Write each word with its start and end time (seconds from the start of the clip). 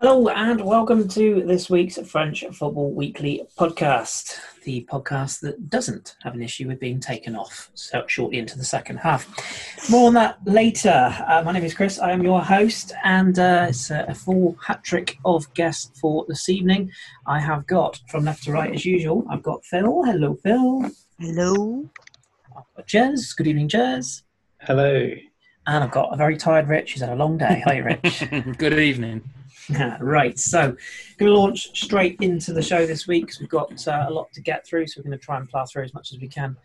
Hello 0.00 0.28
and 0.28 0.64
welcome 0.64 1.08
to 1.08 1.42
this 1.44 1.68
week's 1.68 1.98
French 2.08 2.44
Football 2.52 2.92
Weekly 2.92 3.44
podcast, 3.58 4.38
the 4.62 4.86
podcast 4.88 5.40
that 5.40 5.68
doesn't 5.68 6.14
have 6.22 6.34
an 6.34 6.42
issue 6.42 6.68
with 6.68 6.78
being 6.78 7.00
taken 7.00 7.34
off 7.34 7.68
so 7.74 8.04
shortly 8.06 8.38
into 8.38 8.56
the 8.56 8.64
second 8.64 8.98
half. 8.98 9.26
More 9.90 10.06
on 10.06 10.14
that 10.14 10.38
later. 10.44 11.12
Uh, 11.26 11.42
my 11.44 11.50
name 11.50 11.64
is 11.64 11.74
Chris. 11.74 11.98
I 11.98 12.12
am 12.12 12.22
your 12.22 12.40
host, 12.40 12.92
and 13.02 13.40
uh, 13.40 13.66
it's 13.70 13.90
a, 13.90 14.04
a 14.06 14.14
full 14.14 14.56
hat 14.64 14.84
trick 14.84 15.18
of 15.24 15.52
guests 15.54 15.98
for 15.98 16.24
this 16.28 16.48
evening. 16.48 16.92
I 17.26 17.40
have 17.40 17.66
got 17.66 17.98
from 18.08 18.24
left 18.24 18.44
to 18.44 18.52
right 18.52 18.72
as 18.72 18.84
usual. 18.86 19.26
I've 19.28 19.42
got 19.42 19.64
Phil. 19.64 20.04
Hello, 20.04 20.36
Phil. 20.44 20.92
Hello. 21.18 21.90
I've 22.56 22.76
got 22.76 22.86
Jez. 22.86 23.36
Good 23.36 23.48
evening, 23.48 23.68
Jez. 23.68 24.22
Hello. 24.60 25.10
And 25.66 25.82
I've 25.82 25.90
got 25.90 26.14
a 26.14 26.16
very 26.16 26.36
tired 26.36 26.68
Rich. 26.68 26.92
He's 26.92 27.00
had 27.00 27.10
a 27.10 27.16
long 27.16 27.36
day. 27.36 27.64
Hi, 27.66 27.78
Rich. 27.78 28.22
Good 28.58 28.78
evening. 28.78 29.28
right, 30.00 30.38
so 30.38 30.76
going 31.18 31.30
to 31.30 31.34
launch 31.34 31.78
straight 31.78 32.16
into 32.20 32.52
the 32.52 32.62
show 32.62 32.86
this 32.86 33.06
week 33.06 33.26
because 33.26 33.40
we've 33.40 33.48
got 33.48 33.86
uh, 33.86 34.06
a 34.08 34.10
lot 34.10 34.32
to 34.32 34.40
get 34.40 34.66
through, 34.66 34.86
so 34.86 34.98
we're 34.98 35.10
going 35.10 35.18
to 35.18 35.24
try 35.24 35.36
and 35.36 35.48
plough 35.48 35.66
through 35.66 35.84
as 35.84 35.94
much 35.94 36.12
as 36.12 36.20
we 36.20 36.28
can 36.28 36.56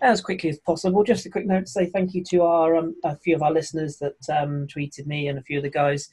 as 0.00 0.20
quickly 0.20 0.50
as 0.50 0.58
possible. 0.58 1.02
Just 1.02 1.26
a 1.26 1.30
quick 1.30 1.46
note 1.46 1.66
to 1.66 1.70
say 1.70 1.86
thank 1.86 2.14
you 2.14 2.22
to 2.30 2.42
our 2.42 2.76
um, 2.76 2.94
a 3.04 3.16
few 3.16 3.34
of 3.34 3.42
our 3.42 3.52
listeners 3.52 3.98
that 3.98 4.16
um, 4.30 4.66
tweeted 4.66 5.06
me 5.06 5.28
and 5.28 5.38
a 5.38 5.42
few 5.42 5.58
of 5.58 5.64
the 5.64 5.70
guys 5.70 6.08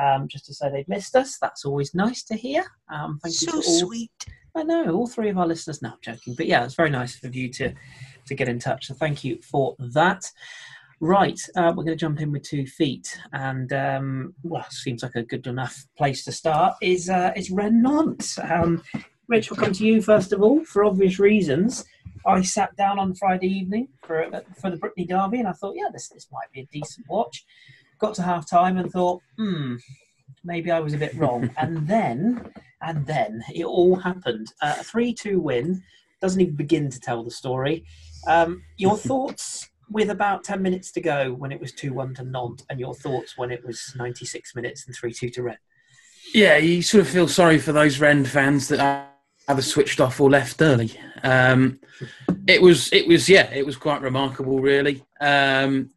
um, 0.00 0.28
just 0.28 0.46
to 0.46 0.54
say 0.54 0.70
they've 0.70 0.88
missed 0.88 1.16
us. 1.16 1.38
That's 1.38 1.64
always 1.64 1.94
nice 1.94 2.22
to 2.24 2.36
hear. 2.36 2.64
Um, 2.88 3.18
thank 3.22 3.34
so 3.34 3.56
you 3.56 3.62
to 3.62 3.68
all. 3.68 3.78
sweet. 3.80 4.26
I 4.54 4.62
know 4.62 4.90
all 4.90 5.06
three 5.06 5.28
of 5.28 5.38
our 5.38 5.46
listeners. 5.46 5.82
No, 5.82 5.90
I'm 5.90 5.98
joking, 6.00 6.34
but 6.34 6.46
yeah, 6.46 6.64
it's 6.64 6.74
very 6.74 6.90
nice 6.90 7.22
of 7.24 7.34
you 7.34 7.50
to 7.54 7.74
to 8.26 8.34
get 8.34 8.48
in 8.48 8.58
touch. 8.58 8.86
So 8.86 8.94
thank 8.94 9.22
you 9.22 9.40
for 9.42 9.76
that. 9.78 10.30
Right, 11.00 11.38
uh, 11.56 11.74
we're 11.76 11.84
going 11.84 11.88
to 11.88 11.96
jump 11.96 12.22
in 12.22 12.32
with 12.32 12.42
two 12.42 12.66
feet, 12.66 13.18
and 13.34 13.70
um, 13.74 14.34
well, 14.42 14.64
seems 14.70 15.02
like 15.02 15.14
a 15.14 15.22
good 15.22 15.46
enough 15.46 15.84
place 15.98 16.24
to 16.24 16.32
start. 16.32 16.74
Is 16.80 17.10
uh, 17.10 17.32
is 17.36 17.50
Rennes 17.50 17.82
Nantes? 17.82 18.38
Um, 18.38 18.82
Rich, 19.28 19.50
we'll 19.50 19.60
come 19.60 19.74
to 19.74 19.86
you 19.86 20.00
first 20.00 20.32
of 20.32 20.40
all 20.40 20.64
for 20.64 20.86
obvious 20.86 21.18
reasons. 21.18 21.84
I 22.24 22.40
sat 22.40 22.74
down 22.76 22.98
on 22.98 23.14
Friday 23.14 23.46
evening 23.46 23.88
for 24.06 24.22
uh, 24.22 24.40
for 24.58 24.70
the 24.70 24.78
Brittany 24.78 25.04
Derby, 25.04 25.38
and 25.38 25.48
I 25.48 25.52
thought, 25.52 25.74
yeah, 25.76 25.88
this 25.92 26.08
this 26.08 26.28
might 26.32 26.50
be 26.50 26.60
a 26.60 26.66
decent 26.72 27.06
watch. 27.10 27.44
Got 27.98 28.14
to 28.14 28.22
half 28.22 28.48
time 28.48 28.78
and 28.78 28.90
thought, 28.90 29.20
hmm, 29.36 29.74
maybe 30.44 30.70
I 30.70 30.80
was 30.80 30.94
a 30.94 30.98
bit 30.98 31.14
wrong. 31.14 31.50
and 31.58 31.86
then, 31.86 32.52
and 32.80 33.04
then 33.06 33.42
it 33.54 33.64
all 33.64 33.96
happened. 33.96 34.50
Uh, 34.62 34.76
a 34.80 34.84
three-two 34.84 35.40
win 35.40 35.82
doesn't 36.22 36.40
even 36.40 36.56
begin 36.56 36.88
to 36.88 37.00
tell 37.00 37.22
the 37.22 37.30
story. 37.30 37.84
Um, 38.26 38.62
your 38.78 38.96
thoughts 38.96 39.68
with 39.90 40.10
about 40.10 40.44
10 40.44 40.62
minutes 40.62 40.90
to 40.92 41.00
go 41.00 41.32
when 41.32 41.52
it 41.52 41.60
was 41.60 41.72
2 41.72 41.92
1 41.92 42.14
to 42.14 42.24
Nantes, 42.24 42.64
and 42.70 42.80
your 42.80 42.94
thoughts 42.94 43.36
when 43.36 43.50
it 43.50 43.64
was 43.64 43.92
96 43.96 44.54
minutes 44.54 44.86
and 44.86 44.94
3 44.94 45.12
2 45.12 45.30
to 45.30 45.42
Rennes? 45.42 45.58
Yeah, 46.34 46.56
you 46.56 46.82
sort 46.82 47.02
of 47.02 47.08
feel 47.08 47.28
sorry 47.28 47.58
for 47.58 47.72
those 47.72 48.00
Rennes 48.00 48.28
fans 48.28 48.68
that 48.68 49.12
either 49.48 49.62
switched 49.62 50.00
off 50.00 50.20
or 50.20 50.28
left 50.28 50.60
early. 50.60 50.92
Um, 51.22 51.78
it 52.46 52.60
was, 52.60 52.92
it 52.92 53.06
was, 53.06 53.28
yeah, 53.28 53.52
it 53.52 53.64
was 53.64 53.76
quite 53.76 54.02
remarkable, 54.02 54.60
really, 54.60 55.04
um, 55.20 55.90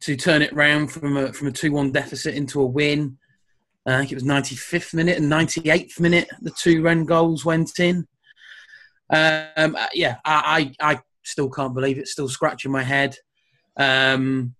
to 0.00 0.16
turn 0.16 0.42
it 0.42 0.52
round 0.54 0.92
from 0.92 1.16
a 1.16 1.32
from 1.32 1.48
a 1.48 1.52
two 1.52 1.72
one 1.72 1.90
deficit 1.90 2.34
into 2.34 2.60
a 2.60 2.66
win. 2.66 3.18
I 3.86 3.98
think 3.98 4.12
it 4.12 4.14
was 4.14 4.24
95th 4.24 4.94
minute 4.94 5.18
and 5.18 5.30
98th 5.30 6.00
minute. 6.00 6.28
The 6.40 6.50
two 6.50 6.82
Rennes 6.82 7.06
goals 7.06 7.44
went 7.44 7.78
in. 7.78 8.06
Um, 9.10 9.76
yeah, 9.92 10.16
I, 10.24 10.74
I, 10.80 10.94
I 10.94 11.00
still 11.24 11.50
can't 11.50 11.74
believe 11.74 11.98
it. 11.98 12.08
Still 12.08 12.28
scratching 12.28 12.70
my 12.70 12.82
head. 12.82 13.16
Um, 13.76 14.54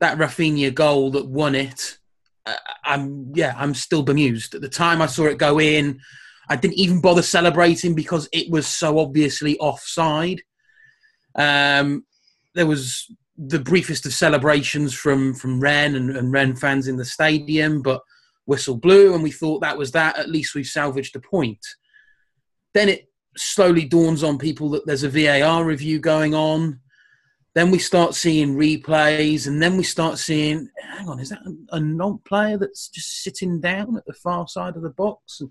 that 0.00 0.18
Rafinha 0.18 0.72
goal 0.74 1.10
that 1.12 1.26
won 1.26 1.54
it. 1.54 1.98
Uh, 2.46 2.54
I'm 2.84 3.32
yeah, 3.34 3.54
I'm 3.56 3.74
still 3.74 4.02
bemused. 4.02 4.54
At 4.54 4.60
the 4.60 4.68
time 4.68 5.00
I 5.02 5.06
saw 5.06 5.26
it 5.26 5.38
go 5.38 5.60
in, 5.60 6.00
I 6.48 6.56
didn't 6.56 6.78
even 6.78 7.00
bother 7.00 7.22
celebrating 7.22 7.94
because 7.94 8.28
it 8.32 8.50
was 8.50 8.66
so 8.66 8.98
obviously 8.98 9.58
offside. 9.58 10.40
Um, 11.36 12.04
there 12.54 12.66
was 12.66 13.10
the 13.38 13.58
briefest 13.58 14.06
of 14.06 14.12
celebrations 14.12 14.92
from 14.94 15.34
from 15.34 15.60
Rennes 15.60 15.96
and, 15.96 16.16
and 16.16 16.32
Rennes 16.32 16.60
fans 16.60 16.88
in 16.88 16.96
the 16.96 17.04
stadium, 17.04 17.82
but 17.82 18.02
whistle 18.46 18.76
blew, 18.76 19.14
and 19.14 19.22
we 19.22 19.30
thought 19.30 19.60
that 19.60 19.78
was 19.78 19.92
that. 19.92 20.18
At 20.18 20.30
least 20.30 20.54
we've 20.54 20.66
salvaged 20.66 21.16
a 21.16 21.20
point. 21.20 21.64
Then 22.74 22.88
it 22.88 23.08
slowly 23.36 23.84
dawns 23.84 24.22
on 24.22 24.38
people 24.38 24.68
that 24.70 24.86
there's 24.86 25.04
a 25.04 25.08
VAR 25.08 25.64
review 25.64 25.98
going 25.98 26.34
on. 26.34 26.80
Then 27.54 27.70
we 27.70 27.78
start 27.78 28.14
seeing 28.14 28.56
replays, 28.56 29.46
and 29.46 29.60
then 29.60 29.76
we 29.76 29.82
start 29.82 30.18
seeing, 30.18 30.68
hang 30.82 31.08
on, 31.08 31.20
is 31.20 31.28
that 31.28 31.42
a, 31.46 31.76
a 31.76 31.80
Nantes 31.80 32.22
player 32.24 32.56
that's 32.56 32.88
just 32.88 33.22
sitting 33.22 33.60
down 33.60 33.96
at 33.96 34.06
the 34.06 34.14
far 34.14 34.48
side 34.48 34.74
of 34.76 34.82
the 34.82 34.90
box? 34.90 35.40
And 35.40 35.50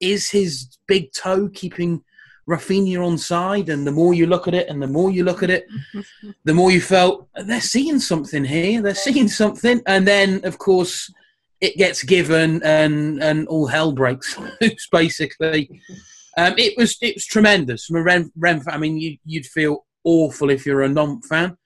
is 0.00 0.30
his 0.30 0.78
big 0.86 1.12
toe 1.12 1.50
keeping 1.50 2.02
Rafinha 2.48 3.04
on 3.06 3.18
side? 3.18 3.68
And 3.68 3.86
the 3.86 3.92
more 3.92 4.14
you 4.14 4.26
look 4.26 4.48
at 4.48 4.54
it, 4.54 4.68
and 4.68 4.82
the 4.82 4.86
more 4.86 5.10
you 5.10 5.24
look 5.24 5.42
at 5.42 5.50
it, 5.50 5.66
the 6.44 6.54
more 6.54 6.70
you 6.70 6.80
felt 6.80 7.28
they're 7.34 7.60
seeing 7.60 7.98
something 7.98 8.44
here. 8.44 8.80
They're 8.80 8.94
seeing 8.94 9.28
something, 9.28 9.82
and 9.86 10.06
then 10.06 10.40
of 10.44 10.56
course 10.56 11.12
it 11.60 11.76
gets 11.76 12.02
given, 12.02 12.62
and 12.62 13.22
and 13.22 13.46
all 13.48 13.66
hell 13.66 13.92
breaks 13.92 14.38
loose. 14.60 14.88
Basically, 14.90 15.80
um, 16.36 16.54
it 16.58 16.76
was 16.76 16.96
it 17.00 17.14
was 17.14 17.26
tremendous 17.26 17.86
from 17.86 17.96
a 17.96 18.02
Rennes, 18.02 18.30
Rennes 18.36 18.64
fan. 18.64 18.74
I 18.74 18.78
mean, 18.78 18.98
you, 18.98 19.16
you'd 19.24 19.46
feel 19.46 19.86
awful 20.04 20.50
if 20.50 20.66
you're 20.66 20.82
a 20.82 20.88
Nantes 20.88 21.28
fan, 21.28 21.56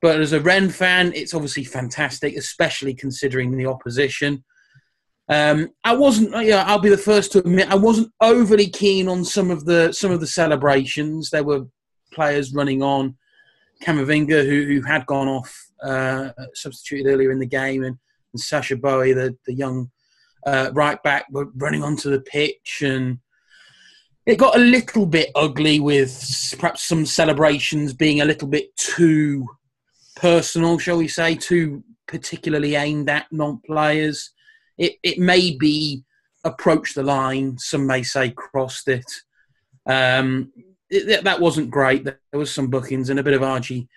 but 0.00 0.20
as 0.20 0.32
a 0.32 0.40
Rennes 0.40 0.76
fan, 0.76 1.12
it's 1.14 1.34
obviously 1.34 1.64
fantastic, 1.64 2.36
especially 2.36 2.94
considering 2.94 3.56
the 3.56 3.66
opposition. 3.66 4.44
Um, 5.28 5.70
I 5.82 5.96
wasn't. 5.96 6.30
Yeah, 6.44 6.64
I'll 6.66 6.78
be 6.78 6.88
the 6.88 6.96
first 6.96 7.32
to 7.32 7.38
admit 7.40 7.70
I 7.70 7.74
wasn't 7.74 8.12
overly 8.20 8.68
keen 8.68 9.08
on 9.08 9.24
some 9.24 9.50
of 9.50 9.64
the 9.64 9.92
some 9.92 10.12
of 10.12 10.20
the 10.20 10.26
celebrations. 10.26 11.30
There 11.30 11.44
were 11.44 11.66
players 12.12 12.54
running 12.54 12.82
on. 12.82 13.16
Camavinga, 13.82 14.46
who 14.46 14.64
who 14.66 14.82
had 14.82 15.04
gone 15.06 15.28
off, 15.28 15.54
uh, 15.82 16.30
substituted 16.54 17.10
earlier 17.10 17.30
in 17.30 17.40
the 17.40 17.46
game, 17.46 17.82
and, 17.84 17.98
and 18.32 18.40
Sacha 18.40 18.76
Boey, 18.76 19.14
the 19.14 19.36
the 19.46 19.52
young 19.52 19.90
uh, 20.46 20.70
right 20.72 21.02
back, 21.02 21.26
were 21.30 21.48
running 21.56 21.82
onto 21.82 22.10
the 22.10 22.20
pitch 22.20 22.82
and 22.82 23.18
it 24.26 24.38
got 24.38 24.56
a 24.56 24.60
little 24.60 25.06
bit 25.06 25.30
ugly 25.36 25.78
with 25.78 26.54
perhaps 26.58 26.82
some 26.82 27.06
celebrations 27.06 27.92
being 27.92 28.20
a 28.20 28.24
little 28.24 28.48
bit 28.48 28.76
too 28.76 29.46
personal, 30.16 30.78
shall 30.78 30.98
we 30.98 31.06
say, 31.06 31.36
too 31.36 31.84
particularly 32.08 32.74
aimed 32.74 33.08
at 33.08 33.26
Nantes-players. 33.30 34.32
It 34.78 34.96
it 35.02 35.18
may 35.18 35.56
be 35.56 36.04
approached 36.44 36.96
the 36.96 37.04
line. 37.04 37.56
Some 37.58 37.86
may 37.86 38.02
say 38.02 38.30
crossed 38.30 38.88
it. 38.88 39.06
Um, 39.86 40.52
it 40.90 41.22
that 41.22 41.40
wasn't 41.40 41.70
great. 41.70 42.04
There 42.04 42.18
was 42.32 42.52
some 42.52 42.66
bookings 42.66 43.10
and 43.10 43.20
a 43.20 43.22
bit 43.22 43.34
of 43.34 43.44
argy, 43.44 43.88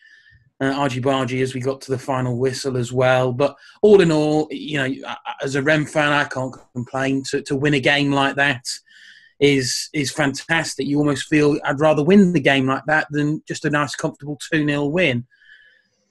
uh, 0.61 0.73
argy 0.75 1.01
bargy 1.01 1.41
as 1.41 1.55
we 1.55 1.59
got 1.59 1.81
to 1.81 1.91
the 1.91 1.97
final 1.97 2.37
whistle 2.37 2.77
as 2.77 2.93
well. 2.93 3.33
But 3.33 3.55
all 3.81 3.99
in 3.99 4.11
all, 4.11 4.47
you 4.51 4.77
know, 4.77 5.15
as 5.41 5.55
a 5.55 5.63
Rennes 5.63 5.91
fan, 5.91 6.13
I 6.13 6.25
can't 6.25 6.55
complain 6.73 7.23
to 7.31 7.41
to 7.41 7.55
win 7.55 7.73
a 7.73 7.79
game 7.79 8.11
like 8.11 8.35
that 8.35 8.63
is 9.39 9.89
is 9.93 10.11
fantastic. 10.11 10.85
You 10.85 10.99
almost 10.99 11.27
feel 11.27 11.57
I'd 11.63 11.79
rather 11.79 12.03
win 12.03 12.33
the 12.33 12.39
game 12.39 12.65
like 12.65 12.83
that 12.87 13.07
than 13.11 13.41
just 13.47 13.65
a 13.65 13.69
nice, 13.69 13.95
comfortable 13.95 14.37
two 14.51 14.65
0 14.65 14.85
win. 14.87 15.25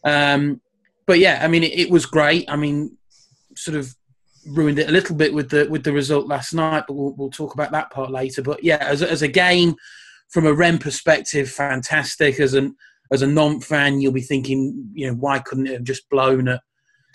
Um, 0.04 0.60
but 1.06 1.18
yeah, 1.18 1.40
I 1.42 1.48
mean, 1.48 1.64
it, 1.64 1.78
it, 1.78 1.90
was 1.90 2.06
great. 2.06 2.50
I 2.50 2.56
mean, 2.56 2.96
sort 3.56 3.76
of 3.76 3.94
ruined 4.46 4.78
it 4.78 4.88
a 4.88 4.92
little 4.92 5.16
bit 5.16 5.34
with 5.34 5.50
the 5.50 5.66
with 5.68 5.84
the 5.84 5.92
result 5.92 6.26
last 6.26 6.54
night, 6.54 6.84
but 6.86 6.94
we'll, 6.94 7.14
we'll 7.16 7.30
talk 7.30 7.54
about 7.54 7.72
that 7.72 7.90
part 7.90 8.10
later. 8.10 8.42
But 8.42 8.64
yeah, 8.64 8.78
as 8.80 9.02
as 9.02 9.22
a 9.22 9.28
game 9.28 9.74
from 10.30 10.46
a 10.46 10.52
Rennes 10.52 10.80
perspective, 10.80 11.50
fantastic. 11.50 12.40
As 12.40 12.54
an 12.54 12.76
as 13.12 13.22
a 13.22 13.26
Nantes 13.26 13.66
fan, 13.66 14.00
you'll 14.00 14.12
be 14.12 14.20
thinking, 14.20 14.90
you 14.94 15.06
know, 15.06 15.14
why 15.14 15.38
couldn't 15.38 15.66
it 15.66 15.74
have 15.74 15.84
just 15.84 16.08
blown 16.10 16.48
at 16.48 16.60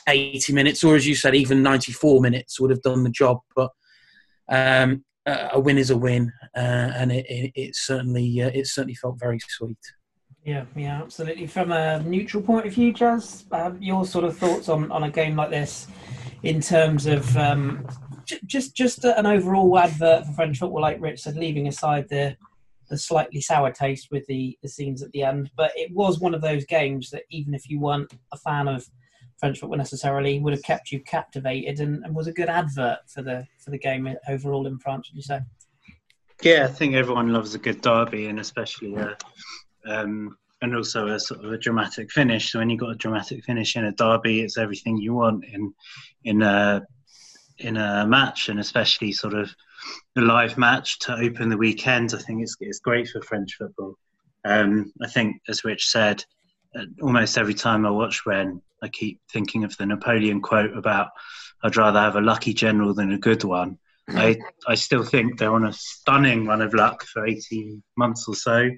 80 0.07 0.53
minutes, 0.53 0.83
or 0.83 0.95
as 0.95 1.07
you 1.07 1.15
said, 1.15 1.35
even 1.35 1.63
94 1.63 2.21
minutes 2.21 2.59
would 2.59 2.71
have 2.71 2.81
done 2.81 3.03
the 3.03 3.09
job. 3.09 3.39
But 3.55 3.71
um, 4.49 5.05
uh, 5.25 5.49
a 5.53 5.59
win 5.59 5.77
is 5.77 5.89
a 5.89 5.97
win, 5.97 6.31
uh, 6.55 6.59
and 6.95 7.11
it, 7.11 7.25
it, 7.29 7.51
it 7.55 7.75
certainly 7.75 8.41
uh, 8.41 8.51
it 8.53 8.67
certainly 8.67 8.95
felt 8.95 9.19
very 9.19 9.39
sweet. 9.47 9.77
Yeah, 10.43 10.65
yeah, 10.75 11.01
absolutely. 11.01 11.47
From 11.47 11.71
a 11.71 12.01
neutral 12.03 12.43
point 12.43 12.65
of 12.67 12.73
view, 12.73 12.93
Jez, 12.93 13.45
um, 13.53 13.81
your 13.81 14.05
sort 14.05 14.25
of 14.25 14.37
thoughts 14.37 14.67
on, 14.67 14.91
on 14.91 15.03
a 15.03 15.09
game 15.09 15.37
like 15.37 15.49
this, 15.49 15.87
in 16.43 16.59
terms 16.59 17.05
of 17.05 17.37
um, 17.37 17.87
j- 18.25 18.39
just 18.45 18.75
just 18.75 19.05
an 19.05 19.25
overall 19.25 19.77
advert 19.79 20.25
for 20.25 20.33
French 20.33 20.59
football, 20.59 20.81
like 20.81 21.01
Rich 21.01 21.21
said, 21.21 21.37
leaving 21.37 21.67
aside 21.67 22.09
the 22.09 22.35
the 22.89 22.97
slightly 22.97 23.39
sour 23.39 23.71
taste 23.71 24.09
with 24.11 24.25
the, 24.27 24.57
the 24.61 24.67
scenes 24.67 25.01
at 25.01 25.11
the 25.13 25.23
end. 25.23 25.49
But 25.55 25.71
it 25.75 25.91
was 25.93 26.19
one 26.19 26.33
of 26.33 26.41
those 26.41 26.65
games 26.65 27.09
that 27.11 27.23
even 27.29 27.53
if 27.53 27.69
you 27.69 27.79
weren't 27.79 28.13
a 28.31 28.37
fan 28.37 28.67
of 28.67 28.85
French 29.39 29.59
football 29.59 29.77
necessarily 29.77 30.39
would 30.39 30.53
have 30.53 30.63
kept 30.63 30.91
you 30.91 30.99
captivated 31.01 31.79
and, 31.79 32.03
and 32.03 32.15
was 32.15 32.27
a 32.27 32.33
good 32.33 32.49
advert 32.49 32.99
for 33.07 33.21
the 33.21 33.45
for 33.63 33.71
the 33.71 33.77
game 33.77 34.15
overall 34.27 34.67
in 34.67 34.79
France. 34.79 35.09
Would 35.09 35.17
you 35.17 35.23
say? 35.23 35.39
Yeah, 36.41 36.65
I 36.65 36.67
think 36.67 36.95
everyone 36.95 37.31
loves 37.31 37.55
a 37.55 37.59
good 37.59 37.81
derby, 37.81 38.27
and 38.27 38.39
especially 38.39 38.95
a, 38.95 39.15
um, 39.85 40.37
and 40.61 40.75
also 40.75 41.07
a 41.07 41.19
sort 41.19 41.43
of 41.45 41.51
a 41.51 41.57
dramatic 41.57 42.11
finish. 42.11 42.51
So 42.51 42.59
when 42.59 42.69
you 42.69 42.77
got 42.77 42.91
a 42.91 42.95
dramatic 42.95 43.43
finish 43.43 43.75
in 43.75 43.85
a 43.85 43.91
derby, 43.91 44.41
it's 44.41 44.57
everything 44.57 44.97
you 44.97 45.13
want 45.13 45.45
in 45.45 45.73
in 46.23 46.41
a 46.41 46.81
in 47.59 47.77
a 47.77 48.05
match, 48.07 48.49
and 48.49 48.59
especially 48.59 49.11
sort 49.11 49.33
of 49.33 49.53
a 50.17 50.21
live 50.21 50.57
match 50.57 50.99
to 50.99 51.15
open 51.15 51.49
the 51.49 51.57
weekend. 51.57 52.13
I 52.13 52.17
think 52.17 52.41
it's 52.41 52.55
it's 52.59 52.79
great 52.79 53.07
for 53.09 53.21
French 53.21 53.55
football. 53.55 53.97
Um, 54.45 54.91
I 55.01 55.07
think, 55.07 55.41
as 55.47 55.63
Rich 55.63 55.87
said, 55.87 56.23
uh, 56.77 56.85
almost 57.01 57.37
every 57.37 57.53
time 57.53 57.85
I 57.85 57.89
watch 57.89 58.25
Rennes, 58.25 58.61
I 58.83 58.89
keep 58.89 59.19
thinking 59.31 59.63
of 59.63 59.75
the 59.77 59.85
Napoleon 59.85 60.41
quote 60.41 60.75
about 60.77 61.09
"I'd 61.63 61.77
rather 61.77 61.99
have 61.99 62.17
a 62.17 62.21
lucky 62.21 62.53
general 62.53 62.93
than 62.93 63.13
a 63.13 63.17
good 63.17 63.43
one." 63.43 63.79
I 64.09 64.37
I 64.67 64.75
still 64.75 65.03
think 65.03 65.39
they're 65.39 65.53
on 65.53 65.65
a 65.65 65.73
stunning 65.73 66.45
run 66.45 66.61
of 66.61 66.73
luck 66.73 67.03
for 67.05 67.25
18 67.25 67.81
months 67.95 68.27
or 68.27 68.35
so. 68.35 68.69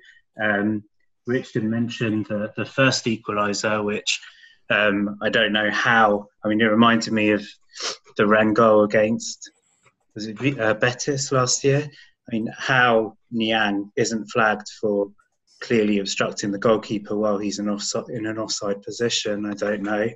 Um, 0.41 0.83
Rich 1.25 1.53
did 1.53 1.63
mention 1.63 2.23
the 2.23 2.53
the 2.55 2.65
first 2.65 3.05
equaliser, 3.05 3.83
which 3.83 4.21
um, 4.69 5.17
I 5.21 5.29
don't 5.29 5.53
know 5.53 5.71
how. 5.71 6.27
I 6.43 6.47
mean, 6.47 6.61
it 6.61 6.65
reminded 6.65 7.11
me 7.11 7.31
of 7.31 7.45
the 8.17 8.27
Rennes 8.27 8.59
against 8.59 9.49
was 10.13 10.27
it 10.27 10.59
uh, 10.59 10.73
Betis 10.75 11.31
last 11.31 11.63
year. 11.63 11.89
I 12.27 12.35
mean, 12.35 12.49
how 12.57 13.17
Niang 13.31 13.91
isn't 13.97 14.27
flagged 14.27 14.67
for 14.79 15.11
clearly 15.61 15.99
obstructing 15.99 16.51
the 16.51 16.59
goalkeeper 16.59 17.15
while 17.15 17.37
he's 17.37 17.59
in, 17.59 17.69
offside, 17.69 18.09
in 18.09 18.25
an 18.25 18.37
offside 18.37 18.81
position, 18.81 19.45
I 19.45 19.53
don't 19.53 19.81
know. 19.81 20.09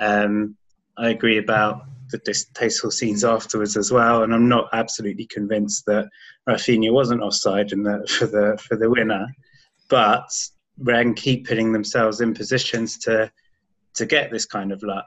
Um, 0.00 0.56
I 0.96 1.10
agree 1.10 1.38
about 1.38 1.82
the 2.10 2.18
distasteful 2.18 2.90
scenes 2.90 3.24
afterwards 3.24 3.76
as 3.76 3.92
well, 3.92 4.22
and 4.22 4.34
I'm 4.34 4.48
not 4.48 4.68
absolutely 4.72 5.26
convinced 5.26 5.86
that 5.86 6.08
Rafinha 6.48 6.92
wasn't 6.92 7.22
offside 7.22 7.72
in 7.72 7.82
the, 7.82 8.06
for 8.08 8.26
the 8.26 8.58
for 8.62 8.76
the 8.76 8.90
winner. 8.90 9.26
But 9.88 10.28
Rennes 10.78 11.18
keep 11.20 11.46
putting 11.46 11.72
themselves 11.72 12.20
in 12.20 12.34
positions 12.34 12.98
to 12.98 13.30
to 13.94 14.06
get 14.06 14.30
this 14.30 14.46
kind 14.46 14.72
of 14.72 14.82
luck. 14.82 15.06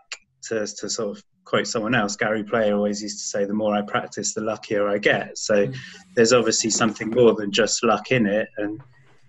To, 0.50 0.68
to 0.68 0.90
sort 0.90 1.18
of 1.18 1.24
quote 1.46 1.68
someone 1.68 1.96
else, 1.96 2.18
Gary 2.18 2.44
Player 2.44 2.76
always 2.76 3.02
used 3.02 3.20
to 3.20 3.26
say, 3.26 3.46
"The 3.46 3.54
more 3.54 3.76
I 3.76 3.82
practice, 3.82 4.34
the 4.34 4.42
luckier 4.42 4.90
I 4.90 4.98
get." 4.98 5.38
So 5.38 5.68
mm. 5.68 5.76
there's 6.16 6.34
obviously 6.34 6.70
something 6.70 7.10
more 7.10 7.34
than 7.34 7.52
just 7.52 7.84
luck 7.84 8.12
in 8.12 8.26
it, 8.26 8.50
and 8.58 8.82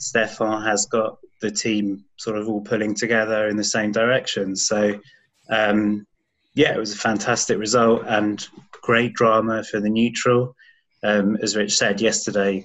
Stéphan 0.05 0.63
has 0.65 0.87
got 0.87 1.19
the 1.41 1.51
team 1.51 2.05
sort 2.17 2.37
of 2.37 2.49
all 2.49 2.61
pulling 2.61 2.95
together 2.95 3.49
in 3.49 3.57
the 3.57 3.65
same 3.65 3.91
direction. 3.91 4.55
So, 4.55 5.01
um, 5.49 6.07
yeah, 6.55 6.75
it 6.75 6.79
was 6.79 6.93
a 6.93 6.99
fantastic 7.09 7.59
result 7.59 8.03
and 8.07 8.47
great 8.83 9.15
drama 9.15 9.65
for 9.65 9.81
the 9.81 9.89
neutral. 9.89 10.55
Um, 11.03 11.37
as 11.43 11.57
Rich 11.57 11.77
said 11.77 12.01
yesterday, 12.01 12.65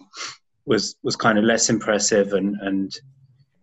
was 0.65 0.95
was 1.01 1.15
kind 1.15 1.38
of 1.38 1.45
less 1.45 1.69
impressive 1.69 2.33
and 2.33 2.56
and 2.62 2.91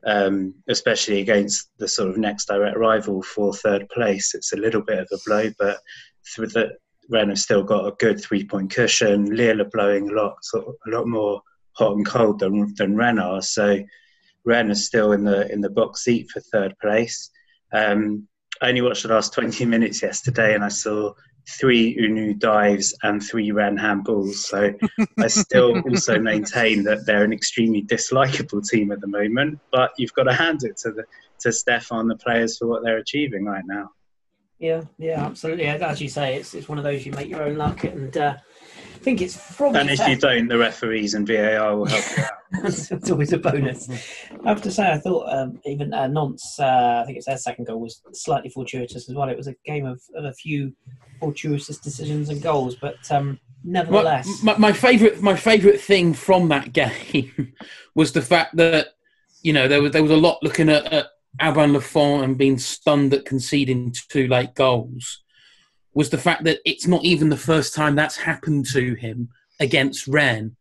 um, 0.06 0.54
especially 0.68 1.20
against 1.20 1.70
the 1.78 1.88
sort 1.88 2.10
of 2.10 2.16
next 2.16 2.46
direct 2.46 2.78
rival 2.78 3.22
for 3.22 3.52
third 3.52 3.88
place. 3.90 4.34
It's 4.34 4.52
a 4.52 4.56
little 4.56 4.82
bit 4.82 5.00
of 5.00 5.08
a 5.12 5.18
blow, 5.26 5.50
but 5.58 5.78
through 6.34 6.48
the 6.48 6.76
Rennes 7.08 7.30
have 7.30 7.38
still 7.38 7.62
got 7.62 7.86
a 7.86 7.96
good 7.98 8.20
three 8.20 8.44
point 8.44 8.70
cushion. 8.70 9.36
Lille 9.36 9.62
are 9.62 9.70
blowing 9.70 10.10
a 10.10 10.14
lot, 10.14 10.44
sort 10.44 10.66
of, 10.66 10.74
a 10.86 10.96
lot 10.96 11.06
more 11.06 11.42
hot 11.76 11.96
and 11.96 12.06
cold 12.06 12.40
than 12.40 12.74
than 12.74 12.96
Rennes 12.96 13.20
are. 13.20 13.42
So 13.42 13.78
Rennes 14.44 14.78
is 14.78 14.86
still 14.86 15.12
in 15.12 15.24
the 15.24 15.50
in 15.52 15.60
the 15.60 15.70
box 15.70 16.04
seat 16.04 16.30
for 16.30 16.40
third 16.40 16.74
place. 16.80 17.30
Um, 17.72 18.28
I 18.62 18.68
only 18.68 18.82
watched 18.82 19.02
the 19.02 19.10
last 19.10 19.34
20 19.34 19.64
minutes 19.74 20.02
yesterday, 20.02 20.54
and 20.54 20.64
I 20.64 20.68
saw 20.68 21.12
three 21.48 21.96
Hunou 21.96 22.38
dives 22.38 22.94
and 23.02 23.22
three 23.22 23.50
Rennes 23.52 23.80
handballs. 23.80 24.34
So 24.34 24.72
I 25.18 25.26
still 25.28 25.80
also 25.80 26.18
maintain 26.18 26.82
that 26.84 27.06
they're 27.06 27.24
an 27.24 27.32
extremely 27.32 27.82
dislikable 27.82 28.66
team 28.66 28.90
at 28.92 29.00
the 29.00 29.06
moment. 29.06 29.60
But 29.70 29.92
you've 29.98 30.14
got 30.14 30.24
to 30.24 30.32
hand 30.32 30.64
it 30.64 30.76
to 30.78 30.92
the 30.92 31.04
to 31.40 31.50
Stéphan, 31.50 32.08
the 32.08 32.16
players, 32.16 32.56
for 32.56 32.66
what 32.66 32.82
they're 32.82 32.96
achieving 32.96 33.44
right 33.44 33.64
now. 33.66 33.90
Yeah, 34.58 34.84
yeah, 34.96 35.26
absolutely. 35.26 35.66
As 35.66 36.00
you 36.00 36.08
say, 36.08 36.36
it's 36.36 36.54
it's 36.54 36.68
one 36.68 36.78
of 36.78 36.84
those 36.84 37.04
you 37.04 37.12
make 37.12 37.28
your 37.28 37.42
own 37.42 37.56
luck, 37.56 37.84
and 37.84 38.16
uh, 38.16 38.36
I 38.36 38.55
think 39.06 39.22
it's 39.22 39.54
probably. 39.54 39.80
And 39.80 39.90
if 39.90 39.98
fair. 39.98 40.10
you 40.10 40.16
don't, 40.16 40.48
the 40.48 40.58
referees 40.58 41.14
and 41.14 41.24
VAR 41.26 41.76
will 41.76 41.86
help 41.86 42.04
you 42.16 42.24
out. 42.24 42.64
it's 42.64 43.10
always 43.10 43.32
a 43.32 43.38
bonus. 43.38 43.88
I 44.44 44.48
have 44.48 44.62
to 44.62 44.70
say, 44.70 44.90
I 44.90 44.98
thought 44.98 45.32
um, 45.32 45.60
even 45.64 45.94
uh, 45.94 46.08
Nantes, 46.08 46.58
uh, 46.58 47.02
I 47.02 47.06
think 47.06 47.16
it's 47.16 47.26
their 47.26 47.36
second 47.36 47.66
goal, 47.66 47.80
was 47.80 48.02
slightly 48.12 48.50
fortuitous 48.50 49.08
as 49.08 49.14
well. 49.14 49.28
It 49.28 49.36
was 49.36 49.46
a 49.46 49.54
game 49.64 49.86
of, 49.86 50.02
of 50.16 50.24
a 50.24 50.32
few 50.32 50.74
fortuitous 51.20 51.78
decisions 51.78 52.30
and 52.30 52.42
goals, 52.42 52.74
but 52.74 52.96
um, 53.12 53.38
nevertheless, 53.62 54.42
my, 54.42 54.54
my, 54.54 54.58
my 54.58 54.72
favorite 54.72 55.22
my 55.22 55.36
favorite 55.36 55.80
thing 55.80 56.12
from 56.12 56.48
that 56.48 56.72
game 56.72 57.54
was 57.94 58.12
the 58.12 58.22
fact 58.22 58.56
that 58.56 58.88
you 59.42 59.52
know 59.52 59.68
there 59.68 59.80
was 59.80 59.92
there 59.92 60.02
was 60.02 60.10
a 60.10 60.16
lot 60.16 60.42
looking 60.42 60.68
at, 60.68 60.92
at 60.92 61.06
Alban 61.38 61.74
Lafont 61.74 62.24
and 62.24 62.36
being 62.36 62.58
stunned 62.58 63.14
at 63.14 63.24
conceding 63.24 63.94
two 64.08 64.26
late 64.26 64.54
goals 64.56 65.22
was 65.96 66.10
the 66.10 66.18
fact 66.18 66.44
that 66.44 66.60
it's 66.66 66.86
not 66.86 67.02
even 67.04 67.30
the 67.30 67.36
first 67.38 67.74
time 67.74 67.96
that's 67.96 68.18
happened 68.18 68.66
to 68.66 68.94
him 68.96 69.30
against 69.60 70.06
Rennes. 70.06 70.52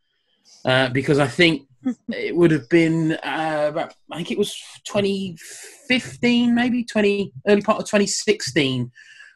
Uh, 0.63 0.87
because 0.89 1.19
I 1.19 1.27
think 1.27 1.67
it 2.07 2.33
would 2.33 2.51
have 2.51 2.69
been 2.69 3.11
uh, 3.11 3.65
about, 3.67 3.93
I 4.09 4.15
think 4.15 4.31
it 4.31 4.37
was 4.37 4.55
2015, 4.85 6.55
maybe 6.55 6.85
20 6.85 7.33
early 7.47 7.61
part 7.61 7.81
of 7.81 7.85
2016 7.85 8.89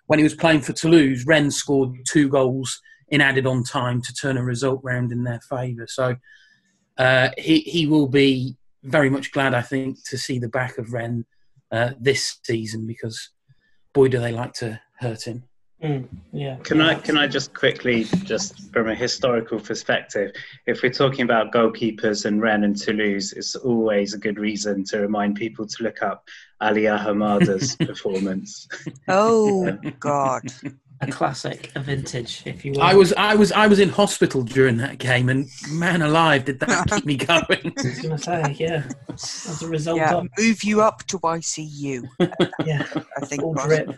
when 0.07 0.19
he 0.19 0.23
was 0.23 0.33
playing 0.33 0.61
for 0.61 0.71
Toulouse. 0.71 1.25
Rennes 1.25 1.57
scored 1.57 1.93
two 2.07 2.29
goals 2.29 2.79
in 3.09 3.19
added 3.19 3.45
on 3.45 3.65
time 3.65 4.01
to 4.01 4.13
turn 4.13 4.37
a 4.37 4.43
result 4.43 4.79
round 4.81 5.11
in 5.11 5.25
their 5.25 5.41
favour. 5.49 5.85
So 5.85 6.15
uh, 6.97 7.29
he 7.37 7.59
he 7.59 7.87
will 7.87 8.07
be 8.07 8.55
very 8.83 9.09
much 9.09 9.33
glad, 9.33 9.53
I 9.53 9.61
think, 9.61 9.97
to 10.05 10.17
see 10.17 10.39
the 10.39 10.47
back 10.47 10.77
of 10.77 10.93
Rennes 10.93 11.25
uh, 11.73 11.91
this 11.99 12.39
season 12.45 12.87
because 12.87 13.31
boy, 13.93 14.07
do 14.07 14.19
they 14.19 14.31
like 14.31 14.53
to 14.53 14.79
hurt 14.99 15.27
him. 15.27 15.48
Mm, 15.83 16.07
yeah. 16.33 16.57
Can 16.63 16.77
yeah, 16.77 16.87
I 16.87 16.95
can 16.95 17.17
I 17.17 17.25
just 17.27 17.53
quickly, 17.53 18.03
just 18.23 18.71
from 18.73 18.89
a 18.89 18.95
historical 18.95 19.59
perspective, 19.59 20.31
if 20.65 20.83
we're 20.83 20.91
talking 20.91 21.21
about 21.21 21.53
goalkeepers 21.53 22.25
and 22.25 22.41
Rennes 22.41 22.65
and 22.65 22.77
Toulouse, 22.77 23.31
it's 23.31 23.55
always 23.55 24.13
a 24.13 24.17
good 24.17 24.39
reason 24.39 24.83
to 24.85 24.99
remind 24.99 25.35
people 25.35 25.65
to 25.65 25.83
look 25.83 26.01
up 26.01 26.27
Ali 26.59 26.83
Ahamada's 26.83 27.75
performance. 27.87 28.67
Oh 29.07 29.71
God. 29.99 30.43
A 31.01 31.07
classic, 31.07 31.71
a 31.75 31.79
vintage, 31.79 32.43
if 32.45 32.65
you 32.65 32.73
will. 32.73 32.81
I 32.81 32.93
was, 32.93 33.13
I 33.13 33.33
was, 33.33 33.53
I 33.53 33.67
was 33.67 33.79
in 33.79 33.87
hospital 33.87 34.43
during 34.43 34.75
that 34.77 34.97
game, 34.97 35.29
and 35.29 35.49
man 35.69 36.01
alive, 36.01 36.43
did 36.43 36.59
that 36.59 36.89
keep 36.89 37.05
me 37.05 37.15
going! 37.25 37.39
I 37.49 37.71
was 37.75 37.99
going 37.99 38.17
to 38.17 38.17
say, 38.17 38.55
yeah. 38.59 38.83
As 39.13 39.61
a 39.61 39.67
result, 39.69 39.97
yeah, 39.97 40.15
of 40.15 40.27
move 40.37 40.61
you 40.63 40.81
up 40.81 41.05
to 41.07 41.17
ICU. 41.19 42.05
yeah, 42.65 42.85
I 43.15 43.25
think. 43.25 43.43
all 43.43 43.53
drip. 43.53 43.95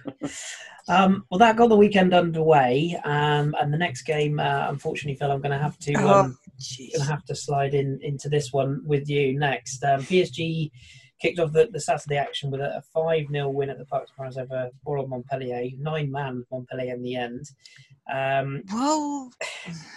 Um, 0.87 1.25
well, 1.31 1.39
that 1.39 1.55
got 1.55 1.69
the 1.69 1.75
weekend 1.75 2.13
underway, 2.13 2.99
um, 3.03 3.55
and 3.59 3.73
the 3.73 3.77
next 3.77 4.03
game, 4.03 4.39
uh, 4.39 4.67
unfortunately, 4.69 5.17
Phil, 5.17 5.31
I'm 5.31 5.41
going 5.41 5.51
to 5.51 5.57
have 5.57 5.79
to 5.79 5.93
Oh, 5.95 6.19
um, 6.19 6.37
going 6.59 6.91
to 7.05 7.11
have 7.11 7.25
to 7.25 7.35
slide 7.35 7.73
in 7.73 7.99
into 8.03 8.29
this 8.29 8.53
one 8.53 8.81
with 8.85 9.09
you 9.09 9.39
next. 9.39 9.83
Um, 9.83 10.01
PSG 10.01 10.69
kicked 11.21 11.39
off 11.39 11.53
the, 11.53 11.69
the 11.71 11.79
Saturday 11.79 12.17
action 12.17 12.49
with 12.51 12.61
a, 12.61 12.77
a 12.77 12.81
five 12.81 13.27
0 13.31 13.49
win 13.49 13.69
at 13.69 13.77
the 13.77 13.85
Parc 13.85 14.07
des 14.07 14.13
Princes 14.17 14.37
over 14.37 14.69
Bordeaux 14.83 15.07
Montpellier, 15.07 15.69
nine 15.77 16.11
man 16.11 16.45
Montpellier 16.51 16.95
in 16.95 17.03
the 17.03 17.15
end. 17.15 17.49
Um, 18.11 18.63
Well, 18.71 19.31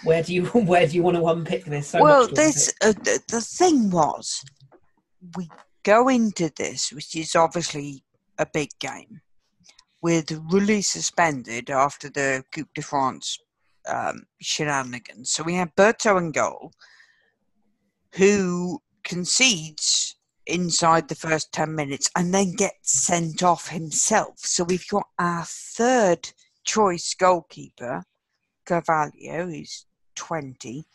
where 0.03 0.23
do 0.23 0.33
you 0.33 0.45
where 0.71 0.87
do 0.87 0.95
you 0.95 1.03
want 1.03 1.17
to 1.17 1.27
unpick 1.27 1.65
this? 1.65 1.89
So 1.89 2.01
well, 2.01 2.27
this 2.27 2.73
uh, 2.81 2.93
the, 2.93 3.21
the 3.27 3.41
thing 3.41 3.89
was, 3.89 4.43
we 5.35 5.49
go 5.83 6.07
into 6.09 6.51
this, 6.57 6.91
which 6.91 7.15
is 7.15 7.35
obviously 7.35 8.03
a 8.37 8.45
big 8.45 8.69
game, 8.79 9.21
with 10.01 10.27
Rulli 10.27 10.83
suspended 10.83 11.69
after 11.69 12.09
the 12.09 12.43
Coupe 12.53 12.73
de 12.75 12.81
France 12.81 13.39
um, 13.87 14.23
shenanigans. 14.39 15.31
So 15.31 15.43
we 15.43 15.55
have 15.55 15.75
Bertaud 15.75 16.19
in 16.19 16.31
goal, 16.31 16.71
who 18.13 18.81
concedes 19.03 20.14
inside 20.47 21.07
the 21.07 21.15
first 21.15 21.51
10 21.51 21.73
minutes 21.73 22.09
and 22.15 22.33
then 22.33 22.51
gets 22.53 23.05
sent 23.05 23.43
off 23.43 23.69
himself. 23.69 24.37
So 24.37 24.63
we've 24.63 24.87
got 24.87 25.07
our 25.17 25.43
third 25.45 26.29
choice 26.63 27.13
goalkeeper, 27.13 28.03
Carvalho, 28.65 29.47
who's 29.47 29.85
20, 30.15 30.85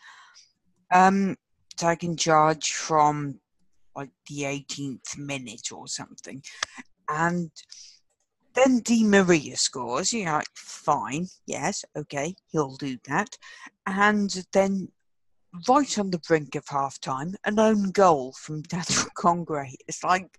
um, 0.93 1.37
taking 1.77 2.17
charge 2.17 2.73
from 2.73 3.41
like 3.97 4.11
the 4.29 4.43
18th 4.43 5.19
minute 5.19 5.73
or 5.73 5.87
something. 5.89 6.43
And 7.09 7.51
then 8.55 8.81
Di 8.81 9.05
Maria 9.05 9.57
scores. 9.57 10.13
You're 10.13 10.33
like, 10.33 10.49
fine, 10.55 11.27
yes, 11.47 11.85
okay, 11.97 12.35
he'll 12.51 12.77
do 12.77 12.99
that. 13.07 13.37
And 13.87 14.31
then, 14.53 14.89
right 15.69 15.99
on 15.99 16.11
the 16.11 16.21
brink 16.27 16.55
of 16.55 16.65
half 16.69 17.01
time, 17.01 17.35
an 17.45 17.59
own 17.59 17.91
goal 17.91 18.33
from 18.33 18.63
Daniel 18.69 19.07
Congre. 19.17 19.75
It's 19.89 20.05
like, 20.05 20.39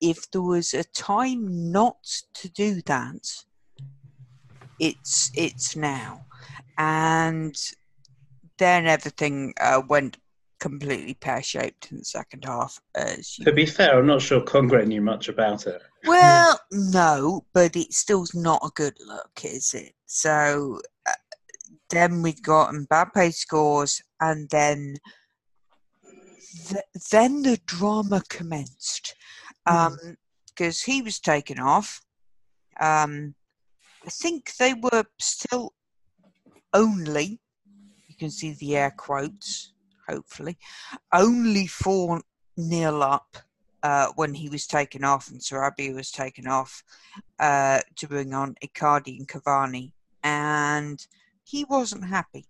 if 0.00 0.30
there 0.30 0.42
was 0.42 0.74
a 0.74 0.84
time 0.84 1.72
not 1.72 1.96
to 2.34 2.48
do 2.50 2.82
that, 2.86 3.26
it's 4.78 5.30
it's 5.34 5.76
now. 5.76 6.26
And 6.76 7.56
then 8.58 8.86
everything 8.86 9.54
uh, 9.60 9.82
went 9.88 10.18
completely 10.60 11.14
pear 11.14 11.42
shaped 11.42 11.90
in 11.90 11.98
the 11.98 12.04
second 12.04 12.44
half. 12.44 12.80
As 12.94 13.38
you 13.38 13.44
To 13.44 13.52
be 13.52 13.66
fair, 13.66 13.98
I'm 13.98 14.06
not 14.06 14.22
sure 14.22 14.40
Congre 14.40 14.86
knew 14.86 15.00
much 15.00 15.28
about 15.28 15.66
it. 15.66 15.82
well, 16.06 16.58
no, 16.70 17.44
but 17.52 17.76
it 17.76 17.92
still's 17.92 18.34
not 18.34 18.62
a 18.64 18.70
good 18.74 18.96
look, 19.06 19.44
is 19.44 19.74
it? 19.74 19.92
So 20.06 20.80
uh, 21.06 21.12
then 21.90 22.22
we've 22.22 22.42
got 22.42 22.72
Mbappe 22.72 23.34
scores, 23.34 24.02
and 24.20 24.48
then 24.50 24.96
th- 26.66 26.84
then 27.10 27.42
the 27.42 27.58
drama 27.66 28.22
commenced 28.28 29.14
because 29.64 30.82
he 30.82 31.02
was 31.02 31.18
taken 31.18 31.58
off. 31.58 32.00
Um, 32.80 33.34
I 34.06 34.10
think 34.10 34.56
they 34.56 34.74
were 34.74 35.04
still 35.18 35.72
only, 36.72 37.40
you 38.08 38.16
can 38.18 38.30
see 38.30 38.52
the 38.52 38.76
air 38.76 38.90
quotes, 38.96 39.72
hopefully, 40.08 40.58
only 41.12 41.66
4 41.66 42.20
nil 42.56 43.02
up 43.02 43.36
uh, 43.82 44.08
when 44.16 44.34
he 44.34 44.48
was 44.48 44.66
taken 44.66 45.04
off 45.04 45.28
and 45.30 45.40
Sarabia 45.40 45.94
was 45.94 46.10
taken 46.10 46.46
off 46.46 46.82
uh, 47.38 47.80
to 47.96 48.08
bring 48.08 48.34
on 48.34 48.56
Icardi 48.64 49.18
and 49.18 49.28
Cavani. 49.28 49.92
And 50.22 51.06
he 51.44 51.64
wasn't 51.64 52.08
happy. 52.08 52.46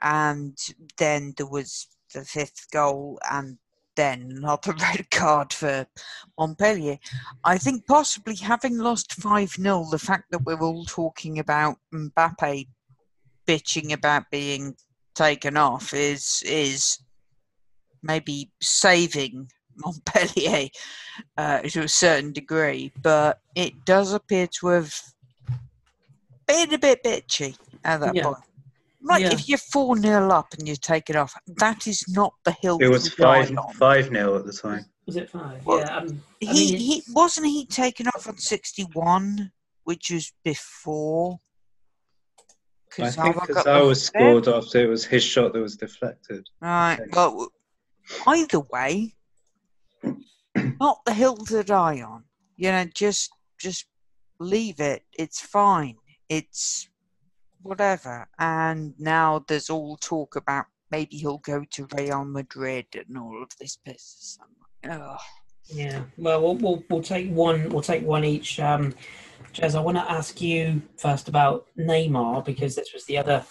And 0.00 0.58
then 0.98 1.34
there 1.36 1.46
was 1.46 1.86
the 2.12 2.24
fifth 2.24 2.70
goal 2.72 3.20
and 3.30 3.58
then 3.96 4.32
another 4.36 4.72
red 4.80 5.10
card 5.10 5.52
for 5.52 5.86
Montpellier. 6.38 6.98
I 7.44 7.58
think 7.58 7.86
possibly 7.86 8.36
having 8.36 8.78
lost 8.78 9.14
5 9.14 9.50
0, 9.50 9.88
the 9.90 9.98
fact 9.98 10.30
that 10.30 10.44
we're 10.44 10.60
all 10.60 10.84
talking 10.84 11.38
about 11.38 11.76
Mbappe 11.94 12.66
bitching 13.46 13.92
about 13.92 14.30
being 14.30 14.74
taken 15.14 15.56
off 15.56 15.92
is 15.92 16.42
is 16.46 16.98
maybe 18.02 18.50
saving 18.60 19.48
Montpellier 19.76 20.68
uh, 21.36 21.60
to 21.60 21.80
a 21.80 21.88
certain 21.88 22.32
degree, 22.32 22.92
but 23.02 23.40
it 23.54 23.84
does 23.84 24.12
appear 24.12 24.46
to 24.58 24.68
have 24.68 24.94
been 26.52 26.74
a 26.74 26.78
bit 26.78 27.02
bitchy 27.04 27.56
at 27.84 28.00
that 28.00 28.14
Yeah. 28.14 28.24
point. 28.24 28.38
Like 29.04 29.22
Yeah. 29.22 29.32
if 29.32 29.48
you're 29.48 29.58
four 29.58 29.96
0 29.96 30.30
up 30.30 30.54
and 30.54 30.68
you 30.68 30.76
take 30.76 31.10
it 31.10 31.16
off, 31.16 31.34
that 31.58 31.86
is 31.86 32.04
not 32.08 32.34
the 32.44 32.52
hill. 32.52 32.78
It 32.80 32.88
was 32.88 33.04
to 33.10 33.16
die 33.16 33.44
five 33.46 33.58
on. 33.58 33.74
five 33.74 34.10
nil 34.12 34.36
at 34.36 34.44
the 34.46 34.52
time. 34.52 34.86
Was 35.06 35.16
it 35.16 35.28
five? 35.30 35.64
Well, 35.66 35.78
yeah. 35.80 35.96
Um, 35.96 36.22
I 36.42 36.46
He 36.46 36.52
mean, 36.72 36.76
he 36.78 37.02
wasn't 37.12 37.46
he 37.46 37.66
taken 37.66 38.06
off 38.08 38.28
on 38.28 38.38
sixty 38.38 38.84
one, 38.92 39.50
which 39.84 40.10
was 40.10 40.32
before. 40.44 41.40
I 42.98 43.10
think 43.10 43.16
Kurzawa 43.16 43.34
got 43.34 43.64
the 43.64 43.70
Kurzawa 43.70 43.96
scored 43.96 44.48
after 44.48 44.78
it 44.84 44.86
was 44.88 45.04
his 45.04 45.24
shot 45.24 45.52
that 45.54 45.60
was 45.60 45.76
deflected. 45.76 46.46
Right. 46.60 47.00
Okay. 47.00 47.10
Well, 47.12 47.48
either 48.28 48.60
way, 48.60 49.16
not 50.80 51.04
the 51.04 51.14
hill 51.14 51.36
to 51.36 51.64
die 51.64 52.02
on. 52.02 52.24
You 52.56 52.70
know, 52.70 52.84
just 52.94 53.30
just 53.58 53.86
leave 54.38 54.78
it. 54.78 55.02
It's 55.18 55.40
fine. 55.40 55.96
It's 56.32 56.88
whatever. 57.62 58.26
And 58.38 58.94
now 58.98 59.44
there's 59.46 59.68
all 59.68 59.98
talk 59.98 60.36
about 60.36 60.64
maybe 60.90 61.18
he'll 61.18 61.38
go 61.38 61.62
to 61.72 61.88
Real 61.94 62.24
Madrid 62.24 62.86
and 62.94 63.18
all 63.18 63.42
of 63.42 63.50
this 63.60 63.76
business. 63.76 64.38
Like. 64.82 65.18
Yeah. 65.66 66.04
Well, 66.16 66.40
we'll 66.40 66.56
we'll, 66.56 66.84
we'll 66.88 67.02
take 67.02 67.30
one. 67.30 67.68
We'll 67.68 67.82
take 67.82 68.02
one 68.02 68.24
each. 68.24 68.58
Um, 68.60 68.94
Jez, 69.52 69.74
I 69.74 69.80
want 69.80 69.98
to 69.98 70.10
ask 70.10 70.40
you 70.40 70.80
first 70.96 71.28
about 71.28 71.66
Neymar 71.78 72.46
because 72.46 72.74
this 72.76 72.94
was 72.94 73.04
the 73.04 73.18
other 73.18 73.44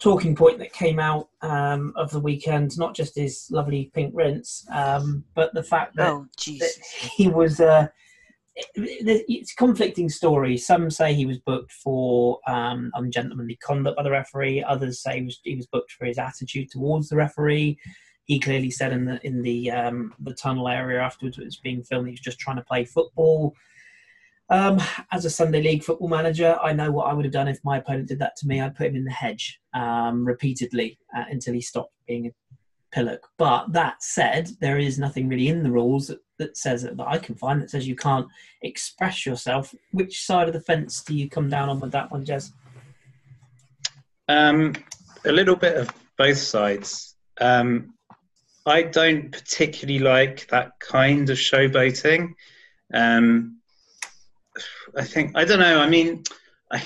talking 0.00 0.34
point 0.34 0.58
that 0.58 0.72
came 0.72 0.98
out 0.98 1.28
um, 1.42 1.92
of 1.94 2.10
the 2.10 2.18
weekend. 2.18 2.76
Not 2.76 2.96
just 2.96 3.14
his 3.14 3.46
lovely 3.52 3.92
pink 3.94 4.12
rinse, 4.16 4.66
um, 4.72 5.22
but 5.34 5.54
the 5.54 5.62
fact 5.62 5.94
that, 5.94 6.08
Oh, 6.08 6.26
that 6.58 6.72
he 7.16 7.28
was. 7.28 7.60
Uh, 7.60 7.86
it's 8.74 9.54
conflicting 9.54 10.08
stories. 10.08 10.66
Some 10.66 10.90
say 10.90 11.14
he 11.14 11.26
was 11.26 11.38
booked 11.38 11.72
for 11.72 12.38
um, 12.46 12.90
ungentlemanly 12.94 13.58
conduct 13.62 13.96
by 13.96 14.02
the 14.02 14.10
referee. 14.10 14.62
Others 14.62 15.02
say 15.02 15.18
he 15.18 15.24
was, 15.24 15.40
he 15.44 15.56
was 15.56 15.66
booked 15.66 15.92
for 15.92 16.04
his 16.06 16.18
attitude 16.18 16.70
towards 16.70 17.08
the 17.08 17.16
referee. 17.16 17.78
He 18.24 18.38
clearly 18.38 18.70
said 18.70 18.92
in 18.92 19.04
the 19.04 19.26
in 19.26 19.42
the 19.42 19.70
um, 19.70 20.14
the 20.20 20.34
tunnel 20.34 20.68
area 20.68 21.00
afterwards 21.00 21.38
it 21.38 21.44
was 21.44 21.56
being 21.56 21.82
filmed 21.82 22.06
he 22.06 22.12
was 22.12 22.20
just 22.20 22.38
trying 22.38 22.56
to 22.56 22.64
play 22.64 22.84
football. 22.84 23.54
Um, 24.50 24.80
as 25.12 25.24
a 25.24 25.30
Sunday 25.30 25.62
League 25.62 25.84
football 25.84 26.08
manager, 26.08 26.58
I 26.60 26.72
know 26.72 26.90
what 26.90 27.06
I 27.06 27.12
would 27.12 27.24
have 27.24 27.32
done 27.32 27.46
if 27.46 27.60
my 27.64 27.78
opponent 27.78 28.08
did 28.08 28.18
that 28.18 28.34
to 28.36 28.48
me. 28.48 28.60
I'd 28.60 28.74
put 28.74 28.88
him 28.88 28.96
in 28.96 29.04
the 29.04 29.10
hedge 29.12 29.60
um, 29.74 30.24
repeatedly 30.24 30.98
uh, 31.16 31.24
until 31.30 31.54
he 31.54 31.60
stopped 31.60 31.92
being 32.08 32.26
a 32.26 32.30
pillock. 32.92 33.28
But 33.38 33.72
that 33.72 34.02
said, 34.02 34.50
there 34.60 34.78
is 34.78 34.98
nothing 34.98 35.28
really 35.28 35.48
in 35.48 35.62
the 35.62 35.70
rules 35.70 36.08
that, 36.08 36.18
that 36.40 36.56
says 36.56 36.82
that 36.82 36.94
I 37.06 37.18
can 37.18 37.36
find 37.36 37.62
that 37.62 37.70
says 37.70 37.86
you 37.86 37.94
can't 37.94 38.26
express 38.62 39.24
yourself. 39.24 39.72
Which 39.92 40.24
side 40.24 40.48
of 40.48 40.54
the 40.54 40.60
fence 40.60 41.02
do 41.02 41.14
you 41.14 41.28
come 41.28 41.48
down 41.48 41.68
on 41.68 41.78
with 41.78 41.92
that 41.92 42.10
one, 42.10 42.24
Jez? 42.24 42.52
Um, 44.26 44.74
a 45.24 45.32
little 45.32 45.54
bit 45.54 45.76
of 45.76 45.90
both 46.16 46.38
sides. 46.38 47.14
Um, 47.40 47.94
I 48.66 48.82
don't 48.82 49.30
particularly 49.30 50.00
like 50.00 50.48
that 50.48 50.72
kind 50.80 51.28
of 51.30 51.36
showboating. 51.36 52.32
Um, 52.92 53.60
I 54.96 55.04
think 55.04 55.32
I 55.36 55.44
don't 55.44 55.60
know. 55.60 55.80
I 55.80 55.88
mean, 55.88 56.24
I, 56.72 56.82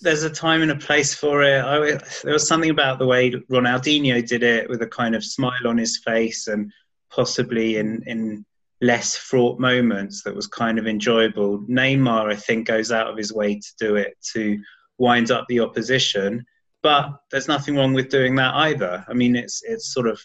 there's 0.00 0.22
a 0.22 0.30
time 0.30 0.62
and 0.62 0.70
a 0.70 0.76
place 0.76 1.14
for 1.14 1.42
it. 1.42 1.60
I, 1.62 1.98
there 2.22 2.32
was 2.32 2.48
something 2.48 2.70
about 2.70 2.98
the 2.98 3.06
way 3.06 3.30
Ronaldinho 3.30 4.26
did 4.26 4.42
it 4.42 4.68
with 4.68 4.82
a 4.82 4.86
kind 4.86 5.14
of 5.14 5.24
smile 5.24 5.66
on 5.66 5.76
his 5.76 5.98
face 5.98 6.46
and 6.46 6.72
possibly 7.10 7.76
in 7.76 8.02
in 8.06 8.44
less 8.80 9.16
fraught 9.16 9.58
moments 9.58 10.22
that 10.22 10.34
was 10.34 10.46
kind 10.46 10.78
of 10.78 10.86
enjoyable. 10.86 11.58
Neymar, 11.62 12.32
I 12.32 12.36
think, 12.36 12.68
goes 12.68 12.92
out 12.92 13.08
of 13.08 13.16
his 13.16 13.32
way 13.32 13.56
to 13.56 13.72
do 13.78 13.96
it 13.96 14.16
to 14.34 14.58
wind 14.98 15.30
up 15.30 15.46
the 15.48 15.60
opposition. 15.60 16.44
But 16.82 17.10
there's 17.30 17.48
nothing 17.48 17.76
wrong 17.76 17.92
with 17.92 18.08
doing 18.08 18.36
that 18.36 18.54
either. 18.54 19.04
I 19.08 19.14
mean, 19.14 19.34
it's 19.34 19.62
it's 19.64 19.92
sort 19.92 20.06
of 20.06 20.20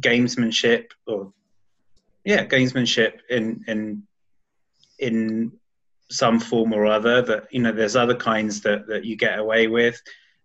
gamesmanship 0.00 0.86
or 1.06 1.32
yeah, 2.24 2.44
gamesmanship 2.44 3.20
in 3.30 3.64
in 3.68 4.02
in 4.98 5.52
some 6.10 6.40
form 6.40 6.72
or 6.72 6.86
other. 6.86 7.22
That 7.22 7.46
you 7.52 7.60
know, 7.62 7.72
there's 7.72 7.96
other 7.96 8.16
kinds 8.16 8.60
that 8.62 8.88
that 8.88 9.04
you 9.04 9.16
get 9.16 9.38
away 9.38 9.68
with, 9.68 10.00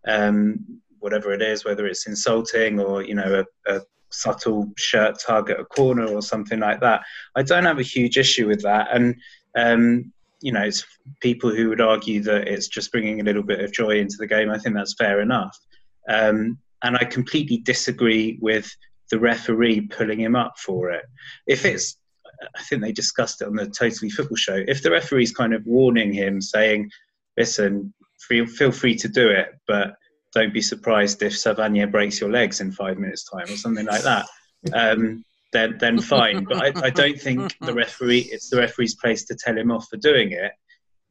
um, 0.07 0.79
whatever 0.99 1.33
it 1.33 1.41
is, 1.41 1.65
whether 1.65 1.87
it's 1.87 2.07
insulting 2.07 2.79
or 2.79 3.01
you 3.01 3.15
know 3.15 3.43
a, 3.67 3.75
a 3.75 3.81
subtle 4.11 4.71
shirt 4.77 5.17
tug 5.25 5.49
at 5.49 5.59
a 5.59 5.65
corner 5.65 6.07
or 6.07 6.21
something 6.21 6.59
like 6.59 6.79
that. 6.81 7.01
I 7.35 7.43
don't 7.43 7.65
have 7.65 7.79
a 7.79 7.83
huge 7.83 8.17
issue 8.17 8.47
with 8.47 8.61
that, 8.63 8.87
and 8.91 9.15
um, 9.57 10.11
you 10.41 10.51
know, 10.51 10.61
it's 10.61 10.85
people 11.21 11.53
who 11.53 11.69
would 11.69 11.81
argue 11.81 12.21
that 12.23 12.47
it's 12.47 12.67
just 12.67 12.91
bringing 12.91 13.21
a 13.21 13.23
little 13.23 13.43
bit 13.43 13.61
of 13.61 13.73
joy 13.73 13.99
into 13.99 14.17
the 14.17 14.27
game. 14.27 14.49
I 14.49 14.57
think 14.57 14.75
that's 14.75 14.95
fair 14.95 15.21
enough, 15.21 15.57
um, 16.09 16.57
and 16.83 16.97
I 16.97 17.05
completely 17.05 17.57
disagree 17.57 18.37
with 18.41 18.69
the 19.11 19.19
referee 19.19 19.81
pulling 19.81 20.19
him 20.19 20.35
up 20.35 20.57
for 20.57 20.91
it. 20.91 21.05
If 21.47 21.65
it's 21.65 21.97
I 22.55 22.61
think 22.63 22.81
they 22.81 22.91
discussed 22.91 23.41
it 23.41 23.47
on 23.47 23.55
the 23.55 23.67
Totally 23.67 24.09
Football 24.09 24.35
show. 24.35 24.61
If 24.67 24.83
the 24.83 24.91
referee's 24.91 25.31
kind 25.31 25.53
of 25.53 25.65
warning 25.65 26.13
him, 26.13 26.41
saying, 26.41 26.91
"Listen, 27.37 27.93
feel 28.27 28.45
feel 28.45 28.71
free 28.71 28.95
to 28.95 29.07
do 29.07 29.29
it, 29.29 29.53
but 29.67 29.95
don't 30.35 30.53
be 30.53 30.61
surprised 30.61 31.23
if 31.23 31.33
Savanier 31.33 31.89
breaks 31.89 32.21
your 32.21 32.29
legs 32.29 32.61
in 32.61 32.71
five 32.71 32.99
minutes' 32.99 33.27
time 33.29 33.45
or 33.45 33.57
something 33.57 33.85
like 33.85 34.03
that," 34.03 34.27
um, 34.73 35.23
then 35.53 35.77
then 35.79 35.99
fine. 35.99 36.43
But 36.43 36.57
I, 36.57 36.87
I 36.87 36.89
don't 36.89 37.19
think 37.19 37.57
the 37.61 37.73
referee 37.73 38.29
it's 38.31 38.49
the 38.49 38.57
referee's 38.57 38.95
place 38.95 39.23
to 39.25 39.35
tell 39.35 39.57
him 39.57 39.71
off 39.71 39.87
for 39.89 39.97
doing 39.97 40.31
it. 40.31 40.51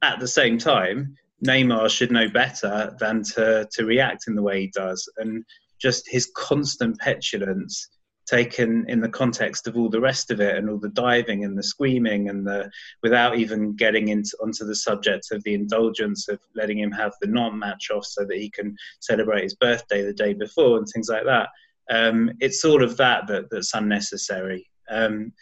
At 0.03 0.21
the 0.21 0.29
same 0.29 0.59
time, 0.59 1.17
Neymar 1.45 1.89
should 1.91 2.13
know 2.13 2.29
better 2.29 2.95
than 3.01 3.25
to 3.35 3.67
to 3.73 3.85
react 3.85 4.29
in 4.29 4.35
the 4.35 4.43
way 4.43 4.61
he 4.61 4.69
does, 4.69 5.11
and 5.17 5.45
just 5.81 6.09
his 6.09 6.31
constant 6.37 6.99
petulance 7.01 7.89
taken 8.27 8.85
in 8.89 9.01
the 9.01 9.09
context 9.09 9.67
of 9.67 9.77
all 9.77 9.89
the 9.89 10.01
rest 10.01 10.31
of 10.31 10.41
it 10.41 10.57
and 10.57 10.71
all 10.71 10.79
the 10.79 10.89
diving 10.91 11.45
and 11.45 11.57
the 11.57 11.63
screaming 11.63 12.29
and 12.29 12.47
the 12.47 12.71
without 13.03 13.37
even 13.37 13.75
getting 13.77 14.09
into 14.09 14.37
onto 14.43 14.65
the 14.65 14.75
subject 14.75 15.27
of 15.31 15.43
the 15.45 15.55
indulgence 15.55 16.29
of 16.29 16.39
letting 16.55 16.79
him 16.79 16.91
have 16.91 17.13
the 17.21 17.29
Nantes-match 17.29 17.91
off 17.91 18.07
so 18.07 18.25
that 18.25 18.39
he 18.39 18.49
can 18.51 18.75
celebrate 19.01 19.43
his 19.43 19.55
birthday 19.55 20.03
the 20.03 20.13
day 20.13 20.33
before 20.33 20.79
and 20.79 20.87
things 20.87 21.09
like 21.09 21.25
that. 21.25 21.49
Um, 21.91 22.33
it's 22.41 22.65
all 22.65 22.83
of 22.83 22.97
that, 22.97 23.27
that 23.27 23.51
that's 23.51 23.75
unnecessary. 23.75 24.71
Um, 24.89 25.33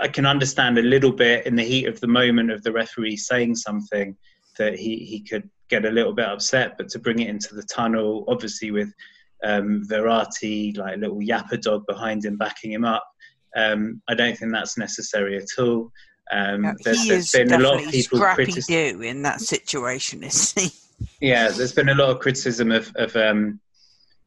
I 0.00 0.08
can 0.08 0.26
understand 0.26 0.78
a 0.78 0.82
little 0.82 1.12
bit 1.12 1.46
in 1.46 1.56
the 1.56 1.62
heat 1.62 1.86
of 1.86 2.00
the 2.00 2.06
moment 2.06 2.50
of 2.50 2.62
the 2.62 2.72
referee 2.72 3.16
saying 3.16 3.56
something 3.56 4.16
that 4.58 4.78
he, 4.78 4.96
he 4.96 5.20
could 5.20 5.48
get 5.68 5.84
a 5.84 5.90
little 5.90 6.12
bit 6.12 6.26
upset, 6.26 6.76
but 6.76 6.88
to 6.90 6.98
bring 6.98 7.20
it 7.20 7.28
into 7.28 7.54
the 7.54 7.62
tunnel, 7.62 8.24
obviously 8.28 8.70
with 8.70 8.92
um, 9.44 9.82
Verratti, 9.88 10.76
like 10.76 10.96
a 10.96 10.98
little 10.98 11.20
yapper 11.20 11.60
dog 11.60 11.86
behind 11.86 12.24
him, 12.24 12.36
backing 12.36 12.72
him 12.72 12.84
up. 12.84 13.04
Um, 13.56 14.00
I 14.08 14.14
don't 14.14 14.36
think 14.36 14.52
that's 14.52 14.78
necessary 14.78 15.36
at 15.36 15.48
all. 15.58 15.90
Um, 16.32 16.64
Yeah, 16.64 16.74
there's, 16.84 17.02
he 17.02 17.08
there's 17.10 17.32
been 17.32 17.52
a 17.52 17.58
lot 17.58 17.82
of 17.82 17.90
people 17.90 18.20
do 18.66 19.02
in 19.02 19.22
that 19.22 19.40
situation, 19.40 20.22
is 20.22 20.52
he? 20.52 20.70
Yeah, 21.20 21.48
there's 21.48 21.72
been 21.72 21.88
a 21.88 21.94
lot 21.94 22.10
of 22.10 22.20
criticism 22.20 22.70
of, 22.70 22.92
of 22.96 23.16
um, 23.16 23.58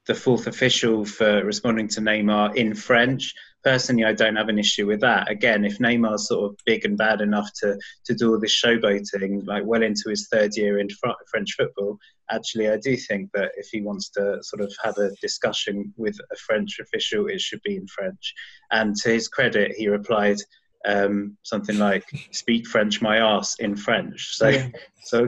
the 0.08 0.16
fourth 0.16 0.48
official 0.48 1.06
for 1.06 1.44
responding 1.46 1.88
to 1.90 2.02
Neymar 2.02 2.56
in 2.56 2.74
French. 2.76 3.34
personally, 3.64 4.04
I 4.04 4.14
don't 4.14 4.36
have 4.36 4.50
an 4.50 4.60
issue 4.60 4.86
with 4.86 5.00
that. 5.02 5.30
Again, 5.30 5.66
if 5.66 5.80
Neymar's 5.80 6.28
sort 6.28 6.52
of 6.52 6.58
big 6.66 6.86
and 6.86 6.98
bad 6.98 7.22
enough 7.22 7.50
to 7.62 7.78
to 8.06 8.14
do 8.14 8.32
all 8.32 8.40
this 8.40 8.62
showboating, 8.62 9.48
like 9.48 9.64
well 9.66 9.84
into 9.84 10.10
his 10.10 10.28
third 10.32 10.56
year 10.56 10.80
in 10.80 10.88
French 11.32 11.54
football, 11.54 11.98
actually, 12.32 12.70
I 12.70 12.78
do 12.78 12.96
think 12.96 13.32
that 13.34 13.52
if 13.58 13.68
he 13.72 13.82
wants 13.82 14.10
to 14.12 14.40
sort 14.42 14.62
of 14.62 14.74
have 14.84 14.98
a 14.98 15.12
discussion 15.22 15.94
with 15.98 16.18
a 16.32 16.36
French 16.38 16.80
official, 16.80 17.28
it 17.28 17.42
should 17.42 17.62
be 17.64 17.76
in 17.76 17.88
French. 17.88 18.34
And 18.72 18.96
to 18.98 19.10
his 19.10 19.28
credit, 19.28 19.74
he 19.76 19.88
replied 19.88 20.38
um, 20.86 21.38
something 21.44 21.78
like 21.78 22.04
"speak 22.32 22.68
French 22.68 23.02
my 23.02 23.18
ass" 23.18 23.56
in 23.60 23.76
French. 23.76 24.36
So, 24.36 24.50
yeah. 24.50 24.70
so 25.04 25.28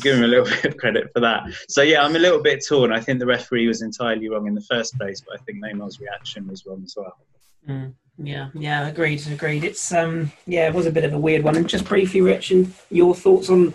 give 0.00 0.16
him 0.16 0.24
a 0.24 0.28
little 0.28 0.44
bit 0.62 0.64
of 0.64 0.76
credit 0.76 1.10
for 1.12 1.20
that. 1.20 1.44
So 1.68 1.82
yeah, 1.82 2.02
I'm 2.02 2.16
a 2.16 2.20
little 2.20 2.42
bit 2.42 2.64
torn. 2.66 2.92
I 2.92 3.00
think 3.00 3.18
the 3.18 3.26
referee 3.26 3.68
was 3.68 3.82
entirely 3.82 4.28
wrong 4.28 4.46
in 4.46 4.54
the 4.54 4.66
first 4.68 4.96
place, 4.98 5.20
but 5.20 5.38
I 5.40 5.44
think 5.44 5.62
Neymar's 5.62 6.00
reaction 6.00 6.46
was 6.48 6.64
wrong 6.66 6.82
as 6.84 6.94
well. 6.96 7.16
Mm, 7.68 7.94
yeah, 8.18 8.48
yeah, 8.54 8.88
agreed, 8.88 9.24
agreed. 9.28 9.64
It's 9.64 9.92
um, 9.92 10.32
yeah, 10.46 10.68
it 10.68 10.74
was 10.74 10.86
a 10.86 10.92
bit 10.92 11.04
of 11.04 11.12
a 11.12 11.18
weird 11.18 11.42
one. 11.42 11.56
And 11.56 11.68
just 11.68 11.84
briefly, 11.84 12.20
Rich, 12.20 12.50
and 12.50 12.72
your 12.90 13.14
thoughts 13.14 13.50
on 13.50 13.74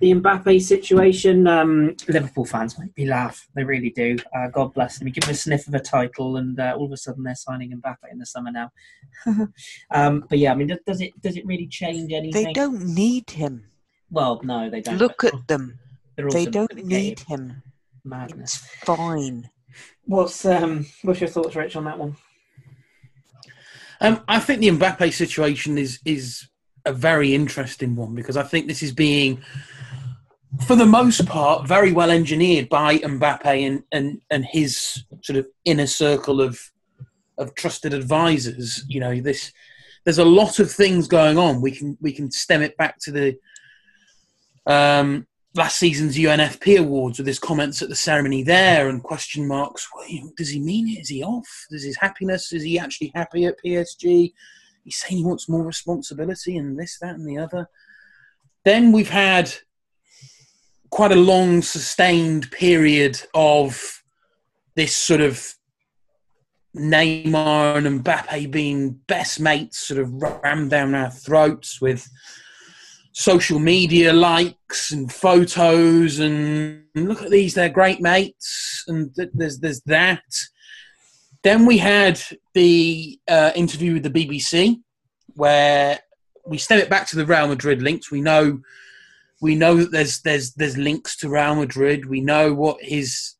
the 0.00 0.12
Mbappe 0.12 0.60
situation, 0.60 1.46
um, 1.46 1.96
Liverpool 2.08 2.44
fans 2.44 2.78
make 2.78 2.96
me 2.96 3.06
laugh. 3.06 3.46
They 3.54 3.64
really 3.64 3.90
do. 3.90 4.16
Uh, 4.34 4.48
God 4.48 4.74
bless 4.74 4.98
them. 4.98 5.08
You 5.08 5.14
give 5.14 5.24
them 5.24 5.32
a 5.32 5.36
sniff 5.36 5.66
of 5.66 5.74
a 5.74 5.80
title, 5.80 6.36
and 6.36 6.58
uh, 6.58 6.74
all 6.76 6.86
of 6.86 6.92
a 6.92 6.96
sudden 6.96 7.22
they're 7.24 7.34
signing 7.34 7.70
Mbappe 7.80 8.10
in 8.10 8.18
the 8.18 8.26
summer 8.26 8.50
now. 8.50 8.70
um, 9.90 10.24
but 10.28 10.38
yeah, 10.38 10.52
I 10.52 10.54
mean, 10.54 10.76
does 10.86 11.00
it 11.00 11.20
does 11.20 11.36
it 11.36 11.46
really 11.46 11.66
change 11.66 12.12
anything? 12.12 12.44
They 12.44 12.52
don't 12.52 12.94
need 12.94 13.30
him. 13.30 13.64
Well, 14.10 14.40
no, 14.44 14.70
they 14.70 14.80
don't. 14.80 14.98
Look 14.98 15.24
at 15.24 15.46
them. 15.48 15.78
They 16.16 16.46
don't 16.46 16.74
need 16.84 17.20
him. 17.20 17.62
Madness. 18.04 18.54
It's 18.56 18.84
fine. 18.84 19.50
What's 20.04 20.44
um, 20.44 20.86
what's 21.02 21.20
your 21.20 21.28
thoughts, 21.28 21.56
Rich, 21.56 21.76
on 21.76 21.84
that 21.84 21.98
one? 21.98 22.16
Um, 24.00 24.22
I 24.28 24.40
think 24.40 24.60
the 24.60 24.68
Mbappe 24.68 25.12
situation 25.12 25.78
is 25.78 26.00
is 26.04 26.48
a 26.86 26.92
very 26.92 27.34
interesting 27.34 27.96
one 27.96 28.14
because 28.14 28.36
I 28.36 28.42
think 28.42 28.66
this 28.66 28.82
is 28.82 28.92
being 28.92 29.42
for 30.66 30.76
the 30.76 30.86
most 30.86 31.26
part, 31.26 31.66
very 31.66 31.92
well 31.92 32.10
engineered 32.10 32.68
by 32.68 32.98
Mbappe 32.98 33.66
and, 33.66 33.82
and, 33.92 34.20
and 34.30 34.44
his 34.44 35.04
sort 35.22 35.38
of 35.38 35.46
inner 35.64 35.86
circle 35.86 36.40
of 36.40 36.58
of 37.38 37.54
trusted 37.54 37.92
advisors. 37.92 38.84
You 38.88 39.00
know, 39.00 39.20
this 39.20 39.52
there's 40.04 40.18
a 40.18 40.24
lot 40.24 40.58
of 40.58 40.70
things 40.70 41.08
going 41.08 41.38
on. 41.38 41.60
We 41.60 41.72
can 41.72 41.98
we 42.00 42.12
can 42.12 42.30
stem 42.30 42.62
it 42.62 42.76
back 42.76 42.98
to 43.00 43.12
the 43.12 43.36
um, 44.66 45.26
last 45.54 45.78
season's 45.78 46.16
UNFP 46.16 46.78
awards 46.78 47.18
with 47.18 47.26
his 47.26 47.38
comments 47.38 47.82
at 47.82 47.88
the 47.88 47.96
ceremony 47.96 48.42
there 48.42 48.88
and 48.88 49.02
question 49.02 49.46
marks. 49.46 49.86
You 50.08 50.24
know, 50.24 50.32
does 50.36 50.50
he 50.50 50.60
mean 50.60 50.88
it? 50.88 51.00
Is 51.00 51.08
he 51.08 51.22
off? 51.22 51.48
Is 51.70 51.84
his 51.84 51.98
happiness? 51.98 52.52
Is 52.52 52.62
he 52.62 52.78
actually 52.78 53.12
happy 53.14 53.44
at 53.44 53.60
PSG? 53.64 54.32
He's 54.86 54.96
saying 54.96 55.18
he 55.18 55.24
wants 55.24 55.48
more 55.48 55.64
responsibility 55.64 56.56
and 56.56 56.78
this, 56.78 56.96
that, 57.00 57.16
and 57.16 57.28
the 57.28 57.38
other. 57.38 57.68
Then 58.64 58.92
we've 58.92 59.10
had 59.10 59.52
quite 60.90 61.10
a 61.10 61.16
long, 61.16 61.60
sustained 61.60 62.52
period 62.52 63.20
of 63.34 64.02
this 64.76 64.94
sort 64.94 65.20
of 65.20 65.44
Neymar 66.76 67.84
and 67.84 68.04
Mbappe 68.04 68.52
being 68.52 68.92
best 69.08 69.40
mates, 69.40 69.78
sort 69.78 69.98
of 69.98 70.12
rammed 70.12 70.70
down 70.70 70.94
our 70.94 71.10
throats 71.10 71.80
with 71.80 72.08
social 73.12 73.58
media 73.58 74.12
likes 74.12 74.92
and 74.92 75.10
photos 75.10 76.20
and 76.20 76.84
look 76.94 77.22
at 77.22 77.30
these, 77.30 77.54
they're 77.54 77.68
great 77.68 78.00
mates, 78.00 78.84
and 78.86 79.10
there's 79.34 79.58
there's 79.58 79.80
that. 79.86 80.22
Then 81.46 81.64
we 81.64 81.78
had 81.78 82.20
the 82.54 83.20
uh, 83.28 83.52
interview 83.54 83.92
with 83.92 84.02
the 84.02 84.10
BBC 84.10 84.80
where 85.34 86.00
we 86.44 86.58
step 86.58 86.82
it 86.82 86.90
back 86.90 87.06
to 87.06 87.16
the 87.16 87.24
Real 87.24 87.46
Madrid 87.46 87.82
links. 87.82 88.10
We 88.10 88.20
know 88.20 88.62
we 89.40 89.54
know 89.54 89.76
that 89.76 89.92
there's 89.92 90.22
there's 90.22 90.54
there's 90.54 90.76
links 90.76 91.16
to 91.18 91.28
Real 91.28 91.54
Madrid. 91.54 92.06
We 92.06 92.20
know 92.20 92.52
what 92.52 92.82
his 92.82 93.36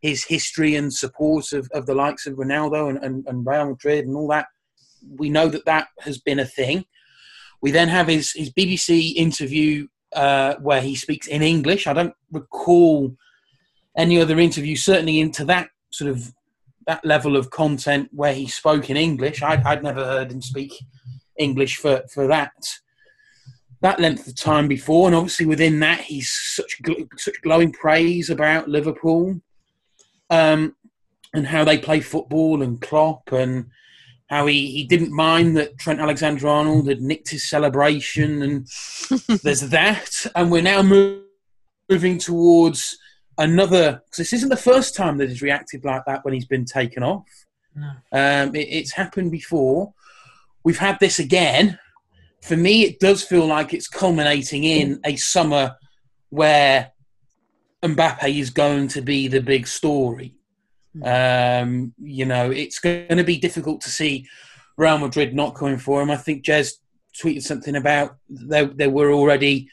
his 0.00 0.24
history 0.24 0.74
and 0.74 0.90
support 0.90 1.52
of, 1.52 1.68
of 1.74 1.84
the 1.84 1.94
likes 1.94 2.26
of 2.26 2.36
Ronaldo 2.36 2.88
and, 2.88 3.04
and, 3.04 3.26
and 3.26 3.46
Real 3.46 3.68
Madrid 3.68 4.06
and 4.06 4.16
all 4.16 4.28
that. 4.28 4.46
We 5.06 5.28
know 5.28 5.48
that 5.48 5.66
that 5.66 5.88
has 5.98 6.16
been 6.16 6.38
a 6.38 6.46
thing. 6.46 6.86
We 7.60 7.72
then 7.72 7.88
have 7.88 8.08
his, 8.08 8.32
his 8.32 8.50
BBC 8.50 9.16
interview 9.16 9.86
uh, 10.14 10.54
where 10.62 10.80
he 10.80 10.94
speaks 10.94 11.26
in 11.26 11.42
English. 11.42 11.86
I 11.86 11.92
don't 11.92 12.14
recall 12.32 13.14
any 13.98 14.18
other 14.18 14.38
interview, 14.38 14.76
certainly 14.76 15.20
into 15.20 15.44
that 15.44 15.68
sort 15.90 16.10
of 16.10 16.32
that 16.86 17.04
level 17.04 17.36
of 17.36 17.50
content 17.50 18.08
where 18.12 18.34
he 18.34 18.46
spoke 18.46 18.90
in 18.90 18.96
English. 18.96 19.42
I, 19.42 19.56
would 19.56 19.82
never 19.82 20.04
heard 20.04 20.32
him 20.32 20.42
speak 20.42 20.72
English 21.36 21.76
for, 21.76 22.02
for 22.12 22.26
that 22.26 22.52
that 23.82 24.00
length 24.00 24.26
of 24.26 24.36
time 24.36 24.68
before, 24.68 25.06
and 25.06 25.16
obviously 25.16 25.46
within 25.46 25.80
that, 25.80 26.00
he's 26.00 26.30
such 26.30 26.80
such 27.16 27.40
glowing 27.42 27.72
praise 27.72 28.28
about 28.28 28.68
Liverpool, 28.68 29.40
um, 30.28 30.76
and 31.32 31.46
how 31.46 31.64
they 31.64 31.78
play 31.78 32.00
football 32.00 32.62
and 32.62 32.80
Klopp, 32.80 33.32
and 33.32 33.70
how 34.28 34.46
he, 34.46 34.70
he 34.70 34.84
didn't 34.84 35.12
mind 35.12 35.56
that 35.56 35.78
Trent 35.78 36.00
Alexander 36.00 36.46
Arnold 36.46 36.88
had 36.88 37.00
nicked 37.00 37.30
his 37.30 37.48
celebration, 37.48 38.42
and 38.42 38.66
there's 39.42 39.62
that, 39.70 40.26
and 40.34 40.50
we're 40.50 40.62
now 40.62 40.82
moving 40.82 42.18
towards 42.18 42.98
another. 43.40 44.00
Because 44.04 44.18
this 44.18 44.32
isn't 44.34 44.48
the 44.48 44.56
first 44.56 44.94
time 44.94 45.18
that 45.18 45.28
he's 45.28 45.42
reacted 45.42 45.84
like 45.84 46.04
that 46.06 46.24
when 46.24 46.34
he's 46.34 46.46
been 46.46 46.64
taken 46.64 47.02
off. 47.02 47.26
No. 47.74 47.90
Um, 48.12 48.54
it, 48.54 48.68
it's 48.68 48.92
happened 48.92 49.32
before. 49.32 49.92
We've 50.62 50.78
had 50.78 51.00
this 51.00 51.18
again 51.18 51.78
for 52.42 52.56
me, 52.56 52.82
it 52.82 53.00
does 53.00 53.22
feel 53.22 53.46
like 53.46 53.74
it's 53.74 53.88
culminating 53.88 54.64
in 54.64 55.00
a 55.04 55.16
summer 55.16 55.76
where 56.30 56.92
Mbappe 57.82 58.38
is 58.38 58.50
going 58.50 58.88
to 58.88 59.02
be 59.02 59.28
the 59.28 59.40
big 59.40 59.66
story. 59.66 60.34
Um, 61.02 61.94
you 61.98 62.24
know, 62.24 62.50
it's 62.50 62.78
going 62.78 63.16
to 63.16 63.24
be 63.24 63.38
difficult 63.38 63.80
to 63.82 63.90
see 63.90 64.26
Real 64.76 64.98
Madrid 64.98 65.34
not 65.34 65.54
coming 65.54 65.78
for 65.78 66.02
him. 66.02 66.10
I 66.10 66.16
think 66.16 66.44
Jez 66.44 66.72
tweeted 67.22 67.42
something 67.42 67.76
about 67.76 68.16
there, 68.28 68.66
there 68.66 68.90
were 68.90 69.12
already 69.12 69.68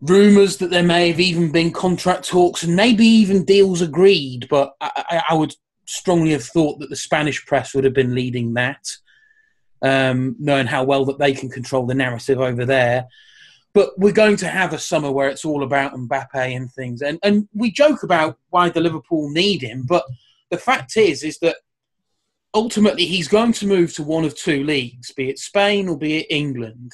rumours 0.00 0.56
that 0.58 0.70
there 0.70 0.82
may 0.82 1.08
have 1.08 1.20
even 1.20 1.52
been 1.52 1.72
contract 1.72 2.26
talks 2.28 2.62
and 2.62 2.74
maybe 2.74 3.04
even 3.04 3.44
deals 3.44 3.82
agreed, 3.82 4.46
but 4.48 4.74
I, 4.80 5.22
I 5.30 5.34
would 5.34 5.54
strongly 5.86 6.30
have 6.30 6.44
thought 6.44 6.78
that 6.78 6.90
the 6.90 6.96
Spanish 6.96 7.44
press 7.44 7.74
would 7.74 7.84
have 7.84 7.94
been 7.94 8.14
leading 8.14 8.54
that 8.54 8.86
um, 9.82 10.36
knowing 10.38 10.66
how 10.66 10.84
well 10.84 11.04
that 11.06 11.18
they 11.18 11.32
can 11.32 11.48
control 11.48 11.86
the 11.86 11.94
narrative 11.94 12.40
over 12.40 12.64
there. 12.64 13.06
But 13.72 13.96
we're 13.98 14.12
going 14.12 14.36
to 14.38 14.48
have 14.48 14.72
a 14.72 14.78
summer 14.78 15.12
where 15.12 15.28
it's 15.28 15.44
all 15.44 15.62
about 15.62 15.94
Mbappe 15.94 16.34
and 16.34 16.70
things, 16.72 17.02
and 17.02 17.18
and 17.22 17.48
we 17.54 17.70
joke 17.70 18.02
about 18.02 18.36
why 18.50 18.68
the 18.68 18.80
Liverpool 18.80 19.30
need 19.30 19.62
him, 19.62 19.84
but 19.86 20.04
the 20.50 20.58
fact 20.58 20.96
is, 20.96 21.22
is 21.22 21.38
that 21.38 21.56
ultimately 22.52 23.04
he's 23.06 23.28
going 23.28 23.52
to 23.52 23.66
move 23.68 23.94
to 23.94 24.02
one 24.02 24.24
of 24.24 24.36
two 24.36 24.64
leagues, 24.64 25.12
be 25.12 25.28
it 25.30 25.38
Spain 25.38 25.88
or 25.88 25.96
be 25.96 26.18
it 26.18 26.26
England. 26.30 26.92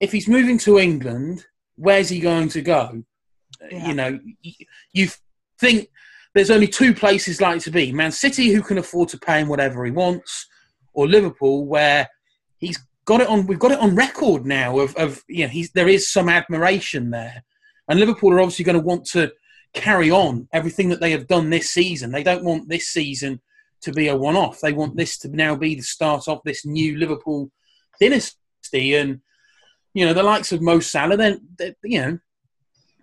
If 0.00 0.12
he's 0.12 0.28
moving 0.28 0.56
to 0.60 0.78
England, 0.78 1.44
where's 1.78 2.08
he 2.08 2.18
going 2.20 2.48
to 2.50 2.60
go? 2.60 3.02
Yeah. 3.70 3.88
You 3.88 3.94
know, 3.94 4.20
you 4.92 5.08
think 5.58 5.88
there's 6.34 6.50
only 6.50 6.68
two 6.68 6.92
places 6.92 7.40
like 7.40 7.62
to 7.62 7.70
be: 7.70 7.92
Man 7.92 8.12
City, 8.12 8.50
who 8.50 8.62
can 8.62 8.78
afford 8.78 9.08
to 9.10 9.18
pay 9.18 9.40
him 9.40 9.48
whatever 9.48 9.84
he 9.84 9.90
wants, 9.90 10.46
or 10.92 11.08
Liverpool, 11.08 11.66
where 11.66 12.08
he's 12.58 12.78
got 13.04 13.20
it 13.20 13.28
on. 13.28 13.46
We've 13.46 13.58
got 13.58 13.72
it 13.72 13.80
on 13.80 13.96
record 13.96 14.44
now. 14.44 14.78
Of, 14.78 14.94
of 14.96 15.22
you 15.28 15.44
know, 15.44 15.50
he's 15.50 15.70
there 15.72 15.88
is 15.88 16.12
some 16.12 16.28
admiration 16.28 17.10
there, 17.10 17.44
and 17.88 17.98
Liverpool 17.98 18.32
are 18.32 18.40
obviously 18.40 18.64
going 18.64 18.78
to 18.78 18.84
want 18.84 19.06
to 19.06 19.32
carry 19.74 20.10
on 20.10 20.48
everything 20.52 20.88
that 20.88 21.00
they 21.00 21.10
have 21.10 21.26
done 21.26 21.50
this 21.50 21.70
season. 21.70 22.10
They 22.10 22.22
don't 22.22 22.44
want 22.44 22.68
this 22.68 22.88
season 22.88 23.40
to 23.82 23.92
be 23.92 24.08
a 24.08 24.16
one-off. 24.16 24.60
They 24.60 24.72
want 24.72 24.96
this 24.96 25.18
to 25.18 25.28
now 25.28 25.54
be 25.54 25.74
the 25.74 25.82
start 25.82 26.26
of 26.26 26.40
this 26.44 26.66
new 26.66 26.96
Liverpool 26.98 27.50
dynasty, 28.00 28.94
and 28.94 29.20
you 29.98 30.06
know 30.06 30.12
the 30.12 30.22
likes 30.22 30.52
of 30.52 30.62
Mo 30.62 30.80
Salah. 30.80 31.16
Then 31.16 31.40
you 31.82 32.00
know, 32.00 32.18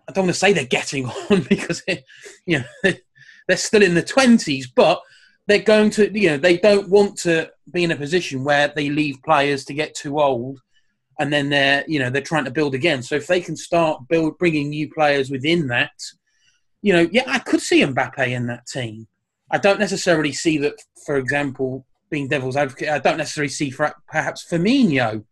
I 0.08 0.12
don't 0.12 0.26
want 0.26 0.34
to 0.34 0.40
say 0.40 0.54
they're 0.54 0.66
getting 0.66 1.06
on 1.30 1.42
because 1.50 1.84
it, 1.88 2.06
you 2.46 2.60
know 2.60 2.94
they're 3.48 3.58
still 3.58 3.84
in 3.84 3.96
the 3.96 4.02
twenties, 4.02 4.68
but 4.68 5.02
they're 5.48 5.60
going 5.60 5.90
to, 5.92 6.18
you 6.18 6.30
know, 6.30 6.38
they 6.38 6.58
don't 6.58 6.90
want 6.90 7.18
to 7.20 7.52
be 7.72 7.84
in 7.84 7.92
a 7.92 7.96
position 7.96 8.44
where 8.44 8.68
they 8.76 8.90
leave 8.90 9.22
players 9.24 9.66
to 9.66 9.74
get 9.74 9.94
too 9.94 10.20
old, 10.20 10.60
and 11.20 11.32
then 11.32 11.50
they're, 11.50 11.84
you 11.88 12.00
know, 12.00 12.10
they're 12.10 12.22
trying 12.22 12.46
to 12.46 12.52
build 12.52 12.74
again. 12.74 13.04
So 13.04 13.16
if 13.16 13.28
they 13.28 13.42
can 13.42 13.56
start 13.56 14.08
build 14.08 14.38
bringing 14.38 14.70
new 14.70 14.90
players 14.92 15.30
within 15.30 15.68
that, 15.68 15.92
you 16.82 16.94
know, 16.94 17.08
yeah, 17.12 17.24
I 17.28 17.40
could 17.40 17.62
see 17.62 17.82
Mbappe 17.82 18.28
in 18.28 18.48
that 18.48 18.68
team. 18.68 19.08
I 19.52 19.58
don't 19.58 19.80
necessarily 19.80 20.32
see 20.32 20.58
that, 20.60 20.76
for 21.06 21.18
example, 21.18 21.86
being 22.10 22.28
devil's 22.28 22.56
advocate. 22.56 22.90
I 22.90 23.00
don't 23.00 23.18
necessarily 23.18 23.50
see 23.50 23.70
for, 23.70 23.94
perhaps 24.08 24.46
Firmino. 24.50 25.24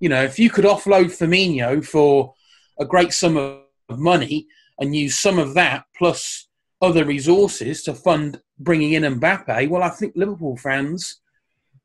You 0.00 0.08
know, 0.08 0.22
if 0.22 0.38
you 0.38 0.50
could 0.50 0.64
offload 0.64 1.06
Firmino 1.06 1.84
for 1.84 2.34
a 2.78 2.84
great 2.84 3.12
sum 3.12 3.36
of 3.36 3.98
money 3.98 4.46
and 4.78 4.94
use 4.94 5.18
some 5.18 5.38
of 5.38 5.54
that 5.54 5.84
plus 5.96 6.48
other 6.80 7.04
resources 7.04 7.82
to 7.82 7.94
fund 7.94 8.40
bringing 8.58 8.92
in 8.92 9.02
Mbappe, 9.02 9.68
well, 9.68 9.82
I 9.82 9.88
think 9.90 10.14
Liverpool 10.14 10.56
fans 10.56 11.20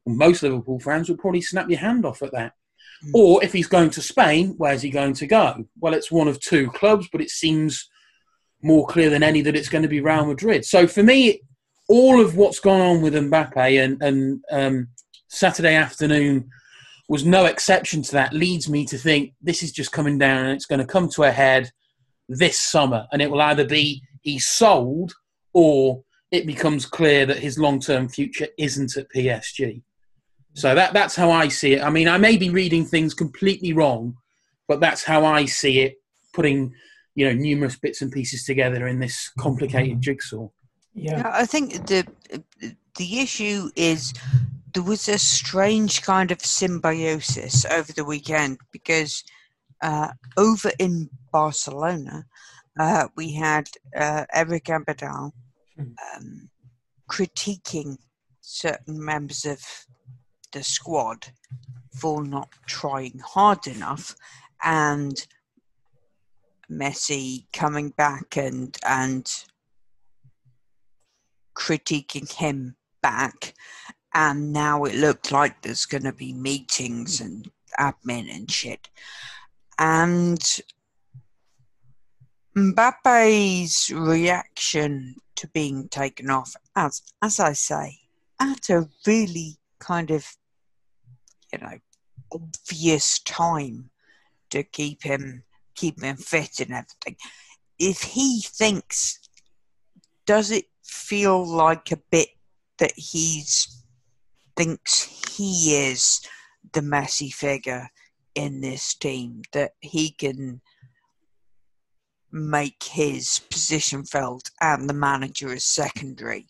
most 0.05 0.43
Liverpool 0.43 0.79
fans 0.79 1.09
will 1.09 1.17
probably 1.17 1.41
snap 1.41 1.69
your 1.69 1.79
hand 1.79 2.05
off 2.05 2.21
at 2.21 2.31
that. 2.31 2.53
Mm. 3.05 3.11
Or 3.13 3.43
if 3.43 3.53
he's 3.53 3.67
going 3.67 3.89
to 3.91 4.01
Spain, 4.01 4.55
where's 4.57 4.81
he 4.81 4.89
going 4.89 5.13
to 5.15 5.27
go? 5.27 5.65
Well, 5.79 5.93
it's 5.93 6.11
one 6.11 6.27
of 6.27 6.39
two 6.39 6.69
clubs, 6.71 7.07
but 7.11 7.21
it 7.21 7.29
seems 7.29 7.89
more 8.61 8.87
clear 8.87 9.09
than 9.09 9.23
any 9.23 9.41
that 9.41 9.55
it's 9.55 9.69
going 9.69 9.81
to 9.81 9.87
be 9.87 10.01
Real 10.01 10.25
Madrid. 10.25 10.65
So 10.65 10.87
for 10.87 11.03
me, 11.03 11.41
all 11.89 12.21
of 12.21 12.37
what's 12.37 12.59
gone 12.59 12.81
on 12.81 13.01
with 13.01 13.13
Mbappe 13.13 13.83
and, 13.83 14.01
and 14.01 14.43
um, 14.51 14.87
Saturday 15.27 15.75
afternoon 15.75 16.49
was 17.13 17.23
no 17.23 17.45
exception 17.45 18.01
to 18.01 18.11
that. 18.13 18.33
Leads 18.33 18.67
me 18.67 18.87
to 18.87 18.97
think 18.97 19.33
this 19.39 19.61
is 19.61 19.71
just 19.71 19.91
coming 19.91 20.17
down 20.17 20.45
and 20.45 20.55
it's 20.55 20.65
going 20.65 20.79
to 20.79 20.85
come 20.85 21.07
to 21.09 21.21
a 21.21 21.31
head 21.31 21.69
this 22.27 22.57
summer, 22.57 23.05
and 23.11 23.21
it 23.21 23.29
will 23.29 23.39
either 23.39 23.63
be 23.63 24.01
he's 24.23 24.47
sold 24.47 25.13
or 25.53 26.03
it 26.31 26.47
becomes 26.47 26.87
clear 26.87 27.27
that 27.27 27.37
his 27.37 27.59
long-term 27.59 28.09
future 28.09 28.47
isn't 28.57 28.97
at 28.97 29.11
PSG. 29.11 29.83
So 30.55 30.73
that 30.73 30.93
that's 30.93 31.15
how 31.15 31.29
I 31.29 31.49
see 31.49 31.73
it. 31.73 31.83
I 31.83 31.91
mean, 31.91 32.07
I 32.07 32.17
may 32.17 32.35
be 32.35 32.49
reading 32.49 32.83
things 32.83 33.13
completely 33.13 33.73
wrong, 33.73 34.15
but 34.67 34.79
that's 34.79 35.03
how 35.03 35.23
I 35.23 35.45
see 35.45 35.81
it. 35.81 35.97
Putting 36.33 36.73
you 37.13 37.27
know 37.27 37.33
numerous 37.33 37.77
bits 37.77 38.01
and 38.01 38.11
pieces 38.11 38.43
together 38.43 38.87
in 38.87 38.97
this 38.97 39.29
complicated 39.37 40.01
jigsaw. 40.01 40.47
Yeah. 40.95 41.17
Yeah, 41.17 41.31
I 41.31 41.45
think 41.45 41.85
the 41.85 42.07
the 42.95 43.19
issue 43.19 43.69
is 43.75 44.15
there 44.73 44.83
was 44.83 45.07
a 45.07 45.17
strange 45.17 46.01
kind 46.01 46.31
of 46.31 46.41
symbiosis 46.41 47.65
over 47.65 47.91
the 47.93 48.05
weekend 48.05 48.57
because 48.71 49.23
uh, 49.81 50.09
over 50.37 50.71
in 50.79 51.09
Barcelona 51.31 52.25
uh, 52.79 53.07
we 53.15 53.33
had 53.33 53.67
uh, 53.95 54.25
Eric 54.33 54.65
Abidal 54.65 55.31
Hmm. 55.75 55.93
um, 56.15 56.49
critiquing 57.09 57.97
certain 58.41 59.03
members 59.03 59.45
of 59.45 59.59
the 60.51 60.63
squad 60.63 61.27
for 61.99 62.23
not 62.23 62.49
trying 62.67 63.19
hard 63.19 63.65
enough, 63.67 64.15
and 64.63 65.25
Messi 66.69 67.45
coming 67.53 67.89
back 67.89 68.37
and 68.37 68.77
and 68.85 69.29
critiquing 71.55 72.31
him 72.31 72.75
back. 73.01 73.53
And 74.13 74.53
now 74.53 74.83
it 74.83 74.95
looked 74.95 75.31
like 75.31 75.61
there's 75.61 75.85
going 75.85 76.03
to 76.03 76.13
be 76.13 76.33
meetings 76.33 77.19
mm. 77.19 77.25
and 77.25 77.51
admin 77.79 78.33
and 78.33 78.49
shit. 78.49 78.89
And 79.79 80.41
Mbappe's 82.55 83.89
reaction 83.89 85.15
to 85.35 85.47
being 85.47 85.89
taken 85.89 86.29
off, 86.29 86.55
as 86.75 87.01
as 87.21 87.39
I 87.39 87.53
say, 87.53 87.97
at 88.39 88.69
a 88.69 88.87
really 89.07 89.57
kind 89.79 90.11
of, 90.11 90.25
you 91.51 91.59
know, 91.59 91.79
obvious 92.31 93.19
time 93.19 93.89
to 94.51 94.63
keep 94.63 95.01
him 95.01 95.43
keep 95.75 96.01
him 96.01 96.17
fit 96.17 96.59
and 96.59 96.71
everything. 96.71 97.15
If 97.79 98.01
he 98.03 98.41
thinks, 98.45 99.19
does 100.27 100.51
it 100.51 100.65
feel 100.83 101.45
like 101.45 101.91
a 101.91 101.97
bit 102.11 102.29
that 102.77 102.93
he's 102.95 103.82
thinks 104.55 105.35
he 105.35 105.75
is 105.75 106.21
the 106.73 106.81
Messi 106.81 107.33
figure 107.33 107.89
in 108.35 108.61
this 108.61 108.95
team 108.95 109.41
that 109.51 109.71
he 109.81 110.11
can 110.11 110.61
make 112.31 112.83
his 112.83 113.39
position 113.51 114.03
felt 114.03 114.49
and 114.59 114.89
the 114.89 114.93
manager 114.93 115.53
is 115.53 115.65
secondary. 115.65 116.47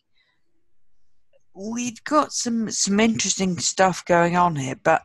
We've 1.54 2.04
got 2.04 2.32
some 2.32 2.72
some 2.72 3.00
interesting 3.00 3.60
stuff 3.60 4.04
going 4.06 4.36
on 4.36 4.56
here, 4.56 4.80
but 4.82 5.04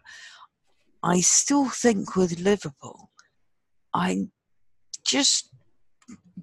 I 1.02 1.20
still 1.20 1.68
think 1.68 2.16
with 2.16 2.40
Liverpool, 2.40 3.10
I 3.92 4.28
just 5.04 5.50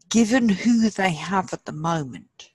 given 0.09 0.49
who 0.49 0.89
they 0.89 1.11
have 1.11 1.53
at 1.53 1.65
the 1.65 1.71
moment. 1.71 2.49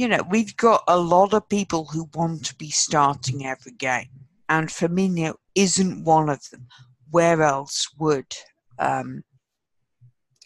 You 0.00 0.08
know, 0.08 0.24
we've 0.30 0.56
got 0.56 0.82
a 0.88 0.98
lot 0.98 1.34
of 1.34 1.50
people 1.50 1.84
who 1.84 2.08
want 2.14 2.46
to 2.46 2.54
be 2.54 2.70
starting 2.70 3.44
every 3.44 3.72
game, 3.72 4.08
and 4.48 4.70
Firmino 4.70 5.34
isn't 5.54 6.04
one 6.04 6.30
of 6.30 6.40
them. 6.48 6.68
Where 7.10 7.42
else 7.42 7.86
would 7.98 8.34
um, 8.78 9.24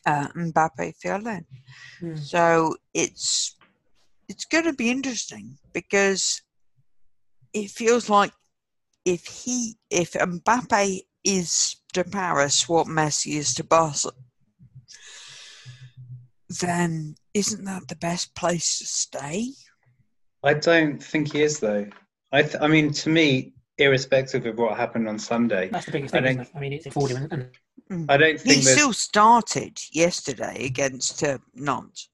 uh, 0.04 0.26
Mbappe 0.30 0.96
fill 0.96 1.28
in? 1.28 1.46
Hmm. 2.00 2.16
So 2.16 2.74
it's 2.94 3.54
it's 4.28 4.44
going 4.44 4.64
to 4.64 4.72
be 4.72 4.90
interesting 4.90 5.56
because 5.72 6.42
it 7.52 7.70
feels 7.70 8.10
like 8.10 8.32
if 9.04 9.24
he 9.24 9.76
if 9.88 10.14
Mbappe 10.14 10.98
is 11.22 11.76
to 11.92 12.02
Paris 12.02 12.68
what 12.68 12.88
Messi 12.88 13.36
is 13.36 13.54
to 13.54 13.62
Barca, 13.62 14.10
then 16.60 17.14
isn't 17.32 17.64
that 17.64 17.88
the 17.88 17.96
best 17.96 18.34
place 18.34 18.78
to 18.78 18.86
stay? 18.86 19.48
I 20.42 20.54
don't 20.54 21.02
think 21.02 21.32
he 21.32 21.42
is 21.42 21.58
though. 21.60 21.86
I 22.32 22.42
th- 22.42 22.56
I 22.60 22.66
mean, 22.66 22.92
to 22.92 23.08
me, 23.08 23.54
irrespective 23.78 24.44
of 24.46 24.58
what 24.58 24.76
happened 24.76 25.08
on 25.08 25.18
Sunday, 25.18 25.68
That's 25.70 25.86
the 25.86 25.92
biggest 25.92 26.14
I 26.14 26.18
thing. 26.18 26.24
isn't 26.26 26.36
don't- 26.38 26.46
it? 26.48 26.56
I 26.56 26.60
mean, 26.60 26.72
it's 26.72 26.86
afforded 26.86 27.16
him. 27.18 27.50
And 27.90 28.10
I 28.10 28.16
don't 28.16 28.32
He 28.40 28.48
think 28.50 28.64
there's. 28.64 28.76
still 28.76 28.92
started 28.92 29.78
yesterday 29.92 30.64
against 30.64 31.22
uh, 31.22 31.38
Nantes. 31.54 32.08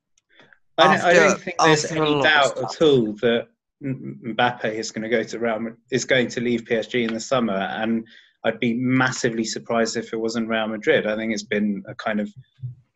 I 0.79 0.85
don't, 0.97 1.05
I 1.05 1.13
don't 1.13 1.41
think 1.41 1.57
there's 1.59 1.85
any 1.93 2.23
doubt 2.23 2.57
at 2.59 2.81
all 2.83 3.13
that 3.21 3.49
M- 3.85 4.19
Mbappe 4.29 4.65
is 4.73 4.91
going 4.91 5.03
to 5.03 5.09
go 5.09 5.23
to 5.23 5.39
Real 5.39 5.75
is 5.91 6.05
going 6.05 6.29
to 6.29 6.41
leave 6.41 6.63
PSG 6.65 7.07
in 7.07 7.13
the 7.15 7.21
summer, 7.21 7.53
and 7.55 8.07
I'd 8.45 8.59
be 8.61 8.75
massively 8.75 9.45
surprised 9.45 9.97
if 9.97 10.13
it 10.13 10.17
wasn't 10.17 10.49
Real 10.49 10.69
Madrid. 10.69 11.07
I 11.07 11.17
think 11.17 11.33
it's 11.35 11.43
been 11.43 11.83
a 11.87 11.95
kind 11.95 12.19
of 12.21 12.31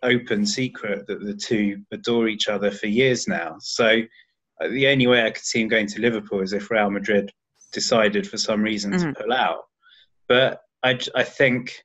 open 0.04 0.46
secret 0.46 1.06
that 1.06 1.20
the 1.20 1.34
two 1.34 1.82
adore 1.92 2.28
each 2.28 2.48
other 2.48 2.70
for 2.70 2.86
years 2.86 3.26
now. 3.26 3.56
So 3.60 4.00
uh, 4.60 4.68
the 4.68 4.86
only 4.88 5.06
way 5.06 5.24
I 5.24 5.30
could 5.30 5.44
see 5.44 5.60
him 5.62 5.68
going 5.68 5.86
to 5.88 6.00
Liverpool 6.00 6.40
is 6.40 6.52
if 6.52 6.70
Real 6.70 6.90
Madrid 6.90 7.30
decided 7.72 8.28
for 8.28 8.36
some 8.38 8.62
reason 8.62 8.92
Mhm. 8.92 9.14
to 9.14 9.22
pull 9.22 9.32
out. 9.32 9.62
But 10.28 10.60
I 10.84 10.94
think 11.24 11.82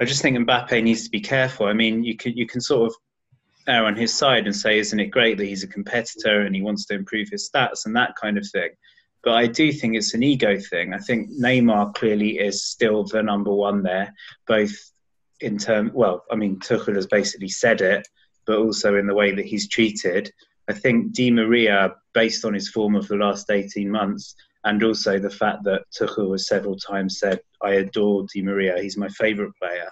I 0.00 0.04
just 0.04 0.20
think 0.20 0.36
Mbappe 0.36 0.82
needs 0.82 1.04
to 1.04 1.10
be 1.10 1.20
careful. 1.20 1.66
I 1.66 1.72
mean, 1.72 2.04
you 2.04 2.16
can 2.16 2.36
you 2.36 2.46
can 2.46 2.60
sort 2.60 2.90
of 2.90 2.96
err 3.66 3.86
on 3.86 3.96
his 3.96 4.12
side 4.14 4.46
and 4.46 4.54
say, 4.54 4.78
isn't 4.78 5.00
it 5.00 5.06
great 5.06 5.38
that 5.38 5.46
he's 5.46 5.64
a 5.64 5.68
competitor 5.68 6.42
and 6.42 6.54
he 6.54 6.62
wants 6.62 6.84
to 6.86 6.94
improve 6.94 7.28
his 7.30 7.50
stats 7.50 7.86
and 7.86 7.96
that 7.96 8.14
kind 8.20 8.36
of 8.38 8.46
thing. 8.50 8.70
But 9.24 9.34
I 9.34 9.46
do 9.46 9.72
think 9.72 9.96
it's 9.96 10.14
an 10.14 10.22
ego 10.22 10.56
thing. 10.60 10.92
I 10.94 10.98
think 10.98 11.30
Neymar 11.30 11.94
clearly 11.94 12.38
is 12.38 12.62
still 12.64 13.02
the 13.04 13.22
number 13.22 13.52
one 13.52 13.82
there, 13.82 14.14
both 14.46 14.72
in 15.40 15.58
term. 15.58 15.90
Well, 15.94 16.24
I 16.30 16.36
mean, 16.36 16.58
Tuchel 16.58 16.96
has 16.96 17.06
basically 17.06 17.48
said 17.48 17.80
it, 17.80 18.06
but 18.46 18.58
also 18.58 18.96
in 18.96 19.06
the 19.06 19.14
way 19.14 19.34
that 19.34 19.46
he's 19.46 19.68
treated. 19.68 20.32
I 20.68 20.72
think 20.72 21.12
Di 21.12 21.30
Maria, 21.30 21.94
based 22.12 22.44
on 22.44 22.54
his 22.54 22.68
form 22.68 22.96
of 22.96 23.06
the 23.08 23.16
last 23.16 23.50
18 23.50 23.90
months, 23.90 24.34
and 24.64 24.82
also 24.82 25.18
the 25.18 25.30
fact 25.30 25.62
that 25.64 25.84
Tuchel 25.96 26.32
has 26.32 26.48
several 26.48 26.76
times 26.76 27.20
said, 27.20 27.40
I 27.62 27.74
adore 27.74 28.26
Di 28.32 28.42
Maria, 28.42 28.80
he's 28.80 28.96
my 28.96 29.08
favourite 29.08 29.52
player. 29.60 29.88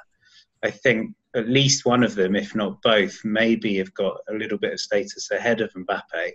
I 0.64 0.70
think 0.70 1.14
at 1.37 1.48
least 1.48 1.85
one 1.85 2.02
of 2.02 2.14
them, 2.14 2.35
if 2.35 2.54
not 2.54 2.83
both, 2.83 3.24
maybe 3.24 3.76
have 3.76 3.94
got 3.94 4.18
a 4.28 4.35
little 4.35 4.59
bit 4.59 4.72
of 4.72 4.80
status 4.80 5.30
ahead 5.30 5.61
of 5.61 5.72
Mbappe. 5.74 6.33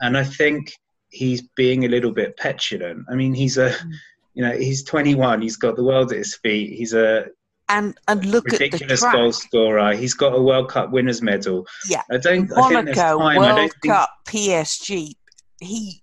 And 0.00 0.16
I 0.16 0.24
think 0.24 0.72
he's 1.10 1.42
being 1.56 1.84
a 1.84 1.88
little 1.88 2.12
bit 2.12 2.36
petulant. 2.36 3.04
I 3.10 3.14
mean, 3.14 3.34
he's 3.34 3.58
a, 3.58 3.70
mm. 3.70 3.92
you 4.34 4.42
know, 4.42 4.56
he's 4.56 4.82
21, 4.84 5.42
he's 5.42 5.56
got 5.56 5.76
the 5.76 5.84
world 5.84 6.12
at 6.12 6.18
his 6.18 6.36
feet, 6.36 6.76
he's 6.76 6.94
a 6.94 7.26
And 7.72 7.96
and 8.08 8.24
look 8.26 8.52
at 8.52 8.58
the 8.58 8.64
ridiculous 8.66 9.02
goal 9.02 9.32
scorer, 9.32 9.94
he's 9.94 10.14
got 10.14 10.34
a 10.34 10.40
World 10.42 10.68
Cup 10.68 10.90
winners 10.90 11.22
medal. 11.22 11.66
Yeah. 11.88 12.02
I 12.10 12.18
don't, 12.18 12.52
I 12.52 12.68
think 12.68 12.72
Monaco. 12.86 13.18
I 13.20 13.38
World 13.38 13.56
think 13.58 13.80
Cup, 13.86 14.10
PSG. 14.28 15.12
He's 15.60 16.00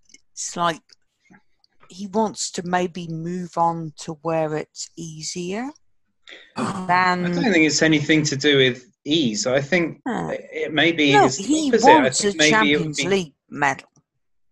like 0.56 0.82
he 1.90 2.08
wants 2.08 2.52
to 2.52 2.64
maybe 2.66 3.08
move 3.08 3.58
on 3.58 3.94
to 3.98 4.14
where 4.22 4.56
it's 4.56 4.90
easier 4.96 5.70
I 6.56 6.86
than. 6.88 7.24
don't 7.24 7.52
think 7.54 7.66
it's 7.66 7.82
anything 7.82 8.24
to 8.24 8.36
do 8.36 8.58
with 8.58 8.86
ease. 9.06 9.48
I 9.48 9.62
think 9.62 10.02
Huh. 10.08 10.32
it 10.34 10.74
maybe 10.74 11.14
No, 11.14 11.28
he 11.28 11.70
opposite. 11.70 11.88
Wants 11.88 12.24
a 12.24 12.36
maybe 12.36 12.50
Champions 12.52 12.98
be 12.98 13.08
League 13.08 13.34
medal. 13.50 13.88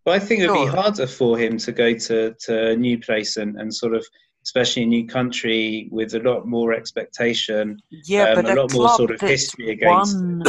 But 0.05 0.15
I 0.15 0.19
think 0.19 0.41
it 0.41 0.49
would 0.49 0.65
be 0.71 0.75
harder 0.75 1.05
for 1.05 1.37
him 1.37 1.57
to 1.57 1.71
go 1.71 1.93
to, 1.93 2.33
to 2.45 2.69
a 2.71 2.75
new 2.75 2.97
place 2.97 3.37
and, 3.37 3.57
and 3.59 3.73
sort 3.73 3.93
of, 3.93 4.05
especially 4.47 4.83
a 4.83 4.85
new 4.85 5.05
country 5.05 5.89
with 5.91 6.13
a 6.13 6.19
lot 6.19 6.47
more 6.47 6.71
expectation. 6.71 7.77
Yeah, 7.91 8.29
Um, 8.29 8.35
but 8.35 8.45
a 8.45 8.53
a, 8.53 8.55
lot 8.55 8.73
more 8.73 8.89
sort 8.95 9.11
of 9.11 9.19
history 9.19 9.71
against 9.71 10.15
won, 10.15 10.43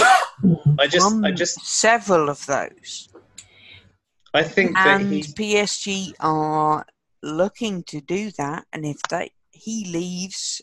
I 0.79 0.87
just, 0.87 1.25
I 1.25 1.33
just, 1.33 1.67
several 1.67 2.31
of 2.31 2.47
those, 2.47 3.09
I 4.33 4.45
think 4.45 4.75
that 4.75 5.01
and. 5.01 5.11
PSG 5.13 6.13
are 6.21 6.87
looking 7.25 7.83
to 7.89 8.01
do 8.01 8.31
that. 8.39 8.67
And 8.73 8.87
if 8.87 9.03
they 9.11 9.33
he 9.51 9.87
leaves, 9.87 10.63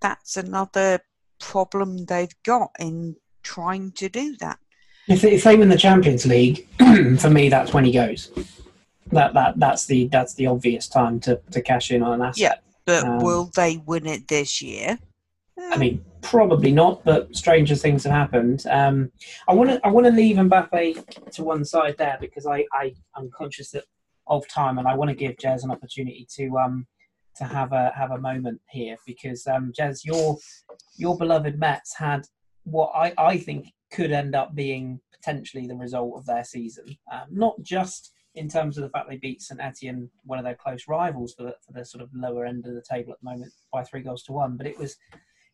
that's 0.00 0.36
another 0.36 1.00
problem 1.40 2.04
they've 2.04 2.36
got 2.44 2.70
in 2.78 3.16
trying 3.42 3.90
to 3.92 4.08
do 4.08 4.36
that. 4.36 4.60
if, 5.08 5.24
if 5.24 5.42
they 5.42 5.56
win 5.56 5.70
the 5.70 5.76
Champions 5.76 6.24
League, 6.24 6.68
for 7.18 7.30
me, 7.30 7.48
that's 7.48 7.72
when 7.72 7.84
he 7.84 7.90
goes. 7.90 8.30
that 9.10 9.34
that 9.34 9.58
that's 9.58 9.86
the 9.86 10.06
that's 10.06 10.34
the 10.34 10.46
obvious 10.46 10.86
time 10.86 11.18
to, 11.18 11.40
to 11.50 11.60
cash 11.60 11.90
in 11.90 12.04
on 12.04 12.12
an 12.12 12.22
asset. 12.22 12.38
Yeah. 12.38 12.54
But 12.86 13.04
Um, 13.04 13.18
will 13.18 13.50
they 13.54 13.78
win 13.78 14.06
it 14.06 14.28
this 14.28 14.62
year? 14.62 14.98
I 15.58 15.76
mean, 15.76 16.04
probably 16.22 16.70
not, 16.70 17.04
but 17.04 17.34
stranger 17.34 17.74
things 17.74 18.04
have 18.04 18.12
happened. 18.12 18.64
Um, 18.68 19.10
I 19.48 19.54
want 19.54 19.70
to 19.70 19.80
I 19.84 19.88
want 19.88 20.06
to 20.06 20.12
leave 20.12 20.36
Mbappe 20.36 21.30
to 21.32 21.44
one 21.44 21.64
side 21.64 21.96
there 21.98 22.18
because 22.20 22.46
I 22.46 22.64
I 22.72 22.94
am 23.16 23.30
conscious 23.36 23.70
that 23.72 23.84
of 24.28 24.46
time 24.48 24.78
and 24.78 24.88
I 24.88 24.94
want 24.94 25.08
to 25.10 25.16
give 25.16 25.36
Jez 25.36 25.64
an 25.64 25.70
opportunity 25.70 26.26
to 26.36 26.58
um 26.58 26.86
to 27.36 27.44
have 27.44 27.72
a 27.72 27.92
have 27.94 28.10
a 28.12 28.18
moment 28.18 28.60
here 28.68 28.96
because 29.06 29.46
um 29.46 29.72
Jez 29.78 30.04
your 30.04 30.36
your 30.96 31.16
beloved 31.16 31.58
Metz 31.58 31.96
had 31.96 32.26
what 32.64 32.90
I 32.94 33.12
I 33.18 33.38
think 33.38 33.72
could 33.92 34.12
end 34.12 34.34
up 34.34 34.54
being 34.54 35.00
potentially 35.12 35.66
the 35.66 35.76
result 35.76 36.14
of 36.16 36.26
their 36.26 36.44
season, 36.44 36.84
um, 37.10 37.26
not 37.30 37.54
just 37.62 38.12
in 38.36 38.48
terms 38.48 38.76
of 38.76 38.82
the 38.82 38.90
fact 38.90 39.08
they 39.08 39.16
beat 39.16 39.42
St 39.42 39.60
Etienne, 39.60 40.10
one 40.24 40.38
of 40.38 40.44
their 40.44 40.54
close 40.54 40.84
rivals 40.86 41.34
for 41.34 41.44
the, 41.44 41.54
for 41.64 41.72
the 41.72 41.84
sort 41.84 42.02
of 42.02 42.10
lower 42.14 42.44
end 42.44 42.66
of 42.66 42.74
the 42.74 42.82
table 42.82 43.12
at 43.12 43.18
the 43.20 43.30
moment 43.30 43.52
by 43.72 43.82
three 43.82 44.02
goals 44.02 44.22
to 44.24 44.32
one, 44.32 44.56
but 44.56 44.66
it 44.66 44.78
was 44.78 44.96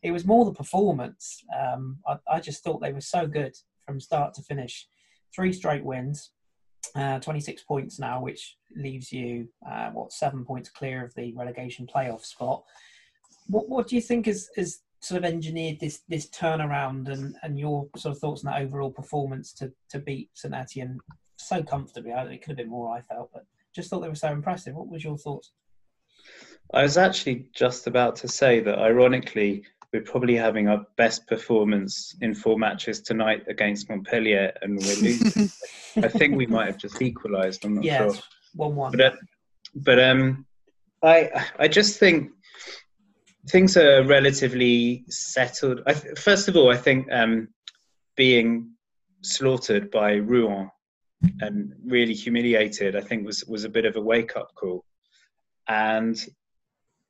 it 0.03 0.11
was 0.11 0.25
more 0.25 0.43
the 0.43 0.51
performance. 0.51 1.41
Um, 1.57 1.97
I, 2.05 2.17
I 2.29 2.39
just 2.41 2.61
thought 2.61 2.81
they 2.81 2.91
were 2.91 2.99
so 2.99 3.25
good 3.25 3.55
from 3.85 4.01
start 4.01 4.33
to 4.33 4.41
finish. 4.41 4.85
Three 5.33 5.53
straight 5.53 5.85
wins, 5.85 6.31
uh, 6.93 7.19
26 7.19 7.63
points 7.63 7.99
now, 7.99 8.21
which 8.21 8.57
leaves 8.75 9.13
you, 9.13 9.47
uh, 9.65 9.91
what, 9.91 10.11
seven 10.11 10.43
points 10.43 10.69
clear 10.69 11.05
of 11.05 11.13
the 11.15 11.33
relegation 11.33 11.87
playoff 11.87 12.25
spot. 12.25 12.63
What, 13.47 13.69
what 13.69 13.87
do 13.87 13.95
you 13.95 14.01
think 14.01 14.25
has, 14.25 14.49
has 14.57 14.81
sort 14.99 15.23
of 15.23 15.25
engineered 15.25 15.79
this 15.79 16.01
this 16.07 16.29
turnaround 16.29 17.09
and, 17.09 17.35
and 17.41 17.57
your 17.57 17.87
sort 17.95 18.15
of 18.15 18.19
thoughts 18.19 18.45
on 18.45 18.51
that 18.51 18.61
overall 18.61 18.91
performance 18.91 19.53
to, 19.53 19.71
to 19.89 19.99
beat 19.99 20.29
St 20.33 20.53
Etienne 20.53 20.99
so 21.47 21.63
comfortably? 21.63 22.11
I, 22.11 22.23
it 22.25 22.41
could 22.41 22.51
have 22.51 22.57
been 22.57 22.69
more, 22.69 22.95
I 22.95 23.01
felt, 23.01 23.31
but 23.33 23.45
just 23.73 23.89
thought 23.89 24.01
they 24.01 24.09
were 24.09 24.15
so 24.15 24.31
impressive. 24.31 24.75
What 24.75 24.89
was 24.89 25.03
your 25.03 25.17
thoughts? 25.17 25.51
I 26.73 26.83
was 26.83 26.97
actually 26.97 27.47
just 27.53 27.87
about 27.87 28.15
to 28.17 28.27
say 28.27 28.59
that, 28.61 28.79
ironically, 28.79 29.63
we're 29.91 30.01
probably 30.01 30.35
having 30.35 30.67
our 30.67 30.85
best 30.97 31.27
performance 31.27 32.15
in 32.21 32.33
four 32.33 32.57
matches 32.57 33.01
tonight 33.01 33.43
against 33.47 33.89
Montpellier, 33.89 34.51
and 34.61 34.79
we're 34.79 34.95
losing. 34.95 35.51
I 36.03 36.07
think 36.07 36.35
we 36.35 36.47
might 36.47 36.65
have 36.65 36.77
just 36.77 37.01
equalised. 37.01 37.63
I'm 37.63 37.75
not 37.75 37.83
Yeah, 37.83 37.97
sure. 38.09 38.15
one 38.55 38.75
one. 38.75 38.91
But, 38.91 39.01
uh, 39.01 39.15
but 39.75 39.99
um, 39.99 40.45
I 41.03 41.45
I 41.59 41.67
just 41.67 41.99
think 41.99 42.31
things 43.49 43.77
are 43.77 44.03
relatively 44.03 45.03
settled. 45.09 45.81
I 45.85 45.93
th- 45.93 46.17
first 46.17 46.47
of 46.47 46.55
all, 46.55 46.71
I 46.71 46.77
think 46.77 47.07
um, 47.11 47.49
being 48.15 48.71
slaughtered 49.21 49.91
by 49.91 50.13
Rouen 50.13 50.71
and 51.41 51.73
really 51.85 52.13
humiliated, 52.13 52.95
I 52.95 53.01
think 53.01 53.25
was 53.25 53.43
was 53.45 53.63
a 53.63 53.69
bit 53.69 53.85
of 53.85 53.95
a 53.95 54.01
wake 54.01 54.35
up 54.35 54.53
call, 54.55 54.83
and 55.67 56.17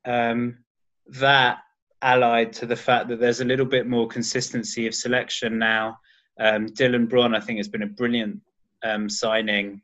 um, 0.05 0.59
that 1.07 1.59
allied 2.01 2.51
to 2.53 2.65
the 2.65 2.75
fact 2.75 3.07
that 3.07 3.19
there's 3.19 3.41
a 3.41 3.45
little 3.45 3.65
bit 3.65 3.87
more 3.87 4.07
consistency 4.07 4.87
of 4.87 4.93
selection 4.93 5.57
now. 5.57 5.99
Um, 6.39 6.67
Dylan 6.67 7.07
Bronn, 7.07 7.35
I 7.35 7.39
think, 7.39 7.57
has 7.57 7.69
been 7.69 7.83
a 7.83 7.87
brilliant 7.87 8.41
um, 8.83 9.09
signing 9.09 9.81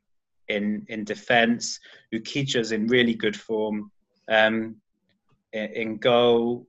in 0.48 0.86
in 0.90 1.04
defence. 1.04 1.80
Oukidja's 2.14 2.72
in 2.72 2.88
really 2.88 3.14
good 3.14 3.36
form. 3.36 3.92
Um, 4.28 4.76
in 5.54 5.98
goal, 5.98 6.68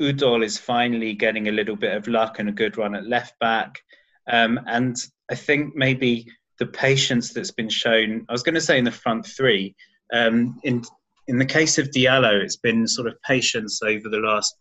Udol 0.00 0.44
is 0.44 0.58
finally 0.58 1.12
getting 1.14 1.48
a 1.48 1.52
little 1.52 1.76
bit 1.76 1.94
of 1.94 2.08
luck 2.08 2.38
and 2.38 2.48
a 2.48 2.52
good 2.52 2.78
run 2.78 2.94
at 2.94 3.06
left 3.06 3.38
back. 3.38 3.82
Um, 4.30 4.60
and 4.66 4.96
I 5.30 5.34
think 5.34 5.74
maybe 5.74 6.26
the 6.62 6.70
patience 6.70 7.32
that's 7.32 7.50
been 7.50 7.68
shown. 7.68 8.24
I 8.28 8.32
was 8.32 8.44
going 8.44 8.54
to 8.54 8.60
say 8.60 8.78
in 8.78 8.84
the 8.84 8.92
front 8.92 9.26
three. 9.26 9.74
Um, 10.14 10.60
in 10.62 10.84
in 11.26 11.36
the 11.36 11.44
case 11.58 11.76
of 11.76 11.90
Diallo, 11.90 12.40
it's 12.40 12.56
been 12.68 12.86
sort 12.86 13.08
of 13.08 13.20
patience 13.22 13.82
over 13.82 14.08
the 14.08 14.18
last 14.18 14.54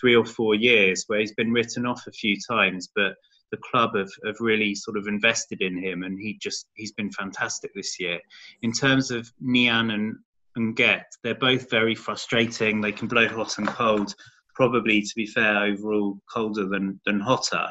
three 0.00 0.16
or 0.16 0.24
four 0.24 0.56
years, 0.56 1.04
where 1.06 1.20
he's 1.20 1.34
been 1.34 1.52
written 1.52 1.86
off 1.86 2.08
a 2.08 2.10
few 2.10 2.36
times, 2.50 2.88
but 2.96 3.14
the 3.52 3.58
club 3.70 3.94
have, 3.94 4.10
have 4.26 4.40
really 4.40 4.74
sort 4.74 4.96
of 4.96 5.06
invested 5.06 5.60
in 5.60 5.78
him, 5.78 6.02
and 6.02 6.18
he 6.18 6.36
just 6.42 6.66
he's 6.74 6.92
been 6.92 7.12
fantastic 7.12 7.70
this 7.72 8.00
year. 8.00 8.18
In 8.62 8.72
terms 8.72 9.12
of 9.12 9.30
Niane 9.40 9.94
and 9.94 10.16
and 10.56 10.74
Nguette, 10.74 11.12
they're 11.22 11.36
both 11.36 11.70
very 11.70 11.94
frustrating. 11.94 12.80
They 12.80 12.90
can 12.90 13.06
blow 13.06 13.28
hot 13.28 13.58
and 13.58 13.68
cold. 13.68 14.12
Probably, 14.56 15.02
to 15.02 15.12
be 15.14 15.26
fair, 15.26 15.56
overall 15.56 16.18
colder 16.34 16.66
than 16.68 17.00
than 17.06 17.20
hotter, 17.20 17.70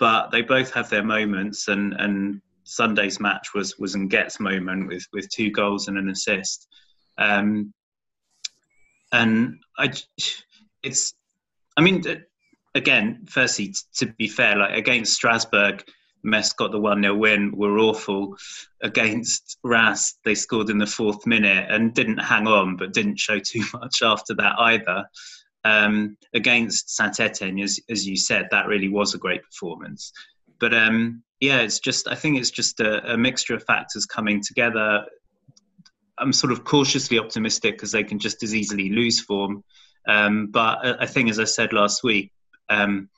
but 0.00 0.32
they 0.32 0.42
both 0.42 0.72
have 0.72 0.90
their 0.90 1.04
moments. 1.04 1.68
And 1.68 1.94
and 1.94 2.40
Sunday's 2.64 3.20
match 3.20 3.54
was 3.54 3.78
was 3.78 3.94
Nguette's 3.94 4.40
moment 4.40 4.88
with 4.88 5.06
with 5.12 5.28
two 5.30 5.50
goals 5.50 5.88
and 5.88 5.98
an 5.98 6.08
assist. 6.08 6.66
Um, 7.18 7.72
and 9.12 9.60
I, 9.78 9.92
it's, 10.82 11.14
I 11.76 11.82
mean, 11.82 12.02
again, 12.74 13.26
firstly, 13.28 13.74
to 13.98 14.06
be 14.06 14.26
fair, 14.26 14.56
like 14.56 14.76
against 14.76 15.14
Strasbourg, 15.14 15.84
Metz 16.24 16.52
got 16.54 16.72
the 16.72 16.80
1 16.80 17.02
0 17.02 17.14
win, 17.14 17.52
were 17.54 17.78
awful. 17.78 18.36
Against 18.82 19.58
Ras, 19.62 20.18
they 20.24 20.34
scored 20.34 20.70
in 20.70 20.78
the 20.78 20.86
fourth 20.86 21.26
minute 21.26 21.66
and 21.70 21.94
didn't 21.94 22.18
hang 22.18 22.48
on, 22.48 22.76
but 22.76 22.92
didn't 22.92 23.20
show 23.20 23.38
too 23.38 23.62
much 23.74 24.02
after 24.02 24.34
that 24.34 24.58
either. 24.58 25.04
Um, 25.64 26.16
against 26.34 26.94
Saint 26.94 27.20
Etienne, 27.20 27.60
as, 27.60 27.78
as 27.88 28.06
you 28.06 28.16
said, 28.16 28.48
that 28.50 28.66
really 28.66 28.88
was 28.88 29.14
a 29.14 29.18
great 29.18 29.42
performance. 29.42 30.12
But 30.58 30.74
um, 30.74 31.22
yeah, 31.44 31.58
it's 31.60 31.78
just, 31.78 32.08
I 32.08 32.14
think 32.14 32.38
it's 32.38 32.50
just 32.50 32.80
a, 32.80 33.12
a 33.12 33.16
mixture 33.16 33.54
of 33.54 33.62
factors 33.64 34.06
coming 34.06 34.42
together. 34.42 35.04
I'm 36.18 36.32
sort 36.32 36.52
of 36.52 36.64
cautiously 36.64 37.18
optimistic 37.18 37.74
because 37.74 37.92
they 37.92 38.04
can 38.04 38.18
just 38.18 38.42
as 38.42 38.54
easily 38.54 38.88
lose 38.88 39.20
form. 39.20 39.62
Um, 40.08 40.48
but 40.50 40.78
I 41.00 41.06
think, 41.06 41.28
as 41.28 41.38
I 41.38 41.44
said 41.44 41.72
last 41.72 42.02
week, 42.02 42.32
um, 42.70 43.08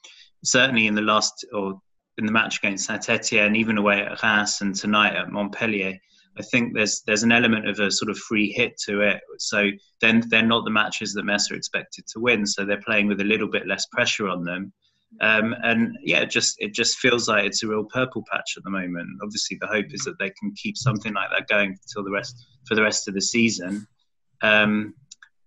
certainly 0.44 0.86
in 0.86 0.94
the 0.94 1.02
last 1.02 1.44
or 1.52 1.80
in 2.18 2.26
the 2.26 2.32
match 2.32 2.58
against 2.58 2.86
Saint 2.86 3.08
Etienne, 3.08 3.54
even 3.54 3.78
away 3.78 4.00
at 4.00 4.22
Reims 4.22 4.60
and 4.60 4.74
tonight 4.74 5.14
at 5.14 5.30
Montpellier, 5.30 5.98
I 6.38 6.42
think 6.42 6.74
there's 6.74 7.02
there's 7.06 7.22
an 7.22 7.32
element 7.32 7.68
of 7.68 7.78
a 7.80 7.90
sort 7.90 8.10
of 8.10 8.18
free 8.18 8.50
hit 8.50 8.76
to 8.86 9.00
it. 9.02 9.20
So 9.38 9.70
then 10.00 10.22
they're 10.28 10.42
not 10.42 10.64
the 10.64 10.70
matches 10.70 11.12
that 11.14 11.28
are 11.28 11.54
expected 11.54 12.06
to 12.08 12.20
win. 12.20 12.46
So 12.46 12.64
they're 12.64 12.82
playing 12.82 13.08
with 13.08 13.20
a 13.20 13.24
little 13.24 13.48
bit 13.48 13.66
less 13.66 13.86
pressure 13.86 14.28
on 14.28 14.44
them. 14.44 14.72
Um, 15.20 15.54
and 15.62 15.96
yeah, 16.02 16.20
it 16.20 16.30
just 16.30 16.56
it 16.58 16.74
just 16.74 16.98
feels 16.98 17.28
like 17.28 17.44
it's 17.44 17.62
a 17.62 17.68
real 17.68 17.84
purple 17.84 18.24
patch 18.30 18.54
at 18.56 18.64
the 18.64 18.70
moment. 18.70 19.08
Obviously, 19.22 19.56
the 19.60 19.66
hope 19.66 19.86
is 19.90 20.02
that 20.02 20.18
they 20.18 20.30
can 20.30 20.52
keep 20.56 20.76
something 20.76 21.14
like 21.14 21.30
that 21.30 21.48
going 21.48 21.70
until 21.70 22.04
the 22.04 22.10
rest 22.10 22.36
for 22.66 22.74
the 22.74 22.82
rest 22.82 23.08
of 23.08 23.14
the 23.14 23.20
season. 23.20 23.86
Um, 24.42 24.94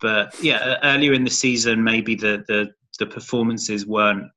but 0.02 0.34
yeah, 0.42 0.78
earlier 0.84 1.14
in 1.14 1.24
the 1.24 1.30
season, 1.30 1.84
maybe 1.84 2.16
the, 2.16 2.44
the 2.48 2.70
the 3.00 3.06
performances 3.06 3.86
weren't 3.86 4.28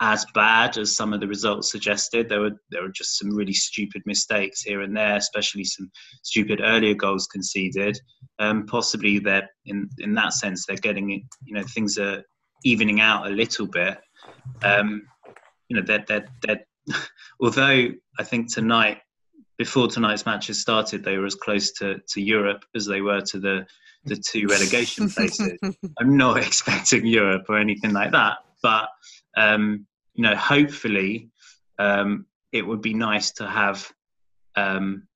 as 0.00 0.24
bad 0.34 0.78
as 0.78 0.94
some 0.96 1.12
of 1.12 1.20
the 1.20 1.28
results 1.28 1.70
suggested. 1.70 2.28
There 2.28 2.40
were 2.40 2.56
there 2.70 2.82
were 2.82 2.92
just 2.92 3.18
some 3.18 3.30
really 3.30 3.52
stupid 3.52 4.02
mistakes 4.06 4.62
here 4.62 4.80
and 4.80 4.96
there, 4.96 5.16
especially 5.16 5.64
some 5.64 5.90
stupid 6.22 6.60
earlier 6.62 6.94
goals 6.94 7.26
conceded. 7.26 7.98
Um, 8.38 8.66
possibly 8.66 9.18
they're 9.18 9.48
in 9.66 9.88
in 9.98 10.14
that 10.14 10.32
sense 10.32 10.64
they're 10.66 10.76
getting 10.76 11.10
you 11.10 11.54
know 11.54 11.64
things 11.74 11.98
are 11.98 12.22
evening 12.64 13.00
out 13.00 13.26
a 13.26 13.30
little 13.30 13.66
bit. 13.66 13.98
Um, 14.62 15.02
you 15.68 15.76
know 15.76 15.82
that 15.86 16.06
that 16.08 16.28
that 16.42 16.66
although 17.40 17.88
I 18.18 18.22
think 18.22 18.52
tonight 18.52 18.98
before 19.58 19.88
tonight's 19.88 20.26
matches 20.26 20.60
started 20.60 21.04
they 21.04 21.18
were 21.18 21.26
as 21.26 21.34
close 21.34 21.72
to, 21.72 22.00
to 22.08 22.20
Europe 22.20 22.64
as 22.74 22.86
they 22.86 23.00
were 23.00 23.20
to 23.20 23.38
the 23.38 23.66
the 24.04 24.16
two 24.16 24.46
relegation 24.46 25.08
places. 25.16 25.58
I'm 25.98 26.16
not 26.16 26.36
expecting 26.46 27.06
Europe 27.06 27.44
or 27.48 27.58
anything 27.58 27.92
like 27.92 28.12
that, 28.12 28.38
but 28.62 28.88
um, 29.36 29.86
you 30.14 30.22
know, 30.22 30.36
hopefully, 30.36 31.30
um, 31.78 32.26
it 32.52 32.66
would 32.66 32.82
be 32.82 32.94
nice 32.94 33.32
to 33.32 33.46
have 33.46 33.90
um, 34.56 35.06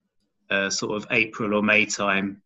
a 0.51 0.71
sort 0.71 0.97
of 0.97 1.07
April 1.11 1.55
or 1.55 1.62
May 1.62 1.87
time 1.87 2.43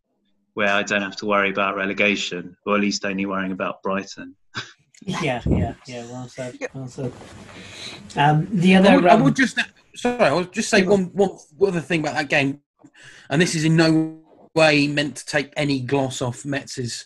where 0.55 0.73
I 0.73 0.83
don't 0.83 1.01
have 1.01 1.15
to 1.17 1.25
worry 1.25 1.51
about 1.51 1.75
relegation, 1.75 2.57
or 2.65 2.75
at 2.75 2.81
least 2.81 3.05
only 3.05 3.25
worrying 3.25 3.51
about 3.51 3.81
Brighton. 3.83 4.35
Yeah, 5.05 5.41
yeah, 5.45 5.73
yeah. 5.87 6.05
Well 6.05 6.27
said. 6.27 6.57
Well 6.73 6.87
said. 6.87 7.13
Um, 8.15 8.47
the 8.51 8.75
other, 8.75 8.89
I 8.89 8.95
would, 8.95 9.05
I 9.05 9.13
um, 9.13 9.23
would 9.23 9.35
just 9.35 9.57
sorry, 9.95 10.25
I 10.25 10.33
would 10.33 10.51
just 10.51 10.69
say 10.69 10.83
one 10.83 11.05
one 11.13 11.39
other 11.67 11.79
thing 11.79 12.01
about 12.01 12.15
that 12.15 12.29
game, 12.29 12.61
and 13.29 13.41
this 13.41 13.55
is 13.55 13.65
in 13.65 13.75
no 13.75 14.19
way 14.55 14.87
meant 14.87 15.17
to 15.17 15.25
take 15.25 15.53
any 15.55 15.79
gloss 15.79 16.21
off 16.21 16.45
Metz's 16.45 17.05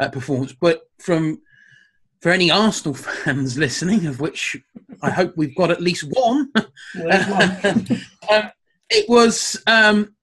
uh, 0.00 0.08
performance, 0.08 0.52
but 0.52 0.82
from 0.98 1.40
for 2.20 2.30
any 2.30 2.50
Arsenal 2.50 2.94
fans 3.24 3.58
listening, 3.58 4.06
of 4.06 4.20
which 4.20 4.56
I 5.02 5.10
hope 5.10 5.36
we've 5.36 5.54
got 5.54 5.70
at 5.70 5.80
least 5.80 6.04
one, 6.08 6.50
one? 6.96 7.52
um, 8.30 8.50
it 8.90 9.08
was 9.08 9.62
um, 9.66 10.14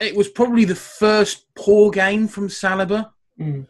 it 0.00 0.16
was 0.16 0.28
probably 0.28 0.64
the 0.64 0.74
first 0.74 1.46
poor 1.54 1.90
game 1.90 2.28
from 2.28 2.48
Saliba. 2.48 3.10
Mm. 3.38 3.66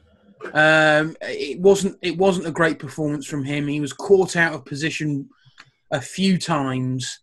Um, 0.54 1.16
it 1.22 1.60
wasn't 1.60 1.98
it 2.02 2.16
wasn't 2.16 2.46
a 2.46 2.52
great 2.52 2.78
performance 2.78 3.26
from 3.26 3.44
him. 3.44 3.66
He 3.66 3.80
was 3.80 3.92
caught 3.92 4.36
out 4.36 4.54
of 4.54 4.64
position 4.64 5.28
a 5.90 6.00
few 6.00 6.38
times. 6.38 7.20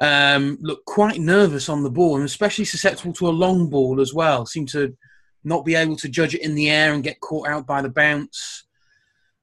um, 0.00 0.58
looked 0.60 0.86
quite 0.86 1.20
nervous 1.20 1.68
on 1.68 1.82
the 1.82 1.90
ball 1.90 2.16
and 2.16 2.24
especially 2.24 2.64
susceptible 2.64 3.12
to 3.14 3.28
a 3.28 3.30
long 3.30 3.68
ball 3.68 4.00
as 4.00 4.14
well. 4.14 4.46
Seemed 4.46 4.68
to 4.70 4.96
not 5.44 5.64
be 5.64 5.74
able 5.74 5.96
to 5.96 6.08
judge 6.08 6.34
it 6.34 6.42
in 6.42 6.54
the 6.54 6.70
air 6.70 6.92
and 6.94 7.02
get 7.02 7.20
caught 7.20 7.48
out 7.48 7.66
by 7.66 7.82
the 7.82 7.88
bounce. 7.88 8.64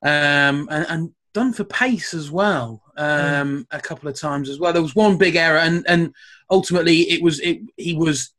Um, 0.02 0.68
and, 0.72 0.86
and, 0.90 1.12
done 1.34 1.52
for 1.52 1.66
pace 1.66 2.14
as 2.14 2.32
well 2.32 2.82
um, 2.96 3.68
a 3.72 3.80
couple 3.82 4.08
of 4.08 4.16
times 4.16 4.50
as 4.50 4.58
well. 4.58 4.72
There 4.72 4.82
was 4.82 4.96
one 4.96 5.18
big 5.18 5.36
error, 5.36 5.58
and, 5.58 5.86
and 5.86 6.14
ultimately 6.50 7.02
it 7.12 7.22
was 7.22 7.42
it, 7.42 7.60
he 7.76 7.94
was 7.94 8.32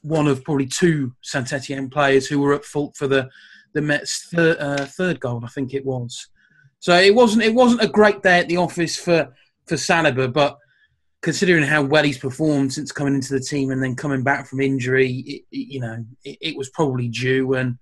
one 0.00 0.26
of 0.26 0.42
probably 0.42 0.64
two 0.64 1.12
Saint 1.20 1.52
Etienne 1.52 1.90
players 1.90 2.26
who 2.26 2.40
were 2.40 2.54
at 2.54 2.64
fault 2.64 2.96
for 2.96 3.06
the 3.06 3.28
the 3.74 3.82
Metz' 3.82 4.28
third, 4.32 4.58
uh, 4.58 4.86
third 4.86 5.20
goal, 5.20 5.42
I 5.44 5.48
think 5.48 5.74
it 5.74 5.84
was. 5.84 6.28
So 6.80 6.94
it 6.94 7.14
wasn't 7.14 7.42
it 7.42 7.54
wasn't 7.54 7.82
a 7.82 7.88
great 7.88 8.22
day 8.22 8.38
at 8.38 8.48
the 8.48 8.56
office 8.56 8.96
for 8.96 9.34
for 9.66 9.74
Saliba, 9.74 10.32
but 10.32 10.58
considering 11.22 11.64
how 11.64 11.82
well 11.82 12.04
he's 12.04 12.18
performed 12.18 12.72
since 12.72 12.92
coming 12.92 13.14
into 13.14 13.34
the 13.34 13.40
team 13.40 13.70
and 13.70 13.82
then 13.82 13.96
coming 13.96 14.22
back 14.22 14.46
from 14.46 14.60
injury, 14.60 15.10
it, 15.26 15.42
you 15.50 15.80
know, 15.80 16.04
it, 16.24 16.38
it, 16.40 16.56
was 16.56 16.70
probably 16.70 17.08
due. 17.08 17.54
And 17.54 17.76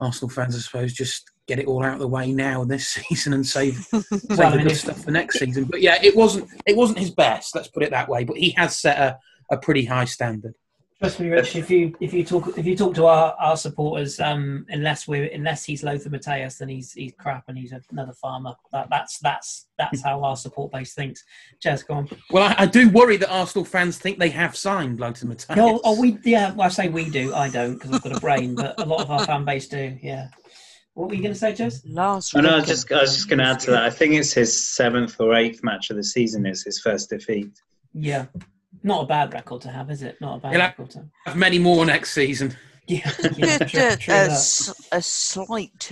Arsenal 0.00 0.30
fans, 0.30 0.56
I 0.56 0.60
suppose, 0.60 0.94
just 0.94 1.30
get 1.46 1.58
it 1.58 1.66
all 1.66 1.84
out 1.84 1.94
of 1.94 1.98
the 2.00 2.08
way 2.08 2.32
now 2.32 2.64
this 2.64 2.88
season 3.08 3.34
and 3.34 3.46
save, 3.46 3.76
save 3.92 4.02
the 4.10 4.60
good 4.62 4.76
stuff 4.76 5.04
for 5.04 5.10
next 5.10 5.38
season. 5.38 5.64
But 5.64 5.82
yeah, 5.82 5.98
it 6.02 6.16
wasn't 6.16 6.48
it 6.66 6.76
wasn't 6.76 6.98
his 6.98 7.10
best. 7.10 7.54
Let's 7.54 7.68
put 7.68 7.82
it 7.82 7.90
that 7.90 8.08
way. 8.08 8.24
But 8.24 8.38
he 8.38 8.50
has 8.52 8.78
set 8.78 8.98
a, 8.98 9.18
a 9.50 9.58
pretty 9.58 9.84
high 9.84 10.06
standard. 10.06 10.54
Trust 10.98 11.20
me, 11.20 11.28
Rich. 11.28 11.56
If 11.56 11.70
you 11.70 11.94
if 12.00 12.14
you 12.14 12.24
talk 12.24 12.56
if 12.56 12.64
you 12.64 12.74
talk 12.74 12.94
to 12.94 13.04
our, 13.04 13.34
our 13.38 13.58
supporters, 13.58 14.18
um, 14.18 14.64
unless 14.70 15.06
we 15.06 15.30
unless 15.30 15.62
he's 15.62 15.82
Lothar 15.82 16.08
Matthäus, 16.08 16.56
then 16.56 16.70
he's 16.70 16.92
he's 16.92 17.12
crap 17.18 17.44
and 17.48 17.58
he's 17.58 17.74
another 17.90 18.14
farmer. 18.14 18.54
That, 18.72 18.88
that's 18.88 19.18
that's 19.18 19.66
that's 19.76 20.02
how 20.02 20.24
our 20.24 20.36
support 20.36 20.72
base 20.72 20.94
thinks. 20.94 21.22
Jez, 21.62 21.86
go 21.86 21.94
on. 21.94 22.08
Well, 22.30 22.44
I, 22.44 22.62
I, 22.62 22.66
do 22.66 22.88
worry 22.88 23.18
that 23.18 23.30
Arsenal 23.30 23.66
fans 23.66 23.98
think 23.98 24.18
they 24.18 24.30
have 24.30 24.56
signed 24.56 24.98
Lothar 24.98 25.26
Matthäus. 25.26 25.56
No, 25.56 25.82
oh, 25.84 26.00
we 26.00 26.18
yeah. 26.24 26.52
Well, 26.52 26.66
I 26.66 26.70
say 26.70 26.88
we 26.88 27.10
do. 27.10 27.34
I 27.34 27.50
don't 27.50 27.74
because 27.74 27.92
I've 27.92 28.02
got 28.02 28.16
a 28.16 28.20
brain, 28.20 28.54
but 28.54 28.80
a 28.80 28.86
lot 28.86 29.02
of 29.02 29.10
our 29.10 29.22
fan 29.26 29.44
base 29.44 29.68
do. 29.68 29.98
Yeah. 30.00 30.28
What 30.94 31.10
were 31.10 31.14
you 31.14 31.20
going 31.20 31.34
to 31.34 31.38
say, 31.38 31.52
Jez? 31.52 31.82
Last. 31.84 32.34
Oh, 32.34 32.40
no, 32.40 32.48
I 32.48 32.56
was 32.56 32.66
just 32.66 32.90
I 32.90 33.02
was 33.02 33.14
just 33.14 33.28
going 33.28 33.40
to 33.40 33.44
add 33.44 33.60
to 33.60 33.70
that. 33.72 33.82
I 33.82 33.90
think 33.90 34.14
it's 34.14 34.32
his 34.32 34.66
seventh 34.66 35.20
or 35.20 35.34
eighth 35.34 35.62
match 35.62 35.90
of 35.90 35.96
the 35.96 36.04
season. 36.04 36.46
Is 36.46 36.64
his 36.64 36.80
first 36.80 37.10
defeat. 37.10 37.50
Yeah. 37.92 38.24
Not 38.82 39.04
a 39.04 39.06
bad 39.06 39.32
record 39.32 39.62
to 39.62 39.70
have, 39.70 39.90
is 39.90 40.02
it? 40.02 40.20
Not 40.20 40.36
a 40.36 40.40
bad 40.40 40.52
He'll 40.52 40.60
record 40.60 40.90
to 40.90 41.04
have. 41.26 41.36
Many 41.36 41.58
more 41.58 41.84
next 41.84 42.12
season. 42.12 42.56
Yeah, 42.88 43.10
yeah 43.36 43.58
true, 43.58 43.96
true 43.96 44.14
a, 44.14 44.28
a, 44.92 45.02
slight 45.02 45.90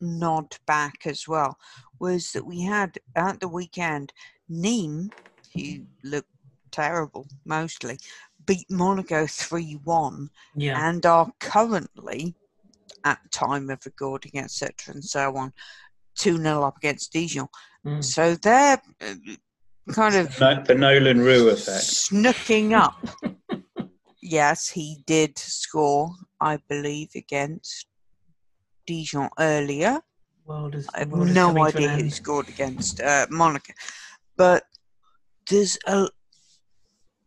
nod 0.00 0.56
back 0.68 1.04
as 1.04 1.26
well 1.26 1.58
was 1.98 2.30
that 2.30 2.46
we 2.46 2.62
had 2.62 2.96
at 3.16 3.40
the 3.40 3.48
weekend 3.48 4.12
Nîmes, 4.48 5.10
who 5.52 5.80
looked 6.04 6.30
terrible 6.70 7.26
mostly, 7.44 7.98
beat 8.46 8.70
Monaco 8.70 9.26
3 9.26 9.80
1 9.84 10.30
yeah. 10.56 10.88
and 10.88 11.04
are 11.04 11.30
currently, 11.40 12.34
at 13.04 13.18
the 13.22 13.28
time 13.30 13.68
of 13.70 13.84
recording, 13.84 14.38
etc., 14.38 14.94
and 14.94 15.04
so 15.04 15.36
on, 15.36 15.52
2 16.16 16.38
0 16.38 16.62
up 16.62 16.76
against 16.76 17.12
Dijon. 17.12 17.48
Mm. 17.84 18.02
So 18.02 18.34
they're 18.34 18.80
uh, 19.00 19.14
kind 19.92 20.14
of 20.14 20.36
the 20.36 20.74
Nolan 20.76 21.20
Roux 21.20 21.48
effect. 21.48 21.84
Snooking 21.84 22.72
up. 22.72 23.08
yes, 24.22 24.68
he 24.68 25.02
did 25.06 25.38
score, 25.38 26.10
I 26.40 26.58
believe, 26.68 27.10
against 27.14 27.86
Dijon 28.86 29.28
earlier. 29.38 30.00
Is, 30.72 30.88
I 30.94 31.00
have 31.00 31.12
no 31.12 31.62
idea 31.62 31.90
who 31.90 32.08
scored 32.08 32.48
against 32.48 33.02
uh, 33.02 33.26
Monaco, 33.30 33.74
but 34.36 34.64
there's 35.48 35.78
a. 35.86 36.08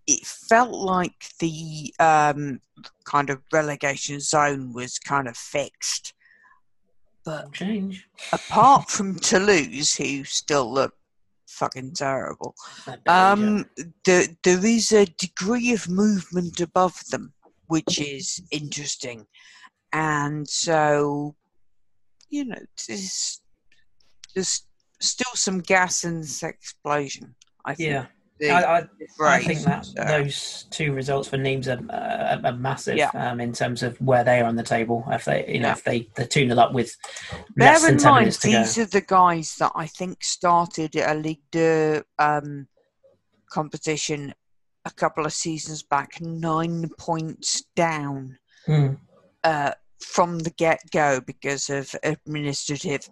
It 0.08 0.26
felt 0.26 0.71
like 0.71 1.13
the 1.39 1.93
um, 2.00 2.60
kind 3.06 3.30
of 3.30 3.41
relegation 3.54 4.19
zone 4.19 4.74
was 4.74 4.97
kind 4.97 5.28
of 5.28 5.38
fixed, 5.38 6.15
but 7.24 7.54
change. 7.54 8.08
Apart 8.34 8.89
from 8.89 9.19
Toulouse, 9.19 9.95
who 9.95 10.24
still 10.24 10.74
look 10.74 10.95
fucking 11.52 11.94
terrible. 11.94 12.56
Um, 13.08 13.66
there, 14.06 14.26
there 14.44 14.66
is 14.66 14.92
a 14.92 15.06
degree 15.06 15.74
of 15.74 15.90
movement 15.90 16.60
above 16.60 17.00
them, 17.12 17.34
which 17.68 18.00
is 18.00 18.42
interesting. 18.52 19.26
And 19.94 20.48
so, 20.48 21.36
you 22.30 22.46
know, 22.46 22.62
there's, 22.88 23.42
there's 24.34 24.64
still 25.00 25.34
some 25.36 25.60
gas 25.60 26.04
in 26.04 26.22
this 26.22 26.44
explosion. 26.44 27.36
I 27.66 27.76
think. 27.76 27.90
Yeah. 27.90 28.06
I, 28.49 28.80
I, 28.80 28.88
I, 29.19 29.39
think 29.43 29.60
that 29.62 29.86
so. 29.86 30.04
those 30.04 30.65
two 30.71 30.93
results 30.93 31.27
for 31.27 31.38
Nîmes 31.38 31.67
are, 31.67 31.93
uh, 31.93 32.49
are 32.49 32.58
massive 32.58 32.97
yeah. 32.97 33.10
um, 33.13 33.39
in 33.39 33.54
terms 33.54 33.84
of 33.84 33.99
where 34.01 34.23
they 34.23 34.39
are 34.41 34.45
on 34.45 34.56
the 34.56 34.63
table. 34.63 35.04
If 35.10 35.25
they, 35.25 35.45
you 35.47 35.60
know, 35.60 35.67
yeah. 35.67 35.73
if 35.73 35.84
they 35.84 35.99
two 36.25 36.45
nil 36.45 36.60
up 36.60 36.73
with 36.73 36.95
Bear 37.56 37.73
less 37.73 37.86
than 37.86 37.97
ten 37.97 38.12
mind, 38.12 38.21
minutes 38.21 38.38
to 38.39 38.47
these 38.47 38.75
go. 38.75 38.82
are 38.82 38.86
the 38.86 39.01
guys 39.01 39.56
that 39.60 39.71
I 39.75 39.88
think 39.88 40.23
started 40.23 40.95
a 40.95 41.13
Ligue 41.13 41.41
2 41.51 42.01
um, 42.19 42.67
competition 43.49 44.34
a 44.86 44.91
couple 44.91 45.25
of 45.25 45.34
seasons 45.34 45.84
back, 45.84 46.19
nine 46.21 46.89
points 46.97 47.63
down 47.75 48.38
mm. 48.67 48.97
uh, 49.43 49.71
from 49.99 50.39
the 50.39 50.49
get 50.51 50.80
go 50.91 51.21
because 51.21 51.69
of 51.69 51.93
administrative 52.04 53.08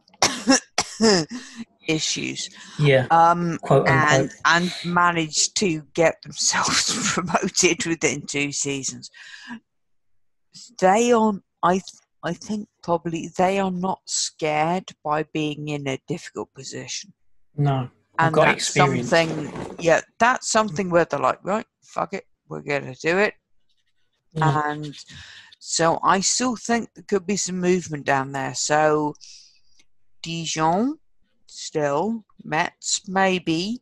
issues. 1.89 2.49
Yeah. 2.77 3.07
Um, 3.11 3.59
and 3.69 4.31
and 4.45 4.73
managed 4.85 5.57
to 5.57 5.81
get 5.93 6.21
themselves 6.23 7.13
promoted 7.13 7.85
within 7.85 8.21
two 8.25 8.51
seasons. 8.51 9.09
They 10.79 11.11
are, 11.11 11.33
I 11.63 11.81
I 12.23 12.33
think 12.33 12.67
probably 12.83 13.29
they 13.37 13.59
are 13.59 13.71
not 13.71 14.01
scared 14.05 14.91
by 15.03 15.23
being 15.33 15.69
in 15.69 15.87
a 15.87 15.99
difficult 16.07 16.53
position. 16.53 17.13
No. 17.57 17.89
And 18.17 18.35
that's 18.35 18.75
experience. 18.75 19.09
something. 19.09 19.75
Yeah, 19.79 20.01
that's 20.19 20.51
something 20.51 20.89
where 20.89 21.05
they're 21.05 21.19
like, 21.19 21.39
right, 21.43 21.65
fuck 21.83 22.13
it, 22.13 22.25
we're 22.49 22.61
gonna 22.61 22.95
do 22.95 23.17
it. 23.17 23.33
Mm. 24.35 24.65
And 24.65 24.97
so 25.59 25.99
I 26.03 26.19
still 26.19 26.55
think 26.55 26.89
there 26.93 27.05
could 27.07 27.25
be 27.25 27.37
some 27.37 27.59
movement 27.59 28.05
down 28.05 28.33
there. 28.33 28.53
So 28.53 29.15
Dijon 30.21 30.99
still. 31.49 32.23
Metz, 32.43 33.07
maybe. 33.07 33.81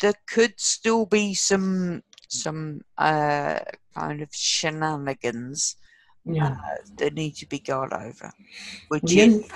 There 0.00 0.14
could 0.26 0.54
still 0.58 1.06
be 1.06 1.34
some 1.34 2.02
some 2.28 2.80
uh, 2.98 3.58
kind 3.94 4.22
of 4.22 4.28
shenanigans 4.32 5.76
yeah. 6.24 6.52
uh, 6.52 6.76
that 6.96 7.14
need 7.14 7.36
to 7.36 7.46
be 7.46 7.58
gone 7.58 7.92
over, 7.92 8.32
which 8.88 9.12
is 9.16 9.48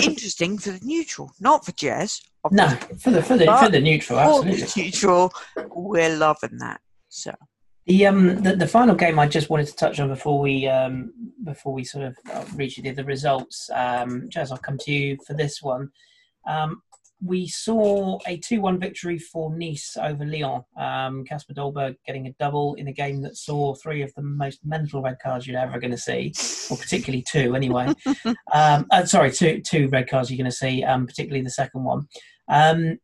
interesting 0.00 0.58
for 0.58 0.70
the 0.70 0.80
neutral, 0.82 1.32
not 1.40 1.64
for 1.64 1.72
Jez. 1.72 2.20
No, 2.50 2.68
for 2.98 3.10
the 3.10 3.22
for 3.22 3.36
the 3.36 3.46
for 3.46 3.68
the 3.68 3.80
neutral, 3.80 4.18
absolutely. 4.18 4.60
For 4.60 4.66
the 4.66 4.82
neutral, 4.82 5.32
we're 5.74 6.16
loving 6.16 6.58
that. 6.58 6.80
So. 7.08 7.32
The 7.86 8.06
um 8.06 8.42
the, 8.42 8.56
the 8.56 8.66
final 8.66 8.94
game 8.94 9.18
I 9.18 9.26
just 9.26 9.50
wanted 9.50 9.66
to 9.66 9.76
touch 9.76 10.00
on 10.00 10.08
before 10.08 10.40
we 10.40 10.66
um 10.66 11.12
before 11.44 11.74
we 11.74 11.84
sort 11.84 12.04
of 12.06 12.16
uh, 12.32 12.44
reach 12.54 12.76
the, 12.76 12.90
the 12.90 13.04
results. 13.04 13.68
Um, 13.74 14.28
Jez, 14.30 14.50
I'll 14.50 14.56
come 14.56 14.78
to 14.78 14.92
you 14.92 15.18
for 15.26 15.34
this 15.34 15.62
one. 15.62 15.90
Um, 16.46 16.82
we 17.24 17.46
saw 17.46 18.18
a 18.26 18.36
2 18.36 18.60
1 18.60 18.78
victory 18.78 19.18
for 19.18 19.54
Nice 19.56 19.96
over 20.00 20.24
Lyon. 20.24 20.62
Um, 20.76 21.24
Dolberg 21.24 21.96
getting 22.06 22.26
a 22.26 22.32
double 22.38 22.74
in 22.74 22.88
a 22.88 22.92
game 22.92 23.22
that 23.22 23.36
saw 23.36 23.74
three 23.74 24.02
of 24.02 24.12
the 24.14 24.22
most 24.22 24.60
mental 24.64 25.00
red 25.00 25.18
cards 25.22 25.46
you're 25.46 25.58
ever 25.58 25.78
going 25.78 25.90
to 25.90 25.96
see, 25.96 26.34
or 26.70 26.76
particularly 26.76 27.24
two 27.26 27.54
anyway. 27.54 27.86
um, 28.52 28.86
uh, 28.90 29.04
sorry, 29.06 29.30
two, 29.30 29.60
two 29.60 29.88
red 29.88 30.08
cards 30.08 30.30
you're 30.30 30.38
going 30.38 30.50
to 30.50 30.56
see, 30.56 30.84
um, 30.84 31.06
particularly 31.06 31.42
the 31.42 31.50
second 31.50 31.84
one. 31.84 32.06
Um, 32.48 32.98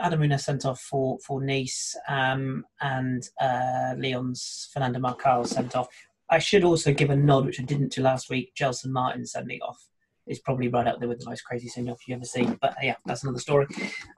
Adam 0.00 0.20
Ounas 0.20 0.40
sent 0.40 0.64
off 0.64 0.80
for, 0.80 1.18
for 1.26 1.42
Nice 1.42 1.96
um, 2.08 2.64
and 2.80 3.28
uh, 3.40 3.94
Lyon's 3.96 4.68
Fernando 4.72 5.00
Marçal 5.00 5.46
sent 5.46 5.74
off. 5.76 5.88
I 6.30 6.38
should 6.38 6.64
also 6.64 6.92
give 6.92 7.10
a 7.10 7.16
nod, 7.16 7.46
which 7.46 7.60
I 7.60 7.64
didn't 7.64 7.90
to 7.90 8.02
last 8.02 8.30
week, 8.30 8.52
Gelson 8.58 8.90
Martins 8.90 9.32
sending 9.32 9.60
off 9.62 9.84
is 10.26 10.38
probably 10.38 10.68
right 10.68 10.86
up 10.86 10.98
there 10.98 11.08
with 11.08 11.20
the 11.20 11.28
most 11.28 11.44
crazy 11.44 11.68
send 11.68 11.90
off 11.90 12.00
you've 12.06 12.16
ever 12.16 12.24
seen. 12.24 12.58
But 12.60 12.74
yeah, 12.82 12.96
that's 13.04 13.22
another 13.22 13.38
story. 13.38 13.66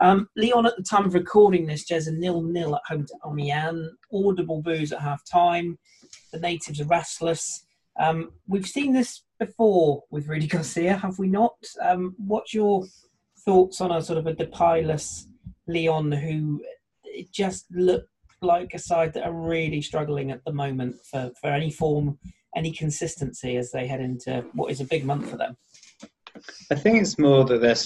Um, 0.00 0.28
Lyon 0.36 0.66
at 0.66 0.76
the 0.76 0.82
time 0.82 1.06
of 1.06 1.14
recording 1.14 1.66
this, 1.66 1.88
Jez 1.88 2.06
a 2.06 2.12
nil 2.12 2.42
nil 2.42 2.76
at 2.76 2.82
home 2.86 3.06
to 3.06 3.14
Amiens. 3.26 3.90
Audible 4.12 4.62
boos 4.62 4.92
at 4.92 5.00
half 5.00 5.22
time. 5.24 5.78
The 6.32 6.40
natives 6.40 6.80
are 6.80 6.86
restless. 6.86 7.64
Um, 7.98 8.32
we've 8.46 8.66
seen 8.66 8.92
this 8.92 9.22
before 9.38 10.04
with 10.10 10.28
Rudi 10.28 10.46
Garcia, 10.46 10.96
have 10.96 11.18
we 11.18 11.28
not? 11.28 11.56
Um, 11.82 12.14
what's 12.18 12.52
your 12.52 12.84
thoughts 13.44 13.80
on 13.80 13.92
a 13.92 14.02
sort 14.02 14.18
of 14.18 14.26
a 14.26 14.34
Depay-less 14.34 15.26
Lyon 15.66 16.12
who 16.12 16.62
just 17.32 17.66
look 17.70 18.06
like 18.42 18.72
a 18.74 18.78
side 18.78 19.14
that 19.14 19.24
are 19.24 19.32
really 19.32 19.80
struggling 19.80 20.30
at 20.30 20.44
the 20.44 20.52
moment 20.52 20.96
for, 21.10 21.30
for 21.40 21.48
any 21.48 21.70
form, 21.70 22.18
any 22.54 22.70
consistency 22.70 23.56
as 23.56 23.70
they 23.70 23.86
head 23.86 24.00
into 24.00 24.44
what 24.52 24.70
is 24.70 24.80
a 24.80 24.84
big 24.84 25.04
month 25.04 25.30
for 25.30 25.36
them? 25.36 25.56
I 26.70 26.74
think 26.74 27.00
it's 27.00 27.18
more 27.18 27.44
that 27.44 27.60
they're 27.60 27.76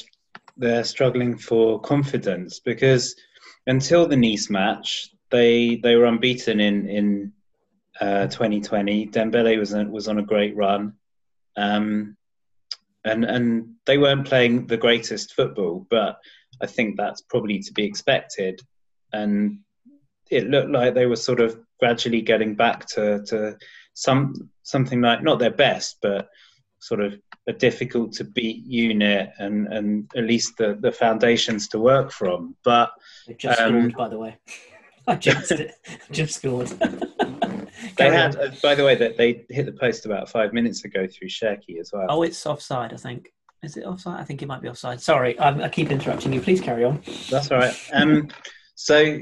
they're 0.57 0.85
struggling 0.85 1.39
for 1.39 1.81
confidence 1.81 2.61
because 2.61 3.17
until 3.67 4.07
the 4.07 4.17
Nice 4.17 4.51
match, 4.51 5.11
they 5.31 5.77
they 5.77 5.97
were 5.97 6.07
unbeaten 6.07 6.61
in 6.61 6.89
in 6.89 7.33
uh, 8.01 8.27
2020. 8.27 9.09
Dembele 9.09 9.59
was 9.59 9.75
on, 9.75 9.91
was 9.91 10.09
on 10.09 10.19
a 10.19 10.23
great 10.23 10.57
run, 10.57 10.95
um, 11.57 12.17
and 13.05 13.25
and 13.25 13.75
they 13.87 13.99
weren't 13.99 14.27
playing 14.27 14.67
the 14.67 14.77
greatest 14.77 15.35
football, 15.35 15.87
but 15.91 16.19
I 16.61 16.67
think 16.67 16.97
that's 16.97 17.23
probably 17.23 17.61
to 17.61 17.73
be 17.73 17.85
expected. 17.85 18.61
And 19.13 19.61
it 20.31 20.49
looked 20.49 20.71
like 20.71 20.95
they 20.95 21.07
were 21.07 21.17
sort 21.17 21.41
of 21.41 21.59
gradually 21.81 22.21
getting 22.21 22.55
back 22.55 22.87
to, 22.87 23.23
to 23.27 23.57
some 23.95 24.51
something 24.63 25.01
like 25.01 25.23
not 25.23 25.39
their 25.39 25.51
best, 25.51 25.97
but 26.01 26.29
sort 26.81 27.01
of 27.01 27.19
a 27.47 27.53
difficult 27.53 28.13
to 28.13 28.25
beat 28.25 28.65
unit 28.65 29.31
and, 29.39 29.67
and 29.73 30.11
at 30.17 30.25
least 30.25 30.57
the, 30.57 30.79
the 30.81 30.93
foundations 30.93 31.69
to 31.69 31.79
work 31.79 32.11
from. 32.13 32.55
But 32.65 32.93
They've 33.27 33.39
just 33.39 33.61
Um, 33.61 33.91
scored, 33.91 33.97
by 33.97 34.09
the 34.09 34.19
way. 34.19 34.39
I 35.07 35.17
jinxed 35.17 35.53
it. 35.53 35.75
just 36.11 36.37
scored. 36.37 36.69
they 37.97 38.11
had, 38.11 38.37
uh, 38.37 38.51
by 38.63 38.75
the 38.75 38.85
way, 38.85 38.95
that 38.95 39.17
they 39.17 39.45
hit 39.49 39.67
the 39.67 39.73
post 39.73 40.07
about 40.07 40.29
five 40.29 40.53
minutes 40.53 40.85
ago 40.85 41.07
through 41.07 41.29
Cherki 41.29 41.81
as 41.81 41.91
well. 41.93 42.07
Oh, 42.09 42.23
it's 42.23 42.45
offside, 42.47 42.93
I 42.93 42.97
think. 42.97 43.33
Is 43.63 43.77
it 43.77 43.85
offside? 43.85 44.21
I 44.21 44.25
think 44.25 44.43
it 44.43 44.47
might 44.47 44.63
be 44.63 44.69
offside. 44.69 45.01
Sorry, 45.01 45.39
I'm, 45.39 45.61
I 45.61 45.69
keep 45.69 45.91
interrupting 45.91 46.33
you. 46.33 46.41
Please 46.41 46.61
carry 46.61 46.85
on. 46.85 47.03
That's 47.31 47.51
all 47.51 47.59
right. 47.59 47.75
Um, 47.93 48.29
so 48.75 49.19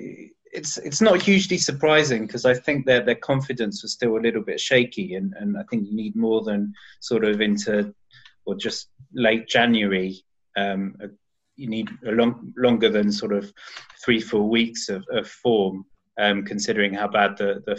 it's 0.53 0.79
it's 0.79 1.01
not 1.01 1.21
hugely 1.21 1.59
surprising 1.59 2.27
because 2.27 2.45
I 2.45 2.55
think 2.55 2.87
their 2.87 3.05
their 3.05 3.17
confidence 3.17 3.83
was 3.83 3.93
still 3.93 4.17
a 4.17 4.21
little 4.23 4.43
bit 4.43 4.61
shaky, 4.61 5.15
and, 5.15 5.35
and 5.41 5.59
I 5.59 5.63
think 5.69 5.87
you 5.89 5.95
need 5.95 6.15
more 6.15 6.43
than 6.43 6.73
sort 7.01 7.25
of 7.25 7.41
into 7.41 7.93
or 8.49 8.55
just 8.55 8.89
late 9.13 9.47
January. 9.47 10.25
Um, 10.57 10.97
you 11.57 11.69
need 11.69 11.91
a 12.07 12.13
long 12.13 12.55
longer 12.57 12.89
than 12.89 13.13
sort 13.13 13.33
of 13.33 13.53
three 14.03 14.21
four 14.21 14.49
weeks 14.49 14.89
of, 14.89 15.05
of 15.13 15.29
form, 15.29 15.85
um, 16.19 16.45
considering 16.45 16.95
how 16.95 17.09
bad 17.09 17.37
the 17.37 17.63
the 17.67 17.77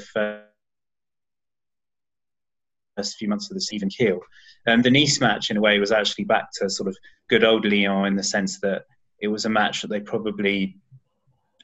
first 2.95 3.17
few 3.17 3.27
months 3.27 3.49
of 3.49 3.55
the 3.55 3.61
season 3.61 3.89
keel. 3.89 4.19
Um, 4.67 4.81
the 4.83 4.91
Nice 4.91 5.19
match, 5.19 5.49
in 5.49 5.57
a 5.57 5.61
way, 5.61 5.79
was 5.79 5.91
actually 5.91 6.25
back 6.25 6.49
to 6.55 6.69
sort 6.69 6.87
of 6.87 6.95
good 7.29 7.43
old 7.43 7.65
Lyon 7.65 8.05
in 8.05 8.15
the 8.15 8.23
sense 8.23 8.59
that 8.59 8.83
it 9.19 9.27
was 9.27 9.45
a 9.45 9.49
match 9.49 9.81
that 9.81 9.87
they 9.87 10.01
probably, 10.01 10.77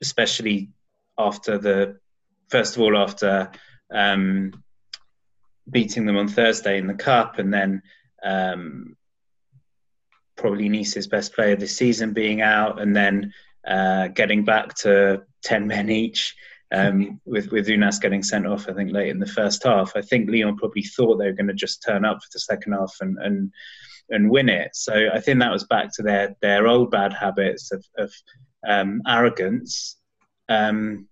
especially 0.01 0.70
after 1.18 1.58
the 1.58 1.99
first 2.49 2.76
of 2.76 2.82
all 2.82 2.97
after 2.97 3.51
um, 3.93 4.64
beating 5.70 6.06
them 6.06 6.18
on 6.18 6.28
Thursday 6.28 6.78
in 6.78 6.88
the 6.88 6.93
cup, 6.93 7.38
and 7.39 7.53
then 7.53 7.82
um, 8.26 8.97
probably 10.36 10.67
Nice's 10.67 11.07
best 11.07 11.34
player 11.34 11.55
this 11.55 11.78
season 11.78 12.11
being 12.11 12.41
out, 12.41 12.82
and 12.82 12.95
then 12.95 13.34
uh, 13.65 14.09
getting 14.09 14.43
back 14.43 14.73
to 14.80 15.23
ten 15.43 15.67
men 15.67 15.89
each. 15.89 16.36
Um, 16.71 17.21
with 17.26 17.51
with 17.51 17.67
Ounas 17.67 18.01
getting 18.01 18.23
sent 18.23 18.47
off, 18.47 18.67
I 18.67 18.73
think 18.73 18.91
late 18.91 19.09
in 19.09 19.19
the 19.19 19.28
first 19.28 19.63
half, 19.63 19.93
I 19.95 20.01
think 20.01 20.30
Lyon 20.30 20.57
probably 20.57 20.82
thought 20.82 21.17
they 21.17 21.28
were 21.28 21.34
going 21.34 21.47
to 21.47 21.53
just 21.53 21.84
turn 21.84 22.03
up 22.03 22.17
for 22.17 22.30
the 22.34 22.39
second 22.39 22.73
half 22.73 22.93
and 22.99 23.17
and 23.19 23.51
and 24.09 24.30
win 24.30 24.49
it. 24.49 24.71
So 24.76 25.09
I 25.13 25.19
think 25.19 25.39
that 25.39 25.51
was 25.51 25.65
back 25.65 25.93
to 25.93 26.03
their 26.03 26.36
their 26.41 26.67
old 26.67 26.91
bad 26.91 27.13
habits 27.13 27.71
of, 27.71 27.86
of 27.97 28.11
um, 28.67 29.01
arrogance. 29.07 29.97
Um, 30.49 31.07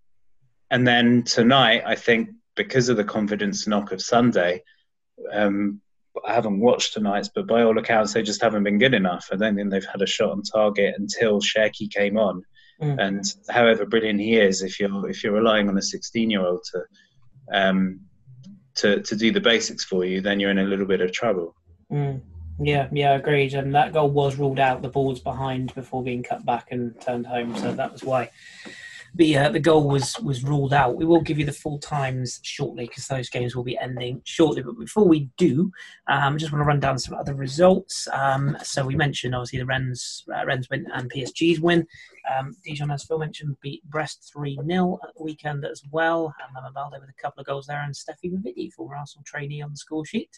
and 0.69 0.87
then 0.87 1.23
tonight, 1.23 1.83
I 1.85 1.95
think 1.95 2.29
because 2.55 2.89
of 2.89 2.97
the 2.97 3.03
confidence 3.03 3.67
knock 3.67 3.91
of 3.91 4.01
Sunday, 4.01 4.63
um, 5.31 5.81
I 6.25 6.33
haven't 6.33 6.59
watched 6.59 6.93
tonight's, 6.93 7.29
but 7.29 7.47
by 7.47 7.63
all 7.63 7.77
accounts, 7.77 8.13
they 8.13 8.23
just 8.23 8.41
haven't 8.41 8.63
been 8.63 8.79
good 8.79 8.93
enough. 8.93 9.29
I 9.31 9.35
don't 9.35 9.55
think 9.55 9.69
they've 9.69 9.85
had 9.85 10.01
a 10.01 10.07
shot 10.07 10.31
on 10.31 10.41
target 10.41 10.95
until 10.97 11.41
Cherki 11.41 11.91
came 11.91 12.17
on. 12.17 12.43
Mm. 12.81 12.97
And 12.99 13.23
however 13.49 13.85
brilliant 13.85 14.19
he 14.19 14.37
is, 14.37 14.61
if 14.61 14.79
you're 14.79 15.09
if 15.09 15.23
you're 15.23 15.33
relying 15.33 15.69
on 15.69 15.77
a 15.77 15.81
16 15.81 16.29
year 16.29 16.45
old 16.45 16.63
to 16.71 16.83
um, 17.51 17.99
to 18.75 19.01
to 19.01 19.15
do 19.15 19.31
the 19.31 19.41
basics 19.41 19.83
for 19.85 20.05
you, 20.05 20.21
then 20.21 20.39
you're 20.39 20.51
in 20.51 20.59
a 20.59 20.63
little 20.63 20.85
bit 20.85 21.01
of 21.01 21.11
trouble. 21.11 21.55
Mm. 21.91 22.21
Yeah, 22.59 22.87
yeah, 22.91 23.15
agreed. 23.15 23.53
And 23.53 23.73
that 23.75 23.93
goal 23.93 24.09
was 24.09 24.37
ruled 24.37 24.59
out. 24.59 24.81
The 24.81 24.89
ball's 24.89 25.19
behind 25.19 25.73
before 25.73 26.03
being 26.03 26.23
cut 26.23 26.45
back 26.45 26.67
and 26.71 26.99
turned 27.01 27.25
home, 27.25 27.55
so 27.57 27.73
that 27.73 27.91
was 27.91 28.03
why 28.03 28.29
the 29.15 29.37
uh, 29.37 29.49
the 29.49 29.59
goal 29.59 29.87
was 29.87 30.19
was 30.19 30.43
ruled 30.43 30.73
out. 30.73 30.95
We 30.95 31.05
will 31.05 31.21
give 31.21 31.37
you 31.37 31.45
the 31.45 31.51
full 31.51 31.77
times 31.79 32.39
shortly 32.43 32.87
because 32.87 33.07
those 33.07 33.29
games 33.29 33.55
will 33.55 33.63
be 33.63 33.77
ending 33.77 34.21
shortly. 34.25 34.63
But 34.63 34.79
before 34.79 35.07
we 35.07 35.29
do, 35.37 35.71
um, 36.07 36.37
just 36.37 36.51
want 36.51 36.61
to 36.61 36.67
run 36.67 36.79
down 36.79 36.97
some 36.97 37.15
other 37.15 37.35
results. 37.35 38.07
Um, 38.11 38.57
so 38.63 38.85
we 38.85 38.95
mentioned 38.95 39.35
obviously 39.35 39.59
the 39.59 39.65
Rennes 39.65 40.25
uh, 40.33 40.45
win 40.71 40.87
and 40.93 41.11
PSG's 41.11 41.59
win. 41.59 41.87
Um, 42.31 42.55
Dijon, 42.63 42.91
as 42.91 43.03
Phil 43.03 43.19
mentioned, 43.19 43.57
beat 43.61 43.83
Brest 43.89 44.31
3 44.33 44.59
0 44.67 44.99
at 45.03 45.15
the 45.15 45.23
weekend 45.23 45.65
as 45.65 45.83
well. 45.91 46.33
And 46.43 46.53
Mama 46.53 46.71
Balde 46.73 46.99
with 46.99 47.09
a 47.09 47.21
couple 47.21 47.41
of 47.41 47.47
goals 47.47 47.67
there, 47.67 47.81
and 47.81 47.93
Stephy 47.93 48.31
Mavididi, 48.31 48.71
former 48.71 48.95
Arsenal 48.95 49.23
trainee, 49.25 49.61
on 49.61 49.71
the 49.71 49.77
score 49.77 50.05
sheet. 50.05 50.29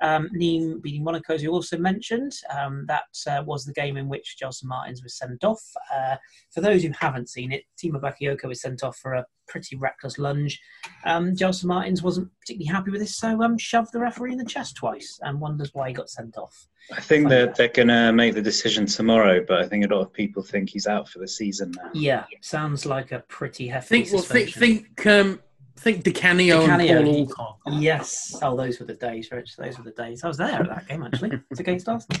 Um, 0.00 0.28
Nîmes 0.34 0.82
beating 0.82 1.04
Monaco, 1.04 1.34
as 1.34 1.42
you 1.42 1.52
also 1.52 1.78
mentioned. 1.78 2.32
Um, 2.56 2.84
that 2.86 3.04
uh, 3.26 3.42
was 3.44 3.64
the 3.64 3.72
game 3.72 3.96
in 3.96 4.08
which 4.08 4.36
Gelson 4.42 4.64
Martins 4.64 5.02
was 5.02 5.16
sent 5.16 5.44
off. 5.44 5.62
Uh, 5.94 6.16
for 6.50 6.60
those 6.60 6.82
who 6.82 6.90
haven't 6.98 7.28
seen 7.28 7.52
it, 7.52 7.64
Tiemoué 7.76 8.00
Bakayoko 8.00 8.44
was 8.44 8.60
sent 8.60 8.82
off 8.82 8.96
for 8.96 9.14
a 9.14 9.24
pretty 9.48 9.76
reckless 9.76 10.18
lunge. 10.18 10.60
Um, 11.04 11.34
Gelson 11.34 11.64
Martins 11.64 12.02
wasn't 12.02 12.30
particularly 12.40 12.72
happy 12.72 12.90
with 12.90 13.00
this, 13.00 13.16
so 13.16 13.42
um, 13.42 13.58
shoved 13.58 13.92
the 13.92 14.00
referee 14.00 14.32
in 14.32 14.38
the 14.38 14.44
chest 14.44 14.76
twice 14.76 15.18
and 15.22 15.40
wonders 15.40 15.70
why 15.72 15.88
he 15.88 15.94
got 15.94 16.10
sent 16.10 16.36
off. 16.36 16.66
I 16.92 17.00
think 17.00 17.28
that 17.28 17.54
they're 17.54 17.68
going 17.68 17.88
to 17.88 18.12
make 18.12 18.34
the 18.34 18.42
decision 18.42 18.86
tomorrow, 18.86 19.44
but 19.46 19.58
I 19.60 19.68
think 19.68 19.84
a 19.84 19.94
lot 19.94 20.00
of 20.00 20.12
people 20.12 20.42
think 20.42 20.70
he's 20.70 20.86
out 20.86 21.08
for 21.08 21.18
the 21.18 21.28
season 21.28 21.72
now. 21.76 21.90
Yeah, 21.92 22.24
sounds 22.40 22.86
like 22.86 23.12
a 23.12 23.20
pretty 23.28 23.68
hefty 23.68 24.04
Think, 24.04 24.12
well, 24.12 24.22
think, 24.22 24.48
suspension. 24.48 24.84
think, 24.94 25.06
um, 25.06 25.40
think 25.78 26.02
Di 26.02 26.12
Canio 26.12 26.60
and 26.60 26.66
Canio, 26.66 27.02
Paul 27.02 27.26
Alcock. 27.26 27.58
Yes. 27.72 28.38
Oh, 28.42 28.56
those 28.56 28.80
were 28.80 28.86
the 28.86 28.94
days, 28.94 29.30
Rich. 29.30 29.56
Those 29.56 29.78
were 29.78 29.84
the 29.84 29.90
days. 29.92 30.24
I 30.24 30.28
was 30.28 30.36
there 30.36 30.48
at 30.62 30.68
that 30.68 30.88
game 30.88 31.02
actually. 31.02 31.40
It's 31.50 31.60
against 31.60 31.88
Arsenal. 31.88 32.20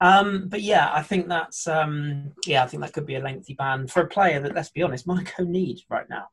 Um, 0.00 0.48
but 0.48 0.62
yeah, 0.62 0.90
I 0.92 1.02
think 1.02 1.28
that's 1.28 1.66
um, 1.66 2.32
yeah, 2.46 2.64
I 2.64 2.66
think 2.66 2.82
that 2.82 2.92
could 2.92 3.06
be 3.06 3.14
a 3.14 3.20
lengthy 3.20 3.54
ban 3.54 3.86
for 3.86 4.02
a 4.02 4.08
player 4.08 4.40
that, 4.40 4.54
let's 4.54 4.70
be 4.70 4.82
honest, 4.82 5.06
Monaco 5.06 5.44
need 5.44 5.80
right 5.88 6.08
now. 6.08 6.28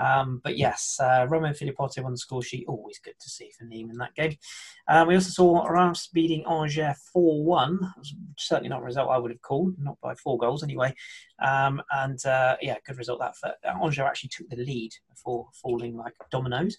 Um, 0.00 0.40
but 0.42 0.56
yes, 0.56 0.98
uh, 1.00 1.26
Romain 1.28 1.54
Philippoteaux 1.54 2.04
on 2.04 2.12
the 2.12 2.18
score 2.18 2.42
sheet. 2.42 2.66
Always 2.68 2.98
good 2.98 3.18
to 3.20 3.28
see 3.28 3.50
for 3.58 3.64
Nîmes 3.64 3.90
in 3.90 3.98
that 3.98 4.14
game. 4.14 4.36
Um, 4.88 5.08
we 5.08 5.14
also 5.14 5.30
saw 5.30 5.66
Reims 5.66 6.08
beating 6.12 6.44
Angers 6.46 6.96
4 7.12 7.44
1. 7.44 7.94
Certainly 8.38 8.70
not 8.70 8.80
a 8.80 8.84
result 8.84 9.10
I 9.10 9.18
would 9.18 9.30
have 9.30 9.42
called, 9.42 9.74
not 9.78 10.00
by 10.00 10.14
four 10.14 10.38
goals 10.38 10.62
anyway. 10.62 10.94
Um, 11.42 11.82
and 11.92 12.24
uh, 12.24 12.56
yeah, 12.62 12.76
good 12.86 12.98
result 12.98 13.20
that 13.20 13.36
for 13.36 13.52
Angers 13.64 13.98
actually 13.98 14.30
took 14.30 14.48
the 14.48 14.56
lead 14.56 14.92
before 15.10 15.48
falling 15.54 15.96
like 15.96 16.14
dominoes. 16.30 16.76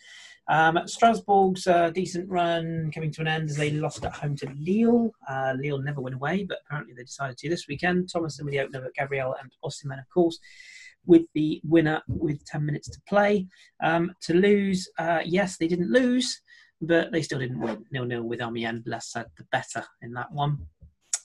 Um, 0.50 0.78
Strasbourg's 0.86 1.68
uh, 1.68 1.90
decent 1.92 2.30
run 2.30 2.92
coming 2.94 3.12
to 3.12 3.22
an 3.22 3.28
end 3.28 3.50
as 3.50 3.56
they 3.56 3.72
lost 3.72 4.04
at 4.04 4.14
home 4.14 4.36
to 4.38 4.50
Lille. 4.60 5.12
Uh, 5.28 5.54
Lille 5.58 5.82
never 5.82 6.02
went 6.02 6.16
away, 6.16 6.44
but 6.44 6.60
apparently 6.66 6.94
they 6.94 7.04
decided 7.04 7.38
to 7.38 7.50
this 7.50 7.68
weekend. 7.68 8.10
Thomas 8.12 8.40
with 8.42 8.52
the 8.52 8.60
opener, 8.60 8.82
but 8.82 8.96
Gabriel 8.96 9.36
and 9.42 9.52
Osimhen, 9.64 10.00
of 10.00 10.10
course, 10.14 10.40
with 11.06 11.24
the 11.34 11.62
winner 11.64 12.02
with 12.08 12.44
10 12.46 12.66
minutes 12.66 12.90
to 12.90 13.02
play. 13.08 13.48
Um, 13.84 14.14
to 14.22 14.34
lose, 14.34 14.90
uh, 15.00 15.22
yes, 15.26 15.58
they 15.58 15.68
didn't 15.68 15.92
lose, 15.92 16.42
but 16.82 17.12
they 17.12 17.22
still 17.22 17.40
didn't 17.40 17.60
win. 17.60 17.86
Nil 17.92 18.06
nil 18.06 18.24
with 18.24 18.42
Amiens. 18.42 18.84
Less 18.86 19.12
said, 19.12 19.26
the 19.38 19.46
better 19.52 19.84
in 20.02 20.14
that 20.14 20.32
one. 20.32 20.58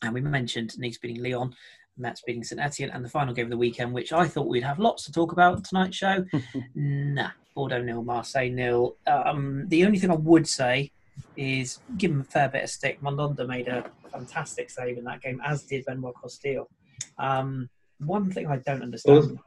And 0.02 0.14
we 0.14 0.20
mentioned 0.20 0.74
Nice 0.78 0.98
beating 0.98 1.22
Lyon. 1.22 1.54
Metz 2.00 2.22
beating 2.24 2.44
St 2.44 2.60
Etienne, 2.60 2.90
and 2.90 3.04
the 3.04 3.08
final 3.08 3.34
game 3.34 3.46
of 3.46 3.50
the 3.50 3.56
weekend, 3.56 3.92
which 3.92 4.12
I 4.12 4.28
thought 4.28 4.46
we'd 4.46 4.62
have 4.62 4.78
lots 4.78 5.04
to 5.04 5.12
talk 5.12 5.32
about 5.32 5.56
on 5.56 5.62
tonight's 5.62 5.96
show. 5.96 6.24
nah, 6.76 7.30
Bordeaux 7.54 7.82
nil, 7.82 8.04
Marseille 8.04 8.50
nil. 8.50 8.96
Um, 9.06 9.64
the 9.68 9.84
only 9.84 9.98
thing 9.98 10.10
I 10.12 10.14
would 10.14 10.46
say 10.46 10.92
is 11.36 11.80
give 11.96 12.12
him 12.12 12.20
a 12.20 12.24
fair 12.24 12.48
bit 12.48 12.62
of 12.62 12.70
stick. 12.70 13.02
Mandanda 13.02 13.46
made 13.46 13.68
a 13.68 13.90
fantastic 14.12 14.70
save 14.70 14.98
in 14.98 15.04
that 15.04 15.20
game, 15.22 15.40
as 15.44 15.64
did 15.64 15.84
Benoit 15.84 16.14
Costil. 16.14 16.66
Um, 17.18 17.68
one 17.98 18.30
thing 18.30 18.46
I 18.46 18.58
don't 18.58 18.82
understand. 18.82 19.32
it- 19.32 19.38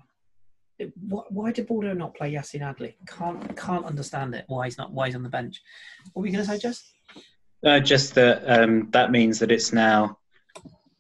why, 1.08 1.24
why 1.30 1.52
did 1.52 1.68
Bordeaux 1.68 1.94
not 1.94 2.16
play 2.16 2.34
Yassine 2.34 2.62
Adli? 2.62 2.96
Can't 3.08 3.56
can't 3.58 3.86
understand 3.86 4.36
it. 4.36 4.46
Why 4.48 4.66
he's 4.66 4.78
not? 4.78 4.92
Why 4.92 5.08
he's 5.08 5.16
on 5.16 5.24
the 5.24 5.30
bench? 5.30 5.62
What 6.14 6.22
were 6.22 6.28
you 6.28 6.34
going 6.34 6.46
to 6.46 6.52
say, 6.60 6.68
Jez? 6.68 6.82
Uh, 7.66 7.80
just 7.80 8.16
that 8.16 8.44
um, 8.48 8.90
that 8.92 9.12
means 9.12 9.40
that 9.40 9.52
it's 9.52 9.72
now 9.72 10.18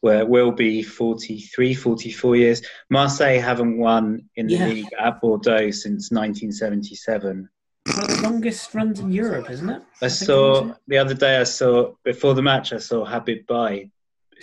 where 0.02 0.20
it 0.20 0.28
will 0.28 0.52
be 0.52 0.82
43, 0.82 1.74
44 1.76 2.36
years. 2.36 2.62
Marseille 2.90 3.40
haven't 3.40 3.78
won 3.78 4.28
in 4.36 4.48
the 4.48 4.54
Yeah. 4.54 4.66
league 4.66 4.88
at 5.00 5.22
Bordeaux 5.22 5.70
since 5.70 6.12
1977. 6.12 7.48
The 7.86 8.22
longest 8.22 8.74
runs 8.74 9.00
in 9.00 9.12
Europe, 9.12 9.50
isn't 9.52 9.70
it? 9.70 9.82
I 10.02 10.08
think 10.08 10.12
saw 10.28 10.70
it 10.72 10.78
the 10.88 10.98
other 10.98 11.14
day. 11.14 11.38
I 11.40 11.44
saw 11.44 11.94
before 12.04 12.34
the 12.34 12.42
match. 12.42 12.74
I 12.74 12.78
saw 12.78 13.06
Habib 13.06 13.46
Beye, 13.48 13.90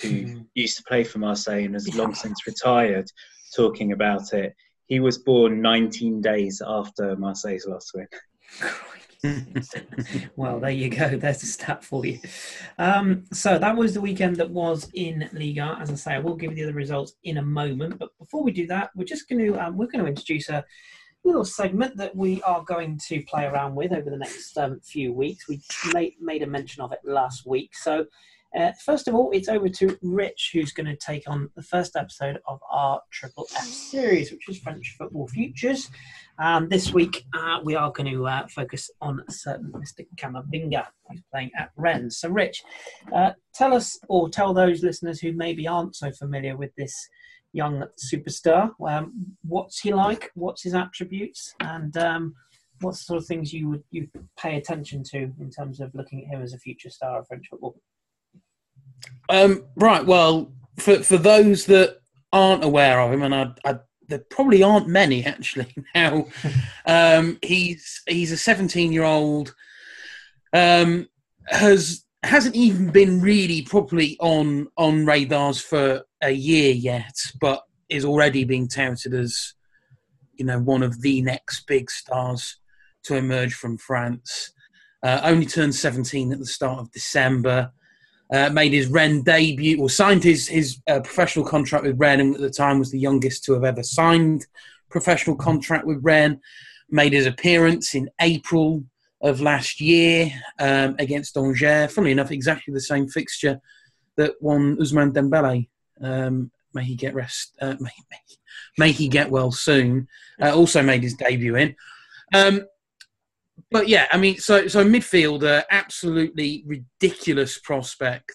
who 0.02 0.08
Hmm. 0.08 0.40
used 0.54 0.76
to 0.76 0.82
play 0.84 1.02
for 1.02 1.18
Marseille 1.18 1.64
and 1.64 1.74
has 1.74 1.88
Yeah. 1.88 2.02
long 2.02 2.14
since 2.14 2.46
retired, 2.46 3.10
talking 3.56 3.92
about 3.92 4.32
it. 4.32 4.54
He 4.88 5.00
was 5.00 5.18
born 5.18 5.60
19 5.60 6.20
days 6.20 6.62
after 6.66 7.14
Marseille's 7.16 7.66
last 7.66 7.92
win. 7.94 8.08
well, 10.36 10.60
there 10.60 10.70
you 10.70 10.88
go. 10.88 11.16
There's 11.16 11.42
a 11.42 11.46
stat 11.46 11.84
for 11.84 12.06
you. 12.06 12.18
Um, 12.78 13.24
so 13.32 13.58
that 13.58 13.76
was 13.76 13.94
the 13.94 14.00
weekend 14.00 14.36
that 14.36 14.50
was 14.50 14.90
in 14.94 15.28
Liga. 15.32 15.76
As 15.80 15.90
I 15.90 15.94
say, 15.94 16.14
I 16.14 16.18
will 16.20 16.36
give 16.36 16.50
you 16.52 16.56
the 16.56 16.64
other 16.64 16.72
results 16.72 17.14
in 17.24 17.38
a 17.38 17.42
moment. 17.42 17.98
But 17.98 18.16
before 18.18 18.42
we 18.42 18.52
do 18.52 18.66
that, 18.68 18.90
we're 18.94 19.04
just 19.04 19.28
going 19.28 19.44
to 19.44 19.58
um, 19.58 19.76
we're 19.76 19.86
going 19.86 20.04
to 20.04 20.10
introduce 20.10 20.48
a 20.48 20.64
little 21.24 21.44
segment 21.44 21.96
that 21.96 22.14
we 22.14 22.40
are 22.42 22.62
going 22.64 22.98
to 23.08 23.22
play 23.22 23.44
around 23.44 23.74
with 23.74 23.92
over 23.92 24.08
the 24.08 24.18
next 24.18 24.56
um, 24.56 24.80
few 24.80 25.12
weeks. 25.12 25.48
We 25.48 25.60
made, 25.92 26.14
made 26.20 26.42
a 26.42 26.46
mention 26.46 26.82
of 26.82 26.92
it 26.92 27.00
last 27.04 27.46
week. 27.46 27.76
So 27.76 28.06
uh, 28.56 28.72
first 28.84 29.08
of 29.08 29.14
all, 29.14 29.30
it's 29.32 29.48
over 29.48 29.68
to 29.68 29.98
Rich, 30.02 30.50
who's 30.52 30.72
going 30.72 30.86
to 30.86 30.96
take 30.96 31.28
on 31.28 31.50
the 31.54 31.62
first 31.62 31.96
episode 31.96 32.38
of 32.46 32.60
our 32.70 33.00
Triple 33.10 33.46
F 33.56 33.64
series, 33.64 34.32
which 34.32 34.48
is 34.48 34.58
French 34.58 34.94
Football 34.96 35.28
Futures. 35.28 35.90
Um, 36.38 36.68
this 36.68 36.92
week, 36.92 37.24
uh, 37.36 37.58
we 37.62 37.74
are 37.74 37.92
going 37.92 38.10
to 38.12 38.26
uh, 38.26 38.46
focus 38.48 38.90
on 39.00 39.22
certain 39.28 39.72
Mr. 39.72 40.06
Camavinga, 40.16 40.86
who's 41.10 41.22
playing 41.30 41.50
at 41.58 41.70
Rennes. 41.76 42.18
So, 42.18 42.30
Rich, 42.30 42.62
uh, 43.14 43.32
tell 43.54 43.74
us, 43.74 43.98
or 44.08 44.30
tell 44.30 44.54
those 44.54 44.82
listeners 44.82 45.20
who 45.20 45.32
maybe 45.32 45.68
aren't 45.68 45.96
so 45.96 46.10
familiar 46.12 46.56
with 46.56 46.74
this 46.76 46.94
young 47.52 47.84
superstar, 48.12 48.70
um, 48.88 49.36
what's 49.42 49.80
he 49.80 49.92
like, 49.92 50.30
what's 50.34 50.62
his 50.62 50.74
attributes, 50.74 51.54
and 51.60 51.96
um, 51.98 52.34
what 52.80 52.94
sort 52.94 53.18
of 53.18 53.26
things 53.26 53.52
you 53.52 53.68
would 53.68 53.82
you 53.90 54.08
pay 54.38 54.56
attention 54.56 55.02
to 55.02 55.32
in 55.40 55.50
terms 55.50 55.80
of 55.80 55.94
looking 55.94 56.24
at 56.24 56.30
him 56.34 56.42
as 56.42 56.52
a 56.52 56.58
future 56.58 56.90
star 56.90 57.20
of 57.20 57.26
French 57.26 57.46
football. 57.50 57.80
Um, 59.28 59.64
right. 59.76 60.04
Well, 60.04 60.52
for 60.78 61.02
for 61.02 61.18
those 61.18 61.66
that 61.66 62.00
aren't 62.32 62.64
aware 62.64 63.00
of 63.00 63.12
him, 63.12 63.22
and 63.22 63.34
I, 63.34 63.52
I 63.64 63.78
there 64.08 64.24
probably 64.30 64.62
aren't 64.62 64.88
many 64.88 65.24
actually 65.26 65.74
now. 65.94 66.26
um, 66.86 67.38
he's 67.42 68.02
he's 68.08 68.32
a 68.32 68.36
17 68.36 68.92
year 68.92 69.04
old. 69.04 69.54
Um, 70.52 71.08
has 71.48 72.04
hasn't 72.22 72.56
even 72.56 72.90
been 72.90 73.20
really 73.20 73.62
properly 73.62 74.16
on 74.20 74.68
on 74.76 75.06
radars 75.06 75.60
for 75.60 76.02
a 76.22 76.30
year 76.30 76.72
yet, 76.72 77.14
but 77.40 77.62
is 77.88 78.04
already 78.04 78.44
being 78.44 78.68
touted 78.68 79.14
as 79.14 79.54
you 80.34 80.44
know 80.44 80.58
one 80.58 80.82
of 80.82 81.00
the 81.02 81.22
next 81.22 81.66
big 81.66 81.90
stars 81.90 82.56
to 83.04 83.16
emerge 83.16 83.54
from 83.54 83.78
France. 83.78 84.52
Uh, 85.02 85.20
only 85.22 85.46
turned 85.46 85.74
17 85.74 86.32
at 86.32 86.40
the 86.40 86.46
start 86.46 86.80
of 86.80 86.90
December 86.90 87.70
uh, 88.32 88.50
made 88.50 88.72
his 88.72 88.88
Rennes 88.88 89.22
debut, 89.22 89.80
or 89.80 89.88
signed 89.88 90.22
his 90.22 90.48
his 90.48 90.80
uh, 90.88 91.00
professional 91.00 91.44
contract 91.44 91.84
with 91.84 91.98
Rennes, 91.98 92.20
and 92.20 92.34
at 92.34 92.40
the 92.40 92.50
time 92.50 92.78
was 92.78 92.90
the 92.90 92.98
youngest 92.98 93.44
to 93.44 93.52
have 93.54 93.64
ever 93.64 93.82
signed 93.82 94.46
professional 94.90 95.36
contract 95.36 95.86
with 95.86 95.98
Rennes. 96.02 96.38
Made 96.90 97.12
his 97.12 97.26
appearance 97.26 97.94
in 97.94 98.08
April 98.20 98.82
of 99.20 99.40
last 99.40 99.80
year 99.80 100.32
um, 100.58 100.96
against 100.98 101.36
Angers. 101.36 101.92
Funnily 101.92 102.12
enough, 102.12 102.30
exactly 102.30 102.72
the 102.72 102.80
same 102.80 103.08
fixture 103.08 103.60
that 104.16 104.40
won 104.40 104.76
Ousmane 104.76 105.12
Dembele. 105.12 105.68
Um, 106.00 106.50
may 106.74 106.84
he 106.84 106.94
get 106.94 107.14
rest. 107.14 107.54
Uh, 107.60 107.74
may, 107.80 107.90
may, 108.10 108.18
may, 108.78 108.92
he 108.92 109.08
get 109.08 109.30
well 109.30 109.52
soon. 109.52 110.08
Uh, 110.40 110.54
also 110.54 110.82
made 110.82 111.02
his 111.02 111.14
debut 111.14 111.56
in. 111.56 111.76
Um, 112.32 112.62
but 113.70 113.88
yeah, 113.88 114.06
I 114.12 114.18
mean, 114.18 114.38
so 114.38 114.68
so 114.68 114.84
midfielder, 114.84 115.62
absolutely 115.70 116.64
ridiculous 116.66 117.58
prospect, 117.58 118.34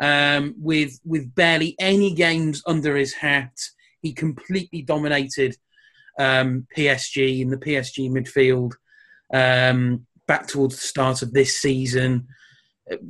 um, 0.00 0.54
with 0.58 1.00
with 1.04 1.34
barely 1.34 1.76
any 1.78 2.14
games 2.14 2.62
under 2.66 2.96
his 2.96 3.14
hat. 3.14 3.56
He 4.00 4.12
completely 4.12 4.82
dominated 4.82 5.56
um, 6.18 6.66
PSG 6.76 7.40
in 7.40 7.50
the 7.50 7.56
PSG 7.56 8.10
midfield 8.10 8.72
um, 9.32 10.06
back 10.26 10.46
towards 10.46 10.76
the 10.76 10.86
start 10.86 11.22
of 11.22 11.32
this 11.32 11.58
season. 11.58 12.26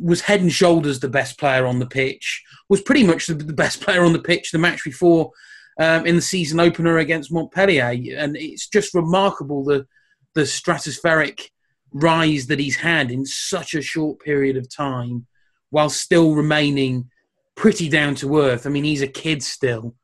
Was 0.01 0.21
head 0.21 0.41
and 0.41 0.53
shoulders 0.53 1.01
the 1.01 1.09
best 1.09 1.39
player 1.39 1.67
on 1.67 1.81
the 1.81 1.87
pitch. 1.87 2.43
Was 2.69 2.81
pretty 2.81 3.05
much 3.05 3.27
the, 3.27 3.35
the 3.35 3.53
best 3.53 3.81
player 3.83 4.05
on 4.05 4.13
the 4.13 4.23
pitch 4.23 4.51
the 4.51 4.59
match 4.59 4.85
before 4.85 5.33
um, 5.81 6.07
in 6.07 6.17
the 6.17 6.23
season 6.23 6.61
opener 6.61 6.99
against 6.99 7.33
Montpellier, 7.33 7.91
and 8.17 8.37
it's 8.37 8.69
just 8.69 8.95
remarkable 8.95 9.65
the 9.65 9.87
the 10.35 10.43
stratospheric 10.43 11.49
rise 11.93 12.47
that 12.49 12.59
he's 12.59 12.77
had 12.77 13.11
in 13.11 13.25
such 13.25 13.75
a 13.75 13.83
short 13.83 14.19
period 14.21 14.57
of 14.57 14.69
time 14.69 15.27
while 15.71 15.89
still 15.89 16.35
remaining 16.35 17.09
pretty 17.55 17.89
down 17.89 18.15
to 18.17 18.39
earth. 18.39 18.67
I 18.67 18.71
mean, 18.71 18.85
he's 18.85 19.03
a 19.03 19.09
kid 19.09 19.43
still. 19.43 19.95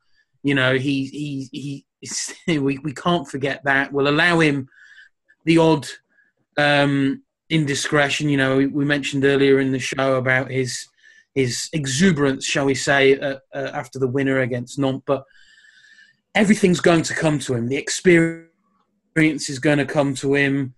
You 0.43 0.55
know, 0.55 0.77
he 0.77 1.05
he 1.05 1.49
he. 1.51 1.85
we 2.59 2.77
we 2.79 2.93
can't 2.93 3.27
forget 3.27 3.63
that. 3.65 3.93
We'll 3.93 4.07
allow 4.07 4.39
him 4.39 4.67
the 5.45 5.57
odd 5.57 5.87
um, 6.57 7.23
indiscretion. 7.49 8.29
You 8.29 8.37
know, 8.37 8.57
we, 8.57 8.67
we, 8.67 8.85
mentioned 8.85 9.23
earlier 9.23 9.59
in 9.59 9.71
the 9.71 9.79
show 9.79 10.15
about 10.15 10.49
his 10.49 10.87
his 11.35 11.69
exuberance, 11.73 12.45
shall 12.45 12.65
we 12.65 12.75
say, 12.75 13.19
uh, 13.19 13.37
uh, 13.53 13.71
after 13.73 13.99
the 13.99 14.07
winner 14.07 14.39
against 14.39 14.79
Nantes, 14.79 15.03
but 15.05 15.23
everything's 16.35 16.81
going 16.81 17.03
to 17.03 17.13
come 17.13 17.39
to 17.39 17.53
him. 17.53 17.67
The 17.67 17.77
experience 17.77 18.50
is 19.15 19.59
going 19.59 19.77
to 19.77 19.85
come 19.85 20.15
to 20.15 20.33
him. 20.35 20.73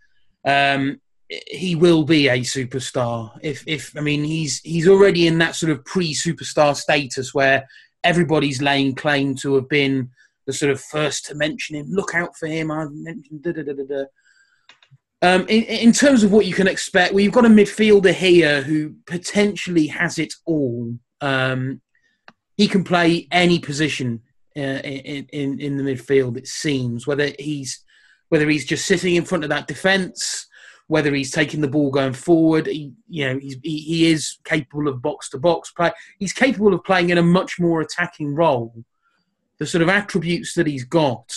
Um, 0.45 0.99
he 1.29 1.75
will 1.75 2.03
be 2.03 2.27
a 2.27 2.39
superstar. 2.39 3.31
If 3.41 3.63
if 3.67 3.95
I 3.97 4.01
mean 4.01 4.23
he's 4.23 4.59
he's 4.59 4.87
already 4.87 5.27
in 5.27 5.37
that 5.39 5.55
sort 5.55 5.71
of 5.71 5.83
pre-superstar 5.85 6.75
status 6.75 7.33
where 7.33 7.67
everybody's 8.03 8.61
laying 8.61 8.95
claim 8.95 9.35
to 9.35 9.55
have 9.55 9.69
been 9.69 10.09
the 10.45 10.53
sort 10.53 10.71
of 10.71 10.81
first 10.81 11.25
to 11.25 11.35
mention 11.35 11.75
him. 11.75 11.87
Look 11.89 12.13
out 12.13 12.35
for 12.37 12.47
him. 12.47 12.69
I've 12.69 12.91
mentioned 12.91 13.41
da 13.43 13.51
da 13.51 13.63
da 13.63 13.73
da. 13.73 13.83
da. 13.83 14.03
Um, 15.21 15.47
in, 15.47 15.63
in 15.63 15.93
terms 15.93 16.23
of 16.23 16.33
what 16.33 16.45
you 16.45 16.53
can 16.53 16.67
expect, 16.67 17.13
you've 17.13 17.31
got 17.31 17.45
a 17.45 17.49
midfielder 17.49 18.13
here 18.13 18.61
who 18.61 18.95
potentially 19.07 19.87
has 19.87 20.19
it 20.19 20.33
all. 20.45 20.93
Um, 21.21 21.81
he 22.57 22.67
can 22.67 22.83
play 22.83 23.29
any 23.31 23.57
position 23.57 24.21
uh, 24.57 24.59
in, 24.83 25.25
in 25.31 25.59
in 25.59 25.77
the 25.77 25.83
midfield. 25.83 26.37
It 26.37 26.47
seems 26.47 27.07
whether 27.07 27.31
he's 27.39 27.82
whether 28.33 28.49
he's 28.49 28.65
just 28.65 28.87
sitting 28.87 29.13
in 29.13 29.23
front 29.23 29.43
of 29.43 29.51
that 29.51 29.67
defence, 29.67 30.47
whether 30.87 31.13
he's 31.13 31.29
taking 31.29 31.61
the 31.61 31.67
ball 31.67 31.91
going 31.91 32.13
forward. 32.13 32.65
He, 32.65 32.91
you 33.07 33.27
know, 33.27 33.37
he, 33.37 33.59
he 33.61 34.11
is 34.11 34.39
capable 34.43 34.87
of 34.87 35.03
box 35.03 35.29
to 35.29 35.37
box 35.37 35.69
play. 35.69 35.91
He's 36.17 36.33
capable 36.33 36.73
of 36.73 36.83
playing 36.83 37.11
in 37.11 37.19
a 37.19 37.21
much 37.21 37.59
more 37.59 37.81
attacking 37.81 38.33
role. 38.33 38.73
The 39.59 39.67
sort 39.67 39.83
of 39.83 39.89
attributes 39.89 40.55
that 40.55 40.65
he's 40.65 40.83
got 40.83 41.31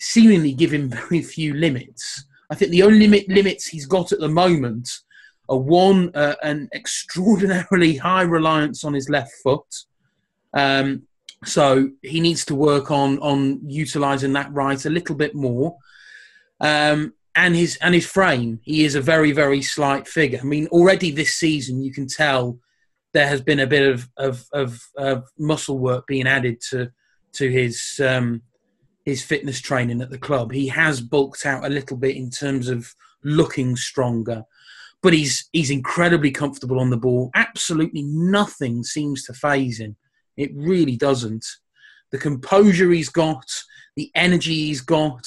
seemingly 0.00 0.52
give 0.52 0.74
him 0.74 0.88
very 1.08 1.22
few 1.22 1.54
limits. 1.54 2.26
I 2.50 2.56
think 2.56 2.72
the 2.72 2.82
only 2.82 3.06
limit, 3.06 3.28
limits 3.28 3.68
he's 3.68 3.86
got 3.86 4.10
at 4.10 4.18
the 4.18 4.28
moment 4.28 4.90
are 5.48 5.58
one, 5.58 6.10
uh, 6.12 6.34
an 6.42 6.68
extraordinarily 6.74 7.96
high 8.08 8.22
reliance 8.22 8.82
on 8.82 8.94
his 8.94 9.08
left 9.08 9.30
foot. 9.44 9.84
Um, 10.54 11.02
so 11.44 11.88
he 12.02 12.18
needs 12.18 12.44
to 12.46 12.56
work 12.56 12.90
on 12.90 13.20
on 13.20 13.60
utilizing 13.62 14.32
that 14.32 14.52
right 14.52 14.84
a 14.84 14.90
little 14.90 15.14
bit 15.14 15.32
more 15.32 15.76
um, 16.60 17.12
and 17.34 17.54
his 17.54 17.76
and 17.82 17.94
his 17.94 18.06
frame. 18.06 18.60
He 18.62 18.84
is 18.84 18.94
a 18.94 19.00
very 19.00 19.32
very 19.32 19.62
slight 19.62 20.08
figure. 20.08 20.40
I 20.40 20.44
mean, 20.44 20.66
already 20.68 21.10
this 21.10 21.34
season 21.34 21.82
you 21.82 21.92
can 21.92 22.06
tell 22.06 22.58
there 23.12 23.28
has 23.28 23.40
been 23.40 23.60
a 23.60 23.66
bit 23.66 23.88
of 23.88 24.08
of, 24.16 24.44
of, 24.52 24.80
of 24.96 25.24
muscle 25.38 25.78
work 25.78 26.06
being 26.06 26.26
added 26.26 26.60
to 26.70 26.90
to 27.34 27.50
his 27.50 28.00
um, 28.04 28.42
his 29.04 29.22
fitness 29.22 29.60
training 29.60 30.00
at 30.00 30.10
the 30.10 30.18
club. 30.18 30.52
He 30.52 30.68
has 30.68 31.00
bulked 31.00 31.46
out 31.46 31.64
a 31.64 31.68
little 31.68 31.96
bit 31.96 32.16
in 32.16 32.30
terms 32.30 32.68
of 32.68 32.94
looking 33.22 33.76
stronger, 33.76 34.44
but 35.02 35.12
he's 35.12 35.48
he's 35.52 35.70
incredibly 35.70 36.30
comfortable 36.30 36.80
on 36.80 36.90
the 36.90 36.96
ball. 36.96 37.30
Absolutely 37.34 38.02
nothing 38.02 38.82
seems 38.82 39.24
to 39.24 39.32
phase 39.32 39.80
him. 39.80 39.96
It 40.36 40.50
really 40.54 40.96
doesn't. 40.96 41.46
The 42.12 42.18
composure 42.18 42.90
he's 42.90 43.08
got, 43.08 43.46
the 43.96 44.10
energy 44.14 44.54
he's 44.54 44.80
got, 44.80 45.26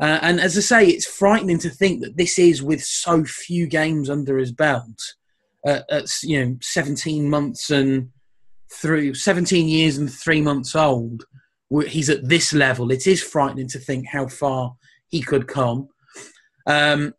uh, 0.00 0.18
and 0.22 0.40
as 0.40 0.56
I 0.56 0.60
say, 0.60 0.86
it's 0.86 1.06
frightening 1.06 1.58
to 1.60 1.70
think 1.70 2.02
that 2.02 2.16
this 2.16 2.38
is 2.38 2.62
with 2.62 2.82
so 2.82 3.24
few 3.24 3.66
games 3.66 4.10
under 4.10 4.38
his 4.38 4.52
belt. 4.52 5.00
Uh, 5.64 5.80
at 5.90 6.06
you 6.24 6.44
know, 6.44 6.56
17 6.60 7.30
months 7.30 7.70
and 7.70 8.10
through 8.72 9.14
17 9.14 9.68
years 9.68 9.96
and 9.96 10.12
three 10.12 10.40
months 10.40 10.74
old, 10.74 11.24
he's 11.86 12.10
at 12.10 12.28
this 12.28 12.52
level. 12.52 12.90
It 12.90 13.06
is 13.06 13.22
frightening 13.22 13.68
to 13.68 13.78
think 13.78 14.08
how 14.08 14.26
far 14.26 14.74
he 15.08 15.22
could 15.22 15.46
come. 15.46 15.88
Um, 16.66 17.14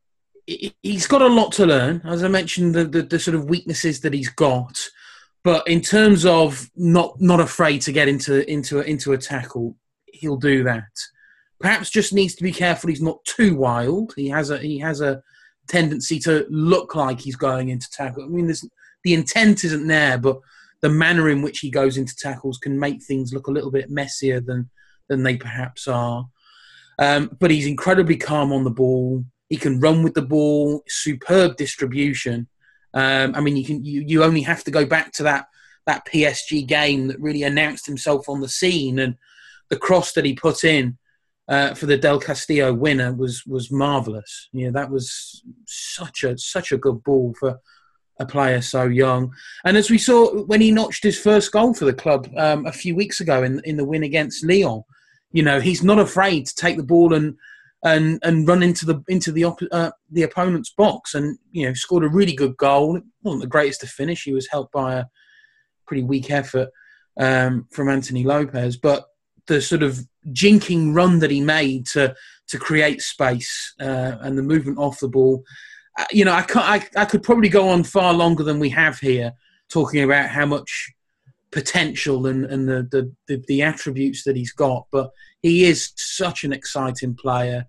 he's 0.45 1.07
got 1.07 1.21
a 1.21 1.27
lot 1.27 1.53
to 1.53 1.65
learn, 1.65 2.01
as 2.03 2.23
I 2.23 2.27
mentioned, 2.27 2.75
the, 2.75 2.83
the, 2.85 3.03
the 3.03 3.19
sort 3.19 3.35
of 3.35 3.49
weaknesses 3.49 4.01
that 4.01 4.13
he's 4.13 4.29
got. 4.29 4.77
But 5.43 5.67
in 5.67 5.81
terms 5.81 6.25
of 6.25 6.69
not 6.75 7.19
not 7.19 7.41
afraid 7.41 7.81
to 7.81 7.91
get 7.91 8.07
into 8.07 8.49
into 8.49 8.79
into 8.79 9.11
a 9.11 9.17
tackle, 9.17 9.75
he'll 10.05 10.37
do 10.37 10.63
that. 10.63 10.83
Perhaps 11.63 11.91
just 11.91 12.11
needs 12.11 12.35
to 12.35 12.43
be 12.43 12.51
careful 12.51 12.89
he's 12.89 13.01
not 13.01 13.23
too 13.23 13.55
wild. 13.55 14.13
He 14.17 14.27
has 14.27 14.49
a 14.49 14.57
he 14.57 14.79
has 14.79 14.99
a 14.99 15.23
tendency 15.69 16.19
to 16.19 16.45
look 16.49 16.93
like 16.93 17.21
he's 17.21 17.37
going 17.37 17.69
into 17.69 17.89
tackle. 17.89 18.25
I 18.25 18.27
mean, 18.27 18.53
the 19.05 19.13
intent 19.13 19.63
isn't 19.63 19.87
there, 19.87 20.17
but 20.17 20.41
the 20.81 20.89
manner 20.89 21.29
in 21.29 21.41
which 21.41 21.59
he 21.59 21.69
goes 21.69 21.95
into 21.95 22.17
tackles 22.17 22.57
can 22.57 22.77
make 22.77 23.01
things 23.01 23.33
look 23.33 23.47
a 23.47 23.51
little 23.51 23.71
bit 23.71 23.89
messier 23.89 24.41
than 24.41 24.69
than 25.07 25.23
they 25.23 25.37
perhaps 25.37 25.87
are. 25.87 26.27
Um, 26.99 27.37
but 27.39 27.49
he's 27.49 27.65
incredibly 27.65 28.17
calm 28.17 28.51
on 28.51 28.65
the 28.65 28.69
ball. 28.69 29.23
He 29.47 29.55
can 29.55 29.79
run 29.79 30.03
with 30.03 30.15
the 30.15 30.21
ball, 30.21 30.83
superb 30.89 31.55
distribution. 31.55 32.49
Um, 32.93 33.35
I 33.35 33.39
mean, 33.39 33.55
you 33.55 33.63
can 33.63 33.85
you, 33.85 34.03
you 34.05 34.21
only 34.25 34.41
have 34.41 34.65
to 34.65 34.71
go 34.71 34.85
back 34.85 35.13
to 35.13 35.23
that 35.23 35.45
that 35.85 36.05
PSG 36.07 36.67
game 36.67 37.07
that 37.07 37.21
really 37.21 37.43
announced 37.43 37.85
himself 37.85 38.27
on 38.27 38.41
the 38.41 38.49
scene, 38.49 38.99
and 38.99 39.15
the 39.69 39.77
cross 39.77 40.11
that 40.11 40.25
he 40.25 40.33
put 40.33 40.65
in 40.65 40.97
uh, 41.47 41.73
for 41.73 41.85
the 41.85 41.97
Del 41.97 42.19
Castillo 42.19 42.73
winner 42.73 43.13
was 43.13 43.45
was 43.45 43.71
marvelous. 43.71 44.49
Yeah, 44.53 44.71
that 44.71 44.89
was 44.89 45.43
such 45.65 46.23
a 46.23 46.37
such 46.37 46.71
a 46.71 46.77
good 46.77 47.03
ball 47.03 47.33
for 47.39 47.59
a 48.19 48.25
player 48.25 48.61
so 48.61 48.83
young. 48.83 49.33
And 49.65 49.75
as 49.75 49.89
we 49.89 49.97
saw 49.97 50.43
when 50.43 50.61
he 50.61 50.71
notched 50.71 51.03
his 51.03 51.19
first 51.19 51.51
goal 51.51 51.73
for 51.73 51.85
the 51.85 51.93
club 51.93 52.29
um, 52.37 52.65
a 52.65 52.71
few 52.71 52.95
weeks 52.95 53.19
ago 53.19 53.43
in 53.43 53.61
in 53.65 53.77
the 53.77 53.85
win 53.85 54.03
against 54.03 54.45
Lyon, 54.45 54.83
you 55.31 55.43
know 55.43 55.59
he's 55.59 55.83
not 55.83 55.99
afraid 55.99 56.45
to 56.45 56.55
take 56.55 56.77
the 56.77 56.83
ball 56.83 57.13
and 57.13 57.35
and 57.83 58.19
and 58.23 58.47
run 58.47 58.63
into 58.63 58.85
the 58.85 59.03
into 59.09 59.31
the 59.31 59.43
op- 59.43 59.59
uh, 59.71 59.91
the 60.11 60.23
opponent's 60.23 60.71
box 60.71 61.13
and 61.13 61.37
you 61.51 61.67
know 61.67 61.73
scored 61.73 62.03
a 62.03 62.09
really 62.09 62.33
good 62.33 62.55
goal. 62.57 62.95
It 62.95 63.03
wasn't 63.21 63.41
the 63.41 63.47
greatest 63.47 63.81
to 63.81 63.87
finish. 63.87 64.23
He 64.23 64.33
was 64.33 64.47
helped 64.47 64.71
by 64.71 64.95
a 64.95 65.05
pretty 65.87 66.03
weak 66.03 66.31
effort 66.31 66.69
um, 67.19 67.67
from 67.71 67.89
Anthony 67.89 68.23
Lopes, 68.23 68.77
but 68.77 69.05
the 69.47 69.61
sort 69.61 69.83
of 69.83 69.99
jinking 70.29 70.95
run 70.95 71.19
that 71.19 71.31
he 71.31 71.41
made 71.41 71.85
to 71.87 72.15
to 72.47 72.57
create 72.57 73.01
space 73.01 73.73
uh, 73.79 74.17
and 74.21 74.37
the 74.37 74.43
movement 74.43 74.77
off 74.77 74.99
the 74.99 75.07
ball. 75.07 75.43
Uh, 75.97 76.05
you 76.11 76.25
know, 76.25 76.33
I, 76.33 76.45
I, 76.55 76.87
I 76.97 77.05
could 77.05 77.23
probably 77.23 77.49
go 77.49 77.69
on 77.69 77.83
far 77.83 78.13
longer 78.13 78.43
than 78.43 78.59
we 78.59 78.69
have 78.69 78.99
here, 78.99 79.33
talking 79.69 80.03
about 80.03 80.29
how 80.29 80.45
much 80.45 80.91
potential 81.51 82.27
and, 82.27 82.45
and 82.45 82.67
the, 82.67 82.87
the, 82.91 83.13
the, 83.27 83.43
the 83.47 83.61
attributes 83.61 84.23
that 84.23 84.35
he's 84.35 84.51
got. 84.51 84.87
But 84.91 85.11
he 85.41 85.65
is 85.65 85.91
such 85.95 86.43
an 86.43 86.51
exciting 86.51 87.15
player. 87.15 87.67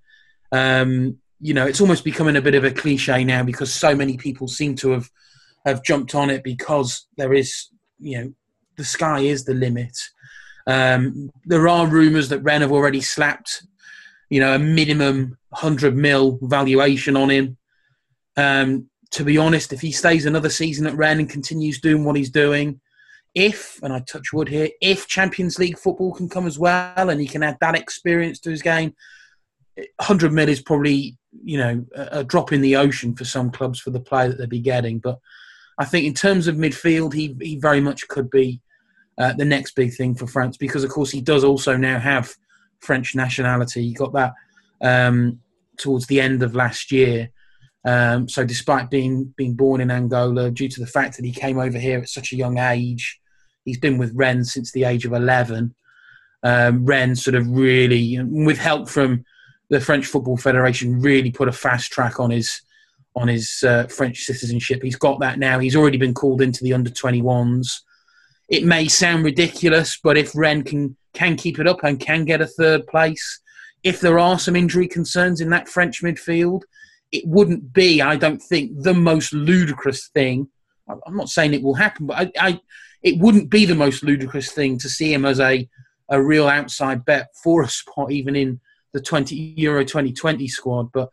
Um, 0.53 1.19
you 1.41 1.55
know, 1.55 1.67
it's 1.67 1.81
almost 1.81 2.05
becoming 2.05 2.37
a 2.37 2.43
bit 2.43 2.55
of 2.55 2.65
a 2.65 2.71
cliche 2.71 3.25
now 3.25 3.43
because 3.43 3.73
so 3.73 3.95
many 3.95 4.17
people 4.17 4.49
seem 4.49 4.75
to 4.77 4.91
have 4.91 5.11
have 5.67 5.83
jumped 5.83 6.15
on 6.15 6.31
it 6.31 6.45
because 6.45 7.07
there 7.17 7.33
is, 7.33 7.69
you 7.99 8.19
know, 8.19 8.33
the 8.77 8.85
sky 8.85 9.21
is 9.21 9.45
the 9.45 9.55
limit. 9.55 9.97
Um, 10.67 11.31
there 11.45 11.69
are 11.69 11.87
rumours 11.87 12.29
that 12.31 12.41
Rennes 12.41 12.63
have 12.63 12.73
already 12.73 13.01
slapped, 13.01 13.65
you 14.31 14.41
know, 14.41 14.55
a 14.55 14.59
minimum 14.59 15.37
100 15.51 15.97
mil 15.97 16.39
valuation 16.43 17.17
on 17.17 17.31
him. 17.31 17.57
Um, 18.37 18.89
to 19.13 19.25
be 19.25 19.39
honest, 19.39 19.73
if 19.73 19.81
he 19.81 19.93
stays 19.93 20.27
another 20.27 20.51
season 20.51 20.87
at 20.87 20.97
Rennes 20.97 21.21
and 21.21 21.31
continues 21.31 21.81
doing 21.81 22.05
what 22.05 22.17
he's 22.17 22.31
doing, 22.31 22.81
if, 23.35 23.81
and 23.83 23.93
I 23.93 24.01
touch 24.01 24.33
wood 24.33 24.49
here, 24.49 24.69
if 24.81 25.07
Champions 25.07 25.59
League 25.59 25.79
football 25.79 26.13
can 26.13 26.29
come 26.29 26.47
as 26.47 26.59
well 26.59 27.11
and 27.11 27.21
he 27.21 27.27
can 27.27 27.43
add 27.43 27.59
that 27.61 27.77
experience 27.77 28.39
to 28.41 28.51
his 28.51 28.63
game, 28.63 28.95
100 29.77 30.33
mil 30.33 30.49
is 30.49 30.63
probably, 30.63 31.17
you 31.45 31.59
know, 31.59 31.85
a, 31.95 32.23
drop 32.23 32.53
in 32.53 32.61
the 32.61 32.77
ocean 32.77 33.15
for 33.15 33.25
some 33.25 33.51
clubs 33.51 33.81
for 33.81 33.91
the 33.91 34.01
player 34.01 34.29
that 34.29 34.39
they'd 34.39 34.49
be 34.49 34.61
getting. 34.61 35.01
But 35.01 35.19
I 35.79 35.85
think 35.85 36.07
in 36.07 36.15
terms 36.15 36.47
of 36.47 36.55
midfield, 36.55 37.13
he, 37.13 37.37
he 37.41 37.59
very 37.59 37.81
much 37.81 38.07
could 38.07 38.31
be 38.31 38.61
uh, 39.19 39.33
the 39.33 39.45
next 39.45 39.73
big 39.73 39.95
thing 39.95 40.15
for 40.15 40.27
France 40.27 40.57
because, 40.57 40.85
of 40.85 40.91
course, 40.91 41.11
he 41.11 41.21
does 41.21 41.45
also 41.45 41.77
now 41.77 41.99
have 41.99 42.35
French 42.81 43.15
nationality. 43.15 43.83
He 43.83 43.93
got 43.93 44.13
that 44.15 44.35
um, 44.81 45.41
towards 45.77 46.07
the 46.07 46.21
end 46.21 46.43
of 46.43 46.55
last 46.55 46.91
year. 46.91 47.31
Um, 47.85 48.29
so, 48.29 48.45
despite 48.45 48.91
being 48.91 49.35
being 49.37 49.55
born 49.55 49.81
in 49.81 49.91
Angola, 49.91 50.51
due 50.51 50.69
to 50.69 50.81
the 50.81 50.87
fact 50.87 51.17
that 51.17 51.25
he 51.25 51.33
came 51.33 51.59
over 51.59 51.79
here 51.79 51.99
at 51.99 52.09
such 52.09 52.33
a 52.33 52.37
young 52.37 52.59
age, 52.59 53.21
he's 53.65 53.79
been 53.79 53.99
with 53.99 54.15
Rennes 54.15 54.53
since 54.53 54.73
the 54.73 54.85
age 54.85 55.05
of 55.05 55.13
eleven. 55.13 55.75
Um, 56.43 56.85
Rennes 56.85 57.23
sort 57.23 57.35
of 57.35 57.49
really, 57.49 58.19
with 58.23 58.59
help 58.59 58.89
from 58.89 59.25
the 59.71 59.81
French 59.81 60.07
Football 60.07 60.37
Federation, 60.37 61.01
really 61.01 61.31
put 61.31 61.49
a 61.49 61.53
fast 61.53 61.93
track 61.93 62.19
on 62.19 62.31
his 62.31 62.63
on 63.15 63.29
his 63.29 63.63
uh, 63.63 63.85
French 63.85 64.19
citizenship. 64.23 64.83
He's 64.83 64.97
got 64.97 65.21
that 65.21 65.39
now. 65.39 65.59
He's 65.59 65.77
already 65.77 65.99
been 65.99 66.15
called 66.15 66.43
into 66.43 66.65
the 66.65 66.73
under 66.73 66.91
21s 66.91 67.81
it 68.49 68.65
may 68.65 68.89
sound 68.89 69.25
ridiculous, 69.25 69.99
but 70.03 70.17
if 70.17 70.35
Rennes 70.35 70.65
can 70.65 70.97
can 71.15 71.37
keep 71.37 71.61
it 71.61 71.69
up 71.69 71.85
and 71.85 72.01
can 72.01 72.25
get 72.25 72.41
a 72.41 72.47
third 72.47 72.87
place, 72.89 73.41
if 73.85 74.01
there 74.01 74.19
are 74.19 74.39
some 74.39 74.57
injury 74.57 74.89
concerns 74.89 75.41
in 75.41 75.51
that 75.51 75.69
French 75.69 76.03
midfield, 76.03 76.63
it 77.13 77.25
wouldn't 77.27 77.73
be, 77.73 78.03
I 78.03 78.17
don't 78.17 78.43
think, 78.43 78.73
the 78.83 78.95
most 78.95 79.33
ludicrous 79.33 80.09
thing. 80.09 80.49
I'm 80.89 81.17
not 81.17 81.29
saying 81.29 81.55
it 81.55 81.63
will 81.63 81.75
happen, 81.75 82.07
but 82.07 82.19
I, 82.19 82.33
I 82.49 82.61
it 83.03 83.19
wouldn't 83.19 83.51
be 83.51 83.65
the 83.65 83.75
most 83.75 84.03
ludicrous 84.03 84.51
thing 84.53 84.79
to 84.79 84.89
see 84.89 85.13
him 85.13 85.25
as 85.25 85.41
a 85.41 85.69
a 86.11 86.23
real 86.23 86.49
outside 86.49 87.05
bet 87.05 87.29
for 87.43 87.63
a 87.63 87.69
spot, 87.69 88.11
even 88.11 88.37
in 88.37 88.61
the 88.93 89.01
20 89.01 89.55
Euro 89.57 89.85
2020 89.85 90.47
squad. 90.49 90.93
But 90.93 91.09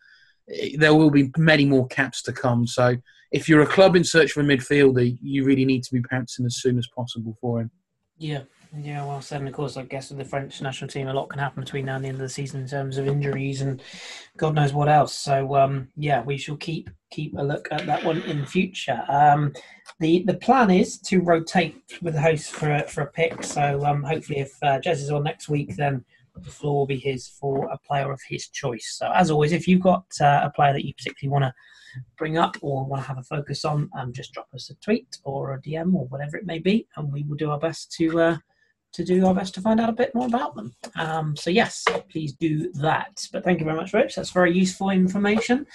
eh, 0.49 0.71
there 0.77 0.95
will 0.95 1.11
be 1.11 1.31
many 1.37 1.65
more 1.65 1.87
caps 1.87 2.21
to 2.23 2.33
come. 2.33 2.67
So 2.67 2.97
if 3.31 3.47
you're 3.47 3.61
a 3.61 3.67
club 3.67 3.95
in 3.95 4.03
search 4.03 4.31
for 4.31 4.41
a 4.41 4.43
midfielder, 4.43 5.17
you 5.21 5.43
really 5.45 5.65
need 5.65 5.83
to 5.83 5.93
be 5.93 6.01
pouncing 6.01 6.45
as 6.45 6.57
soon 6.57 6.77
as 6.77 6.87
possible 6.95 7.37
for 7.39 7.61
him. 7.61 7.71
Yeah, 8.17 8.43
yeah, 8.77 9.03
well 9.03 9.21
said. 9.21 9.39
And 9.39 9.47
of 9.47 9.55
course, 9.55 9.77
I 9.77 9.83
guess 9.83 10.09
with 10.09 10.19
the 10.19 10.25
French 10.25 10.61
national 10.61 10.89
team, 10.89 11.07
a 11.07 11.13
lot 11.13 11.29
can 11.29 11.39
happen 11.39 11.63
between 11.63 11.85
now 11.85 11.95
and 11.95 12.05
the 12.05 12.09
end 12.09 12.17
of 12.17 12.21
the 12.21 12.29
season 12.29 12.61
in 12.61 12.67
terms 12.67 12.97
of 12.97 13.07
injuries 13.07 13.61
and 13.61 13.81
God 14.37 14.53
knows 14.53 14.73
what 14.73 14.89
else. 14.89 15.13
So, 15.13 15.55
um, 15.55 15.87
yeah, 15.97 16.21
we 16.21 16.37
shall 16.37 16.57
keep 16.57 16.89
keep 17.09 17.35
a 17.37 17.41
look 17.41 17.67
at 17.71 17.85
that 17.87 18.03
one 18.03 18.21
in 18.21 18.45
future. 18.45 19.03
Um, 19.09 19.53
the 19.99 20.23
the 20.23 20.35
plan 20.35 20.69
is 20.69 20.99
to 20.99 21.21
rotate 21.21 21.81
with 22.01 22.13
the 22.13 22.21
host 22.21 22.51
for 22.51 22.71
a, 22.71 22.83
for 22.83 23.01
a 23.01 23.11
pick. 23.11 23.43
So, 23.43 23.83
um, 23.85 24.03
hopefully, 24.03 24.39
if 24.39 24.55
uh, 24.61 24.79
Jez 24.79 24.97
is 24.97 25.11
on 25.11 25.23
next 25.23 25.49
week, 25.49 25.75
then 25.75 26.05
the 26.35 26.49
floor 26.49 26.79
will 26.79 26.87
be 26.87 26.97
his 26.97 27.27
for 27.27 27.69
a 27.69 27.77
player 27.77 28.11
of 28.11 28.19
his 28.27 28.47
choice. 28.49 28.95
So, 28.97 29.11
as 29.13 29.31
always, 29.31 29.51
if 29.51 29.67
you've 29.67 29.81
got 29.81 30.05
uh, 30.19 30.41
a 30.43 30.51
player 30.55 30.73
that 30.73 30.85
you 30.85 30.93
particularly 30.93 31.31
want 31.31 31.45
to 31.45 31.53
bring 32.17 32.37
up 32.37 32.57
or 32.61 32.85
want 32.85 33.03
to 33.03 33.07
have 33.07 33.17
a 33.17 33.23
focus 33.23 33.65
on, 33.65 33.89
um, 33.97 34.13
just 34.13 34.33
drop 34.33 34.47
us 34.53 34.69
a 34.69 34.75
tweet 34.75 35.17
or 35.23 35.53
a 35.53 35.61
DM 35.61 35.93
or 35.93 36.05
whatever 36.07 36.37
it 36.37 36.45
may 36.45 36.59
be, 36.59 36.87
and 36.95 37.11
we 37.11 37.23
will 37.23 37.35
do 37.35 37.51
our 37.51 37.59
best 37.59 37.91
to 37.93 38.19
uh, 38.19 38.37
to 38.93 39.05
do 39.05 39.25
our 39.25 39.33
best 39.33 39.53
to 39.53 39.61
find 39.61 39.79
out 39.79 39.89
a 39.89 39.93
bit 39.93 40.13
more 40.13 40.27
about 40.27 40.55
them. 40.55 40.75
Um, 40.95 41.35
so 41.35 41.49
yes, 41.49 41.85
please 42.09 42.33
do 42.33 42.71
that. 42.73 43.25
But 43.31 43.43
thank 43.43 43.59
you 43.59 43.65
very 43.65 43.77
much, 43.77 43.93
Rich. 43.93 44.15
That's 44.15 44.31
very 44.31 44.53
useful 44.53 44.89
information. 44.89 45.65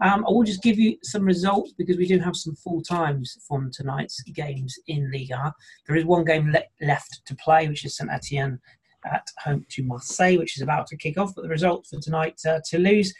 Um, 0.00 0.24
I 0.26 0.30
will 0.30 0.44
just 0.44 0.62
give 0.62 0.78
you 0.78 0.96
some 1.02 1.24
results 1.24 1.72
because 1.76 1.96
we 1.96 2.06
do 2.06 2.18
have 2.20 2.36
some 2.36 2.54
full 2.54 2.80
times 2.82 3.36
from 3.46 3.70
tonight's 3.72 4.22
games 4.22 4.78
in 4.86 5.10
Liga. 5.10 5.52
There 5.86 5.96
is 5.96 6.04
one 6.04 6.24
game 6.24 6.52
le- 6.52 6.86
left 6.86 7.22
to 7.26 7.34
play, 7.36 7.68
which 7.68 7.84
is 7.84 7.96
Saint 7.96 8.10
Etienne 8.10 8.60
at 9.04 9.26
home 9.38 9.66
to 9.70 9.82
Marseille, 9.82 10.38
which 10.38 10.56
is 10.56 10.62
about 10.62 10.86
to 10.88 10.96
kick 10.96 11.18
off. 11.18 11.34
But 11.34 11.42
the 11.42 11.48
result 11.48 11.86
for 11.86 12.00
tonight, 12.00 12.40
uh, 12.46 12.60
Toulouse 12.64 13.12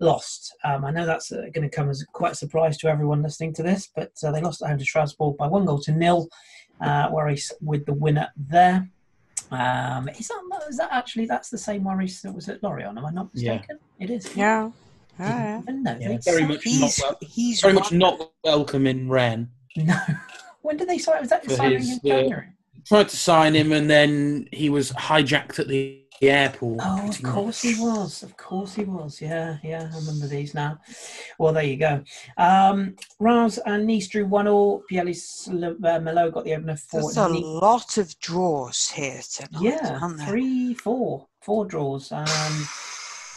lost. 0.00 0.54
Um, 0.64 0.84
I 0.84 0.90
know 0.90 1.06
that's 1.06 1.32
uh, 1.32 1.42
going 1.52 1.68
to 1.68 1.74
come 1.74 1.88
as 1.88 2.04
quite 2.12 2.32
a 2.32 2.36
surprise 2.36 2.76
to 2.78 2.88
everyone 2.88 3.22
listening 3.22 3.54
to 3.54 3.62
this, 3.62 3.88
but 3.94 4.12
uh, 4.24 4.32
they 4.32 4.40
lost 4.40 4.62
at 4.62 4.68
home 4.68 4.78
to 4.78 4.84
Strasbourg 4.84 5.36
by 5.36 5.46
one 5.46 5.64
goal 5.64 5.80
to 5.80 5.92
nil. 5.92 6.28
Uh, 6.80 7.08
Waris 7.10 7.52
with 7.60 7.86
the 7.86 7.94
winner 7.94 8.28
there. 8.36 8.88
Um, 9.50 10.08
is 10.08 10.28
that 10.28 10.66
is 10.68 10.76
that 10.78 10.88
actually 10.90 11.26
that's 11.26 11.48
the 11.48 11.58
same 11.58 11.84
Waris 11.84 12.20
that 12.22 12.34
was 12.34 12.48
at 12.48 12.62
Lorient? 12.62 12.98
Am 12.98 13.06
I 13.06 13.10
not 13.10 13.32
mistaken? 13.32 13.78
Yeah. 13.98 14.04
It 14.04 14.10
is. 14.10 14.36
Yeah. 14.36 14.70
yeah. 15.18 15.62
yeah. 15.68 16.18
Very 16.24 16.44
much 16.44 16.64
he's, 16.64 16.98
not 16.98 16.98
wel- 17.00 17.18
he's 17.20 17.60
very 17.60 17.74
much 17.74 17.92
not 17.92 18.32
welcome 18.42 18.86
in 18.86 19.08
Rennes. 19.08 19.48
No. 19.76 19.96
when 20.62 20.76
did 20.76 20.88
they 20.88 20.98
sign? 20.98 21.20
Was 21.20 21.30
that 21.30 21.48
signing 21.50 21.88
in 21.88 22.00
January? 22.04 22.48
Tried 22.86 23.08
to 23.08 23.16
sign 23.16 23.54
him, 23.54 23.72
and 23.72 23.88
then 23.88 24.48
he 24.52 24.68
was 24.68 24.92
hijacked 24.92 25.58
at 25.58 25.68
the 25.68 26.04
the 26.20 26.30
airport. 26.30 26.80
Oh, 26.82 27.08
of 27.08 27.22
course 27.22 27.64
much. 27.64 27.74
he 27.74 27.80
was. 27.82 28.22
Of 28.22 28.36
course 28.36 28.74
he 28.74 28.84
was. 28.84 29.20
Yeah, 29.20 29.58
yeah. 29.62 29.90
I 29.92 29.96
remember 29.98 30.26
these 30.26 30.54
now. 30.54 30.78
Well, 31.38 31.52
there 31.52 31.64
you 31.64 31.76
go. 31.76 32.02
Um, 32.36 32.96
Reims 33.18 33.58
and 33.58 33.86
Nice 33.86 34.08
drew 34.08 34.26
one 34.26 34.48
all. 34.48 34.82
Pielis 34.90 35.48
uh, 35.48 36.00
Melo 36.00 36.30
got 36.30 36.44
the 36.44 36.54
opener 36.54 36.76
for. 36.76 37.02
There's 37.02 37.16
a 37.16 37.28
nice. 37.28 37.42
lot 37.42 37.98
of 37.98 38.18
draws 38.20 38.88
here 38.88 39.20
tonight. 39.30 39.62
Yeah, 39.62 40.26
three, 40.26 40.74
four, 40.74 41.26
four 41.42 41.66
draws. 41.66 42.12
Um, 42.12 42.68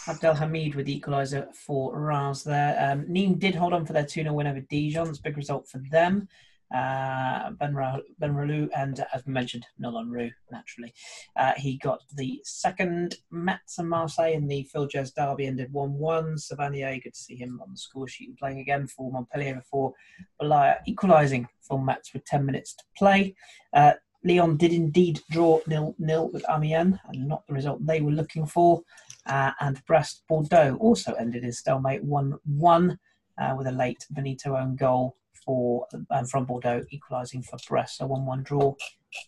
Abdel 0.06 0.34
Hamid 0.34 0.74
with 0.74 0.86
the 0.86 0.98
equaliser 0.98 1.54
for 1.54 1.98
Reims 1.98 2.42
there. 2.42 2.76
Um, 2.80 3.04
Nîmes 3.04 3.38
did 3.38 3.54
hold 3.54 3.74
on 3.74 3.84
for 3.84 3.92
their 3.92 4.06
2 4.06 4.22
0 4.22 4.32
win 4.32 4.46
over 4.46 4.60
Dijon. 4.60 5.08
It's 5.08 5.18
a 5.18 5.22
big 5.22 5.36
result 5.36 5.68
for 5.68 5.82
them 5.90 6.28
uh, 6.74 7.50
Ben, 7.52 7.74
Ra- 7.74 8.00
ben 8.18 8.70
and 8.76 9.04
as 9.14 9.26
mentioned, 9.26 9.66
Nolan 9.78 10.10
Roux, 10.10 10.30
naturally. 10.50 10.92
Uh, 11.36 11.52
he 11.56 11.78
got 11.78 12.00
the 12.14 12.40
second 12.44 13.16
Metz 13.30 13.78
and 13.78 13.88
Marseille 13.88 14.32
in 14.32 14.46
the 14.46 14.64
Phil 14.64 14.86
Jones 14.86 15.12
derby 15.12 15.46
and 15.46 15.56
did 15.56 15.72
1 15.72 15.94
1. 15.94 16.36
Savanier, 16.36 17.02
good 17.02 17.14
to 17.14 17.18
see 17.20 17.36
him 17.36 17.60
on 17.62 17.72
the 17.72 17.78
score 17.78 18.08
sheet 18.08 18.28
and 18.28 18.38
playing 18.38 18.60
again 18.60 18.86
for 18.86 19.10
Montpellier 19.10 19.54
before 19.54 19.94
Boulaya 20.40 20.76
equalising 20.86 21.48
for 21.62 21.82
Metz 21.82 22.12
with 22.12 22.24
10 22.24 22.44
minutes 22.44 22.74
to 22.74 22.84
play. 22.96 23.34
Uh, 23.72 23.92
Lyon 24.24 24.56
did 24.56 24.72
indeed 24.72 25.20
draw 25.30 25.60
nil 25.68 25.94
nil 25.98 26.28
with 26.32 26.44
Amiens, 26.50 26.98
and 27.08 27.28
not 27.28 27.46
the 27.46 27.54
result 27.54 27.86
they 27.86 28.00
were 28.00 28.10
looking 28.10 28.46
for. 28.46 28.82
Uh, 29.26 29.52
and 29.60 29.84
Brest 29.86 30.24
Bordeaux 30.28 30.76
also 30.80 31.12
ended 31.14 31.44
in 31.44 31.52
stalemate 31.52 32.02
1 32.02 32.34
1 32.44 32.98
uh, 33.38 33.54
with 33.56 33.68
a 33.68 33.72
late 33.72 34.04
Benito 34.10 34.56
own 34.56 34.76
goal 34.76 35.16
for 35.48 35.86
um, 36.10 36.26
from 36.26 36.44
Bordeaux, 36.44 36.84
equalising 36.90 37.42
for 37.42 37.56
Brest. 37.66 37.96
So 37.96 38.06
1 38.06 38.26
1 38.26 38.42
draw 38.42 38.74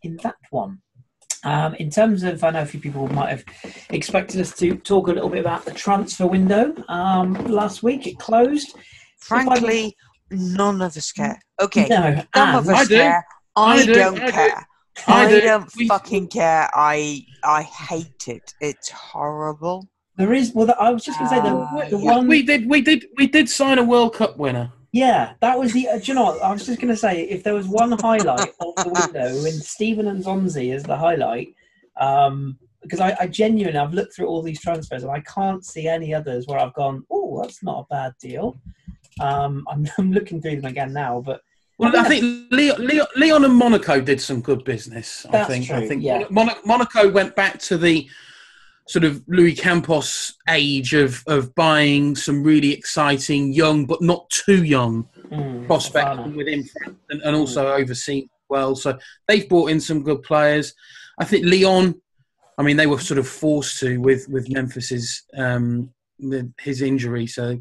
in 0.03 0.19
that 0.23 0.37
one. 0.51 0.83
Um, 1.45 1.75
in 1.77 1.89
terms 1.89 2.23
of, 2.23 2.45
I 2.45 2.51
know 2.51 2.61
a 2.61 2.67
few 2.67 2.79
people 2.81 3.09
might 3.09 3.31
have 3.31 3.45
expected 3.89 4.39
us 4.43 4.55
to 4.59 4.77
talk 4.77 5.09
a 5.09 5.13
little 5.13 5.31
bit 5.31 5.41
about 5.41 5.65
the 5.65 5.71
transfer 5.73 6.27
window. 6.27 6.75
Um, 6.89 7.33
last 7.47 7.83
week 7.83 8.07
it 8.07 8.19
closed. 8.19 8.77
Frankly, 9.21 9.97
none 10.31 10.83
of 10.83 10.95
us 10.95 11.11
care. 11.13 11.41
Okay, 11.59 11.87
No, 11.89 12.23
some 12.37 12.55
of 12.57 12.69
us 12.69 12.77
I 12.81 12.85
do. 12.85 12.97
care. 12.97 13.27
I, 13.57 13.73
I 13.73 13.87
do, 13.87 13.95
don't 13.95 14.21
I 14.21 14.27
do. 14.27 14.33
care. 14.33 14.67
I 15.07 15.25
I, 15.25 15.31
do. 15.31 15.41
don't 15.41 15.77
We- 15.77 15.89
fucking 15.89 16.29
care. 16.29 16.69
I 16.75 17.25
I 17.43 17.63
hate 17.63 18.29
it. 18.29 18.53
It's 18.61 18.91
horrible. 18.91 19.89
there 20.19 20.35
is. 20.35 20.53
Well, 20.53 20.75
I 20.79 20.91
was 20.91 21.03
just 21.03 21.19
going 21.19 21.31
to 21.31 21.37
say 21.37 21.43
the, 21.43 21.57
Uh, 21.57 21.89
the 21.89 21.99
yeah. 21.99 22.17
one. 22.17 22.29
We 22.29 22.43
did, 22.43 22.69
we 22.69 22.83
did, 22.83 23.07
we 23.17 23.27
did 23.27 23.49
sign 23.49 23.79
a 23.79 23.85
World 23.85 24.15
Cup 24.15 24.37
winner. 24.37 24.71
Yeah, 24.93 25.35
that 25.41 25.59
was 25.59 25.73
the. 25.73 25.89
Uh, 25.89 25.99
do 25.99 26.05
you 26.07 26.15
know 26.15 26.25
what? 26.25 26.43
I 26.43 26.51
was 26.51 26.67
just 26.67 26.81
going 26.81 26.93
to 26.93 26.97
say 26.97 27.23
if 27.23 27.45
there 27.45 27.55
was 27.55 27.69
one 27.69 27.93
highlight 27.93 28.53
of 28.61 28.75
the 28.77 28.91
window 28.93 29.29
and 29.29 29.63
Steven 29.63 30.07
Nzonzi 30.07 30.75
is 30.75 30.83
the 30.83 30.97
highlight, 30.97 31.55
um, 32.01 32.59
because 32.83 32.99
I, 33.01 33.17
I 33.21 33.27
genuinely 33.29 33.79
I've 33.79 33.95
looked 33.95 34.15
through 34.17 34.27
all 34.27 34.43
these 34.43 34.61
transfers 34.61 35.05
and 35.05 35.13
I 35.13 35.21
can't 35.21 35.65
see 35.65 35.87
any 35.87 36.13
others 36.13 36.47
where 36.47 36.59
I've 36.59 36.75
gone, 36.75 37.05
oh, 37.11 37.41
that's 37.41 37.63
not 37.63 37.81
a 37.81 37.95
bad 37.95 38.15
deal. 38.21 38.59
Um, 39.21 39.65
I'm, 39.71 39.87
I'm 39.99 40.13
looking 40.13 40.41
through 40.43 40.57
them 40.57 40.71
again 40.71 40.93
now, 40.93 41.21
but 41.21 41.41
Well, 41.79 41.97
I 41.97 42.09
think 42.09 42.51
Lyon, 42.51 43.09
Lyon, 43.17 43.45
and 43.45 43.55
Monaco 43.55 44.01
did 44.01 44.21
some 44.21 44.41
good 44.41 44.65
business. 44.65 45.25
I 45.29 45.33
That's 45.33 45.51
think. 45.51 45.71
I 45.71 45.79
true, 45.79 45.89
think 45.89 46.03
yeah. 46.03 46.25
Monaco 46.31 47.11
went 47.11 47.37
back 47.37 47.59
to 47.61 47.79
the 47.79 48.09
sort 48.91 49.05
of 49.05 49.23
Luis 49.29 49.61
Campos 49.61 50.37
age 50.49 50.95
of 50.95 51.23
of 51.29 51.55
buying 51.55 52.17
some 52.17 52.43
really 52.43 52.73
exciting 52.73 53.53
young 53.53 53.87
but 53.87 54.03
not 54.03 54.29
too 54.31 54.65
young 54.65 55.09
mm, 55.31 55.65
prospects 55.69 56.17
from 56.17 56.35
within 56.35 56.65
France 56.65 56.99
and, 57.11 57.23
and 57.23 57.37
also 57.37 57.73
overseas 57.73 58.29
well. 58.49 58.75
So 58.75 58.99
they've 59.29 59.49
brought 59.49 59.71
in 59.71 59.81
some 59.81 60.03
good 60.03 60.23
players. 60.23 60.75
I 61.19 61.25
think 61.25 61.47
Lyon. 61.47 62.01
I 62.59 62.63
mean, 62.63 62.77
they 62.77 62.89
were 62.89 62.99
sort 62.99 63.19
of 63.19 63.29
forced 63.29 63.79
to 63.81 63.99
with 64.01 64.29
with 64.29 64.51
Memphis's 64.51 65.23
um, 65.39 65.95
his 66.61 66.83
injury. 66.83 67.29
So 67.29 67.59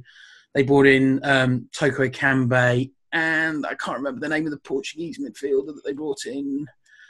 they 0.55 0.63
brought 0.63 0.87
in 0.87 1.21
um, 1.23 1.69
Toko 1.73 2.07
Ekambi 2.07 2.91
and 3.13 3.65
I 3.65 3.75
can't 3.75 3.97
remember 3.97 4.19
the 4.19 4.29
name 4.29 4.45
of 4.45 4.51
the 4.51 4.59
Portuguese 4.59 5.19
midfielder 5.19 5.67
that 5.67 5.81
they 5.85 5.93
brought 5.93 6.25
in. 6.25 6.67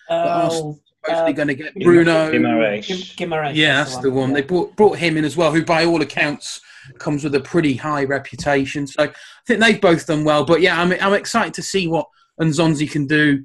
Oh, 0.09 0.79
Supposedly 1.05 1.31
Uh, 1.31 1.35
going 1.35 1.47
to 1.47 1.55
get 1.55 1.75
Bruno. 1.75 2.31
Guimaraes. 2.31 3.15
Guimaraes, 3.15 3.55
Yeah, 3.55 3.75
that's 3.75 3.97
the 3.97 4.11
one. 4.11 4.33
They 4.33 4.41
brought 4.41 4.75
brought 4.75 4.97
him 4.97 5.17
in 5.17 5.23
as 5.25 5.37
well, 5.37 5.51
who 5.51 5.63
by 5.63 5.85
all 5.85 6.01
accounts 6.01 6.61
comes 6.97 7.23
with 7.23 7.35
a 7.35 7.39
pretty 7.39 7.75
high 7.75 8.03
reputation. 8.03 8.87
So 8.87 9.03
I 9.03 9.11
think 9.47 9.59
they've 9.59 9.79
both 9.79 10.07
done 10.07 10.23
well. 10.23 10.43
But 10.43 10.61
yeah, 10.61 10.81
I'm 10.81 10.91
I'm 10.93 11.13
excited 11.13 11.53
to 11.55 11.61
see 11.61 11.87
what 11.87 12.07
Nzonzi 12.41 12.89
can 12.89 13.07
do 13.07 13.43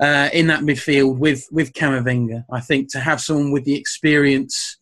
uh, 0.00 0.28
in 0.32 0.46
that 0.48 0.60
midfield 0.60 1.16
with 1.18 1.46
with 1.50 1.72
Camavinga. 1.72 2.44
I 2.52 2.60
think 2.60 2.90
to 2.92 3.00
have 3.00 3.20
someone 3.20 3.52
with 3.52 3.64
the 3.64 3.74
experience 3.74 4.78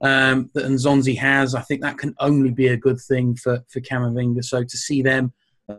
um, 0.00 0.50
that 0.54 0.64
Nzonzi 0.64 1.16
has, 1.16 1.54
I 1.54 1.62
think 1.62 1.80
that 1.82 1.98
can 1.98 2.14
only 2.20 2.50
be 2.50 2.68
a 2.68 2.76
good 2.76 3.00
thing 3.00 3.36
for 3.36 3.62
for 3.68 3.80
Camavinga. 3.80 4.44
So 4.44 4.64
to 4.64 4.76
see 4.76 5.02
them 5.02 5.32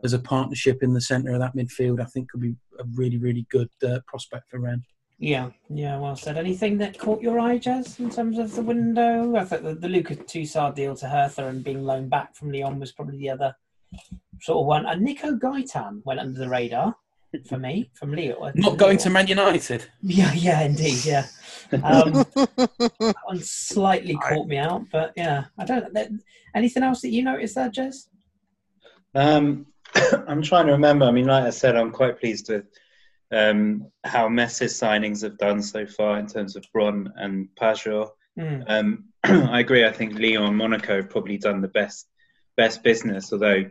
as 0.03 0.13
a 0.13 0.19
partnership 0.19 0.83
in 0.83 0.93
the 0.93 1.01
centre 1.01 1.33
of 1.33 1.39
that 1.39 1.55
midfield, 1.55 2.01
I 2.01 2.05
think 2.05 2.29
could 2.29 2.41
be 2.41 2.55
a 2.79 2.83
really 2.95 3.17
really 3.17 3.45
good 3.49 3.69
uh, 3.85 3.99
prospect 4.07 4.49
for 4.49 4.59
Rennes. 4.59 4.85
Yeah, 5.19 5.49
yeah, 5.69 5.97
well 5.97 6.15
said. 6.15 6.37
Anything 6.37 6.77
that 6.77 6.99
caught 6.99 7.21
your 7.21 7.39
eye, 7.39 7.57
Jez, 7.57 7.99
in 7.99 8.09
terms 8.09 8.37
of 8.37 8.53
the 8.53 8.61
window? 8.61 9.35
I 9.35 9.45
thought 9.45 9.63
the, 9.63 9.73
the 9.73 9.89
Lucas 9.89 10.17
Tousart 10.17 10.75
deal 10.75 10.95
to 10.95 11.07
Hertha 11.07 11.47
and 11.47 11.63
being 11.63 11.83
loaned 11.83 12.11
back 12.11 12.35
from 12.35 12.51
Lyon 12.51 12.79
was 12.79 12.91
probably 12.91 13.17
the 13.17 13.31
other 13.31 13.55
sort 14.41 14.59
of 14.59 14.67
one. 14.67 14.85
And 14.85 15.01
Nico 15.01 15.35
Gaitan 15.35 16.01
went 16.05 16.19
under 16.19 16.39
the 16.39 16.47
radar 16.47 16.95
for 17.49 17.57
me 17.57 17.89
from 17.95 18.11
Leo. 18.11 18.51
Not 18.55 18.77
going 18.77 18.99
to 18.99 19.09
Man 19.09 19.27
United. 19.27 19.85
Yeah, 20.03 20.33
yeah, 20.33 20.61
indeed, 20.61 21.03
yeah. 21.03 21.25
Um, 21.71 22.13
that 22.13 23.15
one 23.25 23.39
slightly 23.39 24.15
caught 24.15 24.47
me 24.47 24.57
out, 24.57 24.83
but 24.91 25.13
yeah, 25.17 25.45
I 25.57 25.65
don't. 25.65 25.93
That, 25.93 26.09
anything 26.55 26.83
else 26.83 27.01
that 27.01 27.09
you 27.09 27.23
noticed 27.23 27.55
there, 27.55 27.69
Jez? 27.69 28.07
Um, 29.15 29.65
I'm 30.27 30.43
trying 30.43 30.67
to 30.67 30.73
remember. 30.73 31.05
I 31.05 31.11
mean, 31.11 31.25
like 31.25 31.43
I 31.43 31.49
said, 31.49 31.75
I'm 31.75 31.91
quite 31.91 32.19
pleased 32.19 32.49
with 32.49 32.65
um, 33.31 33.91
how 34.03 34.29
Metz's 34.29 34.79
signings 34.79 35.21
have 35.23 35.37
done 35.37 35.61
so 35.61 35.85
far 35.85 36.19
in 36.19 36.27
terms 36.27 36.55
of 36.55 36.65
Bronn 36.75 37.11
and 37.15 37.49
Pajot. 37.59 38.09
Hmm. 38.37 38.61
Um, 38.67 39.05
I 39.23 39.59
agree. 39.59 39.85
I 39.85 39.91
think 39.91 40.17
Lyon 40.17 40.43
and 40.43 40.57
Monaco 40.57 40.97
have 40.97 41.09
probably 41.09 41.37
done 41.37 41.61
the 41.61 41.67
best 41.67 42.07
best 42.55 42.83
business, 42.83 43.31
although 43.31 43.65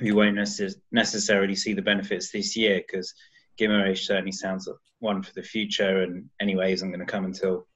we 0.00 0.12
won't 0.12 0.36
necess- 0.36 0.76
necessarily 0.92 1.56
see 1.56 1.72
the 1.72 1.82
benefits 1.82 2.30
this 2.30 2.56
year 2.56 2.80
because 2.86 3.12
Guimaraes 3.58 3.98
certainly 3.98 4.32
sounds 4.32 4.66
like 4.66 4.76
one 5.00 5.22
for 5.22 5.32
the 5.34 5.42
future, 5.42 6.02
and 6.02 6.28
anyway 6.40 6.72
isn't 6.72 6.90
going 6.90 7.00
to 7.00 7.06
come 7.06 7.24
until 7.24 7.66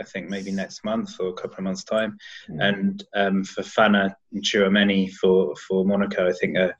I 0.00 0.04
think 0.04 0.28
maybe 0.28 0.50
next 0.50 0.84
month 0.84 1.20
or 1.20 1.28
a 1.28 1.34
couple 1.34 1.58
of 1.58 1.64
months 1.64 1.84
time. 1.84 2.16
Hmm. 2.46 2.60
And 2.60 3.04
um, 3.14 3.44
Fofana 3.44 4.14
and 4.32 4.42
Tchouameni 4.42 5.12
for 5.12 5.54
for 5.56 5.84
Monaco, 5.84 6.28
I 6.28 6.32
think 6.32 6.56
uh, 6.56 6.72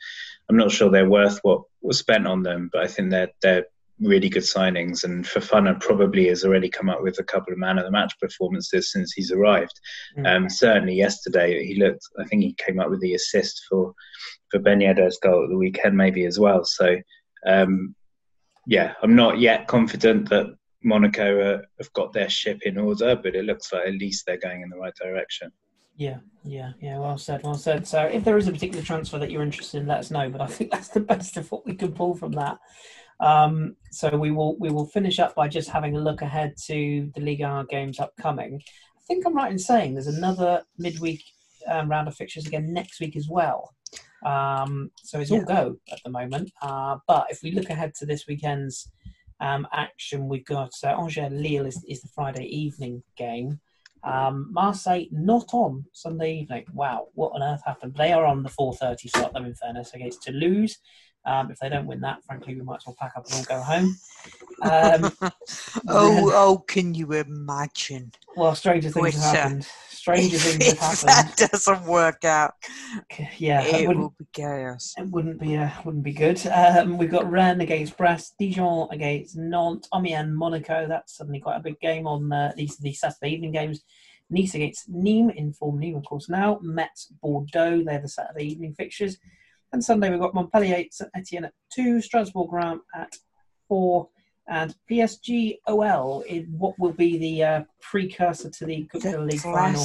I'm 0.48 0.56
not 0.56 0.70
sure 0.70 0.90
they're 0.90 1.08
worth 1.08 1.38
what 1.42 1.62
was 1.82 1.98
spent 1.98 2.26
on 2.26 2.42
them, 2.42 2.70
but 2.72 2.82
I 2.82 2.86
think 2.86 3.10
they're 3.10 3.30
they're 3.42 3.66
really 4.00 4.30
good 4.30 4.42
signings. 4.42 5.04
And 5.04 5.24
Fofana 5.24 5.78
probably 5.78 6.28
has 6.28 6.44
already 6.44 6.70
come 6.70 6.88
up 6.88 7.02
with 7.02 7.18
a 7.18 7.24
couple 7.24 7.52
of 7.52 7.58
man 7.58 7.78
of 7.78 7.84
the 7.84 7.90
match 7.90 8.14
performances 8.18 8.90
since 8.90 9.12
he's 9.12 9.30
arrived. 9.30 9.78
Hmm. 10.16 10.26
Um, 10.26 10.48
certainly 10.48 10.94
yesterday 10.94 11.64
he 11.64 11.74
looked. 11.76 12.04
I 12.18 12.24
think 12.24 12.42
he 12.42 12.54
came 12.54 12.80
up 12.80 12.90
with 12.90 13.00
the 13.00 13.14
assist 13.14 13.62
for 13.68 13.94
for 14.50 14.58
Ben 14.58 14.80
Yedder's 14.80 15.18
goal 15.22 15.44
at 15.44 15.50
the 15.50 15.58
weekend, 15.58 15.96
maybe 15.96 16.24
as 16.24 16.38
well. 16.38 16.64
So 16.64 16.96
um, 17.46 17.94
yeah, 18.66 18.94
I'm 19.02 19.16
not 19.16 19.38
yet 19.38 19.66
confident 19.66 20.28
that 20.30 20.54
Monaco 20.82 21.40
uh, 21.40 21.62
have 21.78 21.92
got 21.92 22.12
their 22.12 22.30
ship 22.30 22.62
in 22.62 22.78
order, 22.78 23.16
but 23.16 23.34
it 23.34 23.44
looks 23.44 23.72
like 23.72 23.86
at 23.86 23.94
least 23.94 24.24
they're 24.26 24.38
going 24.38 24.62
in 24.62 24.70
the 24.70 24.78
right 24.78 24.94
direction. 24.94 25.52
Yeah, 25.96 26.18
yeah, 26.44 26.72
yeah. 26.80 26.98
Well 26.98 27.18
said, 27.18 27.42
well 27.42 27.54
said. 27.54 27.86
So, 27.86 28.02
if 28.02 28.24
there 28.24 28.38
is 28.38 28.48
a 28.48 28.52
particular 28.52 28.82
transfer 28.82 29.18
that 29.18 29.30
you're 29.30 29.42
interested 29.42 29.82
in, 29.82 29.86
let 29.86 29.98
us 29.98 30.10
know. 30.10 30.30
But 30.30 30.40
I 30.40 30.46
think 30.46 30.70
that's 30.72 30.88
the 30.88 31.00
best 31.00 31.36
of 31.36 31.50
what 31.52 31.66
we 31.66 31.74
can 31.74 31.92
pull 31.92 32.14
from 32.14 32.32
that. 32.32 32.58
Um, 33.20 33.76
so 33.90 34.16
we 34.16 34.30
will 34.30 34.56
we 34.58 34.70
will 34.70 34.86
finish 34.86 35.18
up 35.18 35.34
by 35.34 35.48
just 35.48 35.68
having 35.68 35.94
a 35.94 36.00
look 36.00 36.22
ahead 36.22 36.54
to 36.66 37.10
the 37.14 37.20
Ligue 37.20 37.42
1 37.42 37.66
games 37.66 38.00
upcoming. 38.00 38.62
I 38.96 39.00
think 39.06 39.26
I'm 39.26 39.36
right 39.36 39.52
in 39.52 39.58
saying 39.58 39.92
there's 39.92 40.06
another 40.06 40.62
midweek 40.78 41.22
um, 41.66 41.90
round 41.90 42.08
of 42.08 42.16
fixtures 42.16 42.46
again 42.46 42.72
next 42.72 43.00
week 43.00 43.16
as 43.16 43.28
well. 43.28 43.74
Um, 44.24 44.90
so 45.02 45.18
it's 45.20 45.30
all 45.30 45.44
go 45.44 45.76
at 45.92 45.98
the 46.04 46.10
moment. 46.10 46.50
Uh, 46.62 46.96
but 47.06 47.26
if 47.30 47.42
we 47.42 47.52
look 47.52 47.70
ahead 47.70 47.94
to 47.96 48.06
this 48.06 48.26
weekend's 48.26 48.90
um, 49.40 49.66
action, 49.72 50.28
we've 50.28 50.44
got 50.44 50.72
uh, 50.84 50.88
Angers 50.88 51.32
Lille 51.32 51.66
is, 51.66 51.82
is 51.88 52.02
the 52.02 52.08
Friday 52.08 52.44
evening 52.44 53.02
game. 53.16 53.60
Um, 54.02 54.48
Marseille 54.50 55.06
not 55.10 55.52
on 55.52 55.84
Sunday 55.92 56.40
evening. 56.40 56.64
Wow, 56.72 57.08
what 57.14 57.32
on 57.34 57.42
earth 57.42 57.62
happened? 57.66 57.94
They 57.96 58.12
are 58.12 58.24
on 58.24 58.42
the 58.42 58.48
4:30 58.48 59.10
slot. 59.10 59.32
Though, 59.34 59.44
in 59.44 59.54
fairness, 59.54 59.92
against 59.92 60.22
Toulouse. 60.22 60.78
Um, 61.26 61.50
if 61.50 61.58
they 61.58 61.68
don't 61.68 61.86
win 61.86 62.00
that, 62.00 62.24
frankly, 62.24 62.54
we 62.54 62.62
might 62.62 62.76
as 62.76 62.86
well 62.86 62.96
pack 62.98 63.12
up 63.16 63.26
and 63.26 63.34
all 63.34 63.44
go 63.44 63.62
home. 63.62 63.96
Um, 64.62 65.12
oh, 65.88 66.32
oh, 66.34 66.64
can 66.66 66.94
you 66.94 67.12
imagine? 67.12 68.12
well, 68.36 68.54
stranger 68.54 68.90
things 68.90 69.14
have 69.22 69.34
happened. 69.36 69.66
Stranger 69.90 70.36
if, 70.36 70.42
things 70.42 70.78
have 70.78 71.00
that 71.02 71.50
doesn't 71.50 71.84
work 71.84 72.24
out, 72.24 72.54
Yeah, 73.36 73.62
it 73.62 73.88
will 73.88 74.14
be 74.18 74.26
chaos. 74.32 74.94
it 74.96 75.08
wouldn't 75.10 75.38
be 75.38 75.56
uh, 75.56 75.68
wouldn't 75.84 76.04
be 76.04 76.12
good. 76.12 76.44
Um, 76.46 76.96
we've 76.96 77.10
got 77.10 77.30
Rennes 77.30 77.60
against 77.60 77.98
Brest, 77.98 78.34
Dijon 78.38 78.88
against 78.90 79.36
Nantes, 79.36 79.88
Amiens, 79.94 80.34
Monaco. 80.34 80.86
That's 80.88 81.16
suddenly 81.16 81.40
quite 81.40 81.56
a 81.56 81.62
big 81.62 81.78
game 81.80 82.06
on 82.06 82.32
uh, 82.32 82.52
these 82.56 82.78
these 82.78 83.00
Saturday 83.00 83.34
evening 83.34 83.52
games. 83.52 83.82
Nice 84.30 84.54
against 84.54 84.90
Nîmes, 84.90 85.34
in 85.34 85.52
form 85.52 85.80
Nîmes, 85.80 85.98
of 85.98 86.04
course, 86.04 86.28
now. 86.28 86.60
Metz, 86.62 87.12
Bordeaux, 87.20 87.82
they're 87.84 88.00
the 88.00 88.08
Saturday 88.08 88.44
evening 88.44 88.74
fixtures. 88.74 89.18
And 89.72 89.82
Sunday 89.84 90.10
we've 90.10 90.20
got 90.20 90.34
Montpellier, 90.34 90.84
St 90.90 91.10
Etienne 91.14 91.44
at 91.44 91.52
2, 91.74 92.00
Strasbourg 92.00 92.52
Reims 92.52 92.82
at 92.94 93.14
4, 93.68 94.08
and 94.48 94.74
PSG 94.90 95.58
OL 95.68 96.22
in 96.22 96.44
what 96.58 96.76
will 96.78 96.92
be 96.92 97.18
the 97.18 97.44
uh, 97.44 97.62
precursor 97.80 98.50
to 98.50 98.66
the 98.66 98.84
Coupe 98.90 99.02
de 99.02 99.10
la 99.12 99.18
The 99.18 99.24
League 99.26 99.40
final. 99.40 99.80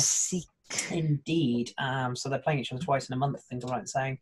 Indeed. 0.91 1.71
Um, 1.77 2.15
so 2.15 2.27
they're 2.29 2.39
playing 2.39 2.59
each 2.59 2.71
other 2.73 2.81
twice 2.81 3.07
in 3.07 3.13
a 3.13 3.17
month, 3.17 3.37
I 3.37 3.41
think 3.49 3.63
I'm 3.63 3.69
right 3.69 3.81
in 3.81 3.87
saying. 3.87 4.17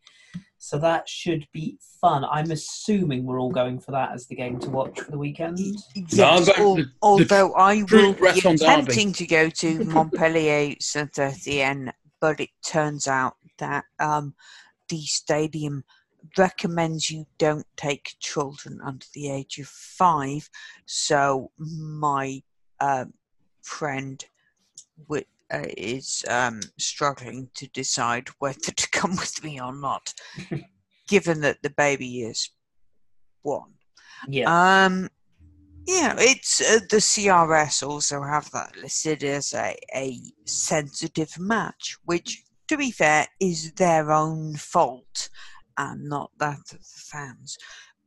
So 0.57 0.77
that 0.79 1.07
should 1.07 1.47
be 1.53 1.77
fun. 2.01 2.25
I'm 2.25 2.51
assuming 2.51 3.25
we're 3.25 3.39
all 3.39 3.51
going 3.51 3.79
for 3.79 3.91
that 3.91 4.11
as 4.13 4.27
the 4.27 4.35
game 4.35 4.59
to 4.59 4.69
watch 4.69 4.99
for 4.99 5.11
the 5.11 5.17
weekend. 5.17 5.59
Yes, 5.95 6.19
I'm 6.19 6.45
going 6.45 6.59
al- 6.59 6.75
the- 6.75 6.91
although 7.01 7.53
I 7.55 7.83
true 7.83 8.07
will 8.07 8.13
be 8.13 8.39
attempting 8.39 9.13
to 9.13 9.25
go 9.25 9.49
to 9.49 9.83
Montpellier 9.85 10.75
Saint 10.79 11.17
Etienne, 11.19 11.93
but 12.19 12.39
it 12.39 12.49
turns 12.65 13.07
out 13.07 13.35
that 13.59 13.85
um, 13.99 14.33
the 14.93 15.01
stadium 15.01 15.83
recommends 16.37 17.09
you 17.09 17.25
don't 17.39 17.65
take 17.75 18.15
children 18.19 18.79
under 18.85 19.05
the 19.15 19.31
age 19.31 19.57
of 19.57 19.67
five. 19.67 20.47
So 20.85 21.51
my 21.57 22.43
um, 22.79 23.13
friend 23.63 24.23
wi- 25.09 25.25
uh, 25.51 25.65
is 25.75 26.23
um, 26.29 26.59
struggling 26.77 27.49
to 27.55 27.67
decide 27.69 28.27
whether 28.37 28.71
to 28.71 28.89
come 28.99 29.15
with 29.15 29.43
me 29.43 29.59
or 29.59 29.73
not, 29.73 30.13
given 31.07 31.41
that 31.41 31.57
the 31.63 31.71
baby 31.71 32.21
is 32.21 32.51
one. 33.41 33.73
Yeah. 34.27 34.45
Um, 34.85 35.09
Yeah, 35.85 36.15
it's 36.17 36.61
uh, 36.61 36.79
the 36.89 37.01
CRS 37.01 37.83
also 37.85 38.21
have 38.21 38.49
that 38.51 38.77
listed 38.77 39.23
as 39.23 39.53
a, 39.53 39.75
a 39.93 40.17
sensitive 40.45 41.37
match, 41.37 41.97
which, 42.05 42.43
to 42.67 42.77
be 42.77 42.91
fair, 42.91 43.27
is 43.39 43.71
their 43.73 44.11
own 44.11 44.55
fault 44.55 45.29
and 45.77 46.07
not 46.07 46.31
that 46.39 46.59
of 46.71 46.79
the 46.79 47.01
fans. 47.11 47.57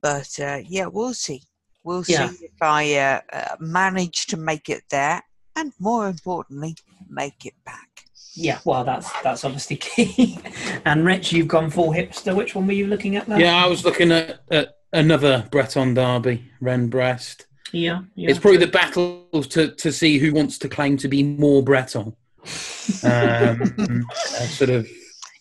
But 0.03 0.39
uh, 0.41 0.61
yeah, 0.67 0.87
we'll 0.87 1.15
see. 1.15 1.43
We'll 1.85 2.05
Yeah. 2.07 2.29
see 2.31 2.45
if 2.47 2.63
I 2.63 2.95
uh, 2.97 3.21
uh, 3.33 3.57
manage 3.61 4.27
to 4.27 4.37
make 4.37 4.69
it 4.69 4.83
there, 4.91 5.23
and 5.55 5.73
more 5.79 6.09
importantly, 6.09 6.77
make 7.09 7.45
it 7.47 7.55
back. 7.65 7.89
Yeah, 8.35 8.59
well, 8.65 8.85
that's 8.85 9.11
that's 9.23 9.45
obviously 9.45 9.77
key. 9.81 10.39
and 10.85 11.05
Rich, 11.07 11.33
you've 11.33 11.49
gone 11.49 11.71
full 11.71 11.91
hipster. 11.93 12.35
Which 12.37 12.55
one 12.55 12.67
were 12.67 12.73
you 12.75 12.87
looking 12.87 13.17
at 13.17 13.27
there? 13.27 13.41
Yeah, 13.41 13.65
I 13.65 13.67
was 13.67 13.85
looking 13.85 14.13
at, 14.13 14.41
at 14.51 14.77
another 14.93 15.49
Breton 15.51 15.95
derby, 15.95 16.45
Rennes 16.61 16.91
Brest. 16.91 17.47
yeah, 17.73 18.01
yeah. 18.15 18.29
It's 18.31 18.39
probably 18.39 18.59
the 18.59 18.67
battle 18.67 19.27
to, 19.33 19.71
to 19.71 19.91
see 19.93 20.19
who 20.19 20.33
wants 20.35 20.59
to 20.59 20.69
claim 20.69 20.97
to 20.99 21.09
be 21.09 21.23
more 21.23 21.63
Breton. 21.63 22.15
Um, 23.03 24.07
a 24.41 24.47
sort 24.47 24.71
of 24.71 24.89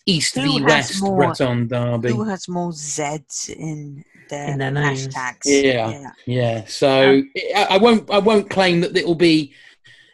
East 0.06 0.34
Who 0.36 0.42
v 0.42 0.52
has 0.62 0.62
West 0.64 1.02
more- 1.02 1.16
Breton 1.16 1.68
derby. 1.68 2.10
Who 2.10 2.24
has 2.24 2.48
more 2.48 2.70
Zs 2.70 3.48
in 3.50 4.04
their, 4.30 4.50
In 4.52 4.58
their 4.58 4.72
hashtags? 4.72 5.40
Yeah. 5.44 6.10
Yeah, 6.26 6.64
so 6.66 7.22
I, 7.54 7.66
I 7.70 7.78
won't 7.78 8.10
I 8.10 8.18
won't 8.18 8.48
claim 8.50 8.80
that 8.82 8.96
it 8.96 9.06
will 9.06 9.14
be 9.14 9.52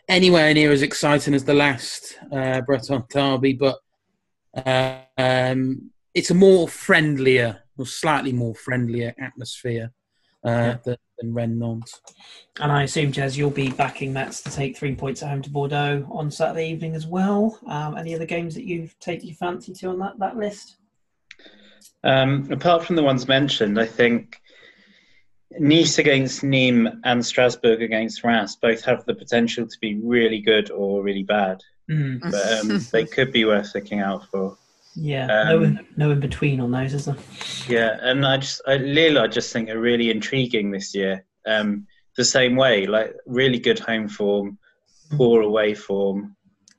anywhere 0.08 0.52
near 0.54 0.72
as 0.72 0.82
exciting 0.82 1.34
as 1.34 1.44
the 1.44 1.54
last 1.54 2.18
uh, 2.32 2.60
Breton 2.62 3.04
derby, 3.10 3.52
but 3.54 3.78
uh, 4.66 4.98
um, 5.18 5.90
it's 6.14 6.30
a 6.30 6.34
more 6.34 6.68
friendlier 6.68 7.60
or 7.78 7.86
slightly 7.86 8.32
more 8.32 8.54
friendlier 8.54 9.14
atmosphere 9.18 9.92
uh, 10.44 10.48
Yeah. 10.50 10.76
than, 10.84 10.96
than 11.22 11.32
Rennes 11.32 11.58
Nantes. 11.58 12.00
And 12.60 12.70
I 12.70 12.82
assume, 12.82 13.12
Jez, 13.12 13.36
you'll 13.36 13.50
be 13.50 13.70
backing 13.70 14.12
Metz 14.12 14.42
to 14.42 14.50
take 14.50 14.76
three 14.76 14.94
points 14.94 15.22
at 15.22 15.30
home 15.30 15.42
to 15.42 15.50
Bordeaux 15.50 16.06
on 16.10 16.30
Saturday 16.30 16.70
evening 16.70 16.94
as 16.94 17.06
well. 17.06 17.58
Um, 17.66 17.96
any 17.96 18.14
other 18.14 18.26
games 18.26 18.54
that 18.54 18.64
you 18.64 18.90
take 19.00 19.24
your 19.24 19.34
fancy 19.34 19.72
to 19.72 19.86
on 19.88 19.98
that, 20.00 20.18
that 20.18 20.36
list? 20.36 20.76
Um, 22.04 22.48
apart 22.50 22.84
from 22.84 22.96
the 22.96 23.02
ones 23.02 23.28
mentioned, 23.28 23.80
I 23.80 23.86
think 23.86 24.38
Nice 25.58 25.98
against 25.98 26.42
Nîmes 26.42 26.98
and 27.04 27.24
Strasbourg 27.24 27.82
against 27.82 28.24
Reims 28.24 28.56
both 28.56 28.82
have 28.84 29.04
the 29.04 29.14
potential 29.14 29.66
to 29.66 29.78
be 29.80 29.98
really 30.02 30.40
good 30.40 30.70
or 30.70 31.02
really 31.02 31.22
bad. 31.22 31.60
Mm, 31.90 32.20
But 32.22 32.52
um, 32.58 32.80
they 32.90 33.04
could 33.04 33.32
be 33.32 33.44
worth 33.44 33.74
looking 33.74 34.00
out 34.00 34.28
for. 34.30 34.56
Yeah, 34.94 35.26
no, 35.26 35.56
Um, 35.58 35.64
in, 35.64 35.86
no 35.96 36.10
in 36.10 36.20
between 36.20 36.60
on 36.60 36.70
those, 36.70 36.94
is 36.94 37.06
there? 37.06 37.16
Yeah, 37.68 37.98
and 38.02 38.26
I 38.26 38.38
just 38.38 38.60
I, 38.66 38.76
Lille, 38.76 39.18
I 39.18 39.26
just 39.26 39.52
think 39.52 39.70
are 39.70 39.80
really 39.80 40.10
intriguing 40.10 40.70
this 40.70 40.94
year. 40.94 41.24
Um, 41.46 41.86
the 42.16 42.24
same 42.24 42.56
way, 42.56 42.86
like 42.86 43.14
really 43.26 43.58
good 43.58 43.78
home 43.78 44.08
form, 44.08 44.58
poor 45.12 45.42
away 45.42 45.74
form, 45.74 46.36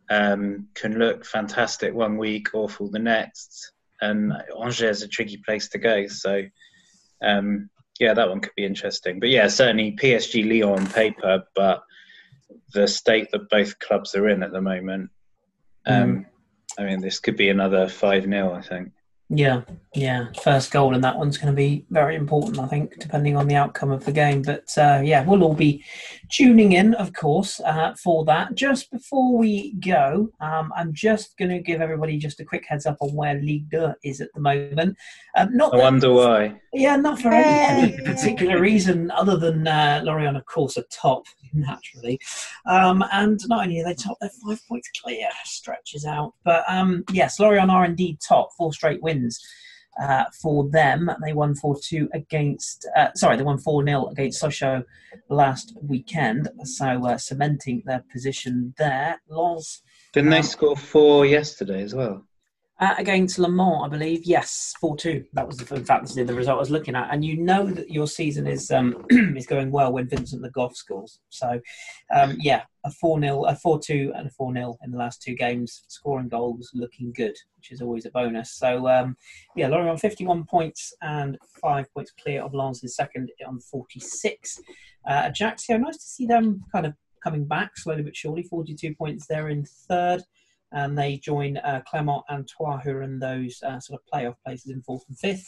um, 0.10 0.68
can 0.76 1.00
look 1.00 1.26
fantastic 1.26 1.94
one 1.94 2.18
week, 2.18 2.54
awful 2.54 2.90
the 2.90 3.00
next. 3.00 3.72
And 4.02 4.34
Angers 4.62 4.98
is 4.98 5.04
a 5.04 5.08
tricky 5.08 5.38
place 5.38 5.70
to 5.70 5.78
go. 5.78 6.08
So, 6.08 6.44
um, 7.24 7.70
yeah, 8.00 8.14
that 8.14 8.30
one 8.30 8.42
could 8.42 8.56
be 8.56 8.66
interesting. 8.66 9.20
But 9.20 9.30
yeah, 9.30 9.48
certainly 9.48 9.96
PSG 9.96 10.48
Lyon 10.48 10.80
on 10.80 10.88
paper, 10.88 11.44
but 11.56 11.84
the 12.74 12.88
state 12.88 13.32
that 13.32 13.50
both 13.50 13.80
clubs 13.80 14.14
are 14.16 14.28
in 14.30 14.44
at 14.44 14.52
the 14.52 14.62
moment. 14.62 15.10
Um, 15.86 16.26
I 16.78 16.84
mean, 16.84 17.02
this 17.02 17.20
could 17.20 17.38
be 17.38 17.50
another 17.50 17.88
5 17.88 18.24
0, 18.24 18.54
I 18.54 18.62
think. 18.62 18.92
Yeah, 19.30 19.62
yeah. 19.96 20.28
First 20.44 20.72
goal 20.72 20.94
and 20.94 21.04
that 21.04 21.18
one's 21.18 21.38
going 21.38 21.52
to 21.52 21.56
be 21.56 21.86
very 21.90 22.16
important, 22.16 22.60
I 22.60 22.68
think, 22.68 23.00
depending 23.00 23.36
on 23.36 23.48
the 23.48 23.56
outcome 23.56 23.92
of 23.92 24.06
the 24.06 24.12
game. 24.12 24.42
But 24.44 24.68
uh, 24.78 25.02
yeah, 25.04 25.24
we'll 25.26 25.44
all 25.44 25.56
be 25.56 25.84
tuning 26.30 26.74
in, 26.74 26.94
of 26.96 27.14
course, 27.14 27.60
uh, 27.62 27.96
for 28.04 28.26
that. 28.26 28.54
Just 28.54 28.92
before 28.92 29.36
we 29.38 29.74
go, 29.76 30.30
um, 30.40 30.72
I'm 30.76 30.94
just 30.94 31.38
going 31.38 31.50
to 31.50 31.60
give 31.60 31.82
everybody 31.82 32.18
just 32.18 32.42
a 32.42 32.46
quick 32.46 32.66
heads 32.68 32.86
up 32.86 32.98
on 33.00 33.16
where 33.16 33.42
Ligue 33.42 33.72
2 33.72 33.94
is 34.04 34.22
at 34.22 34.32
the 34.34 34.42
moment. 34.42 34.98
Um, 35.36 35.56
not 35.56 35.74
I 35.74 35.78
that- 35.78 35.84
wonder 35.84 36.14
why. 36.14 36.60
Yeah, 36.76 36.96
not 36.96 37.22
for 37.22 37.30
any, 37.30 37.94
any 37.94 38.04
particular 38.04 38.60
reason 38.60 39.12
other 39.12 39.38
than 39.38 39.68
uh, 39.68 40.02
Lorient, 40.04 40.36
of 40.38 40.46
course, 40.48 40.76
are 40.76 40.86
top, 40.92 41.24
naturally. 41.54 42.20
Um, 42.66 43.04
and 43.12 43.40
not 43.48 43.66
only 43.66 43.80
are 43.80 43.86
they 43.86 43.94
top, 43.94 44.18
they're 44.20 44.32
five 44.44 44.60
points 44.68 44.90
clear, 45.04 45.28
stretches 45.44 46.04
out. 46.04 46.34
But 46.44 46.64
um, 46.68 47.04
yes, 47.12 47.40
Lorient 47.40 47.70
are 47.70 47.86
indeed 47.86 48.18
top, 48.28 48.50
four 48.58 48.74
straight 48.74 49.04
wins 49.04 49.13
uh, 50.02 50.26
for 50.42 50.70
them. 50.70 51.10
They 51.24 51.34
won 51.34 51.56
4 51.56 51.76
2 51.82 52.10
against, 52.14 52.88
uh, 52.96 53.10
sorry, 53.16 53.38
they 53.38 53.44
won 53.44 53.60
4 53.60 53.86
0 53.86 54.08
against 54.08 54.42
Sochaux 54.42 54.84
last 55.30 55.74
weekend. 55.82 56.50
So 56.64 57.06
uh, 57.06 57.18
cementing 57.18 57.84
their 57.86 58.04
position 58.12 58.74
there. 58.78 59.22
Lens 59.30 59.82
Didn't 60.14 60.32
they 60.32 60.38
Um, 60.38 60.44
score 60.44 60.76
four 60.78 61.26
yesterday 61.26 61.84
as 61.84 61.94
well? 61.94 62.26
Uh, 62.84 62.96
against 62.98 63.40
Le 63.40 63.48
Mans, 63.48 63.84
I 63.86 63.88
believe. 63.88 64.26
Yes, 64.26 64.74
four 64.80 64.98
two. 64.98 65.24
That 65.34 65.48
was 65.48 65.58
the, 65.58 65.76
in 65.76 65.86
fact 65.86 66.04
this 66.04 66.18
is 66.18 66.28
the 66.28 66.34
result 66.34 66.58
I 66.58 66.60
was 66.60 66.70
looking 66.70 66.96
at. 66.96 67.08
And 67.14 67.24
you 67.24 67.38
know 67.38 67.66
that 67.68 67.90
your 67.90 68.08
season 68.08 68.46
is 68.46 68.72
um, 68.72 69.06
is 69.10 69.48
going 69.48 69.72
well 69.72 69.94
when 69.94 70.10
Vincent 70.10 70.42
Le 70.42 70.50
Goff 70.50 70.76
scores. 70.76 71.20
So 71.30 71.62
um, 72.14 72.36
yeah, 72.40 72.64
a 72.84 72.92
four 72.92 73.22
0 73.22 73.46
a 73.46 73.56
four 73.56 73.80
two, 73.80 74.12
and 74.16 74.28
a 74.28 74.30
four 74.32 74.54
0 74.54 74.78
in 74.84 74.92
the 74.92 74.98
last 74.98 75.22
two 75.22 75.34
games. 75.36 75.84
Scoring 75.88 76.28
goals, 76.28 76.72
looking 76.74 77.14
good, 77.14 77.36
which 77.56 77.72
is 77.72 77.82
always 77.82 78.06
a 78.06 78.12
bonus. 78.12 78.52
So 78.52 78.88
um, 78.90 79.16
yeah, 79.56 79.68
Lorient 79.68 79.92
on 79.92 79.98
fifty 79.98 80.26
one 80.26 80.44
points 80.44 80.94
and 81.02 81.38
five 81.62 81.86
points 81.94 82.12
clear 82.22 82.42
of 82.42 82.54
Lens 82.54 82.84
in 82.84 82.90
second 82.90 83.32
on 83.48 83.62
forty 83.62 84.02
six. 84.02 84.60
Uh, 85.08 85.24
Ajaccio, 85.26 85.78
nice 85.78 85.98
to 85.98 86.04
see 86.04 86.26
them 86.26 86.66
kind 86.72 86.86
of 86.86 86.96
coming 87.24 87.46
back 87.46 87.78
slowly 87.78 88.04
but 88.04 88.16
surely. 88.16 88.44
Forty 88.44 88.76
two 88.76 88.94
points 88.94 89.26
there 89.26 89.48
in 89.48 89.64
third 89.88 90.24
and 90.74 90.98
they 90.98 91.18
join 91.18 91.58
uh, 91.58 91.82
Clermont 91.88 92.24
and 92.30 92.48
Troyes, 92.48 92.82
who 92.84 92.92
are 92.92 93.04
in 93.04 93.20
those 93.20 93.62
uh, 93.64 93.80
sort 93.80 94.02
of 94.02 94.12
playoff 94.12 94.36
places 94.46 94.72
in 94.72 94.82
fourth 94.82 95.04
and 95.08 95.18
fifth. 95.18 95.48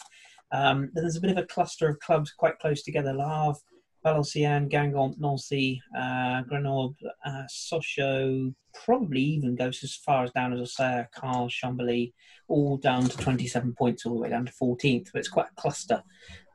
Um, 0.51 0.91
there's 0.93 1.17
a 1.17 1.21
bit 1.21 1.31
of 1.31 1.37
a 1.37 1.45
cluster 1.45 1.89
of 1.89 1.99
clubs 1.99 2.31
quite 2.31 2.59
close 2.59 2.83
together: 2.83 3.13
Le 3.13 3.27
Havre, 3.27 3.59
Valenciennes, 4.05 4.69
Guingamp, 4.69 5.17
Nancy, 5.17 5.81
uh, 5.97 6.43
Grenoble, 6.43 6.95
uh, 7.25 7.43
Sochaux. 7.49 8.53
Probably 8.85 9.21
even 9.21 9.55
goes 9.55 9.83
as 9.83 9.95
far 9.95 10.23
as 10.23 10.31
down 10.31 10.53
as 10.53 10.59
Auxerre, 10.59 11.09
Caen, 11.15 11.49
Chambly, 11.49 12.13
all 12.47 12.77
down 12.77 13.03
to 13.03 13.17
27 13.17 13.73
points, 13.73 14.05
all 14.05 14.15
the 14.15 14.21
way 14.21 14.29
down 14.29 14.45
to 14.45 14.53
14th. 14.61 15.07
But 15.11 15.19
it's 15.19 15.29
quite 15.29 15.47
a 15.51 15.61
cluster. 15.61 16.03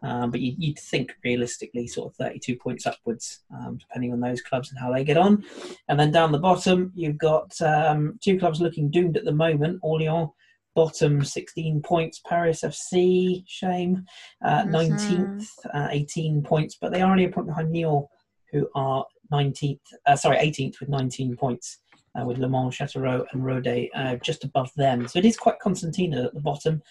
Um, 0.03 0.31
but 0.31 0.41
you, 0.41 0.55
you'd 0.57 0.79
think 0.79 1.15
realistically, 1.25 1.87
sort 1.87 2.11
of 2.11 2.17
32 2.17 2.57
points 2.57 2.87
upwards, 2.87 3.41
um, 3.55 3.77
depending 3.77 4.13
on 4.13 4.21
those 4.21 4.41
clubs 4.41 4.71
and 4.71 4.79
how 4.79 4.93
they 4.93 5.05
get 5.05 5.17
on. 5.17 5.45
And 5.89 6.01
then 6.01 6.11
down 6.11 6.33
the 6.33 6.39
bottom, 6.39 6.93
you've 6.95 7.19
got 7.19 7.61
um, 7.61 8.19
two 8.23 8.39
clubs 8.39 8.61
looking 8.61 8.91
doomed 8.91 9.17
at 9.17 9.25
the 9.25 9.33
moment. 9.33 9.79
Orleans, 9.83 10.31
bottom 10.75 11.25
16 11.25 11.83
points. 11.83 12.21
Paris 12.27 12.63
FC, 12.63 13.45
shame, 13.47 14.05
uh, 14.45 14.63
Mhm. 14.63 14.71
19th, 14.71 15.47
uh, 15.75 15.89
18 15.91 16.43
points. 16.43 16.77
But 16.81 16.93
they 16.93 17.03
are 17.03 17.11
only 17.11 17.25
a 17.25 17.29
point 17.29 17.49
behind 17.49 17.75
Niort, 17.75 18.09
who 18.53 18.69
are 18.75 19.05
19th, 19.31 19.81
uh, 20.07 20.17
sorry, 20.17 20.39
18th 20.39 20.81
with 20.81 20.89
19 20.89 21.37
points. 21.37 21.79
Uh, 22.19 22.25
with 22.25 22.39
Le 22.39 22.49
Mans, 22.49 22.77
Châteauroux, 22.77 23.25
and 23.31 23.45
Rodez 23.45 23.89
uh, 23.95 24.17
just 24.17 24.43
above 24.43 24.69
them. 24.77 25.07
So 25.07 25.21
it 25.21 25.25
is 25.25 25.37
quite 25.37 25.61
Constantina 25.61 26.25
at 26.25 26.35
the 26.35 26.41
bottom. 26.41 26.83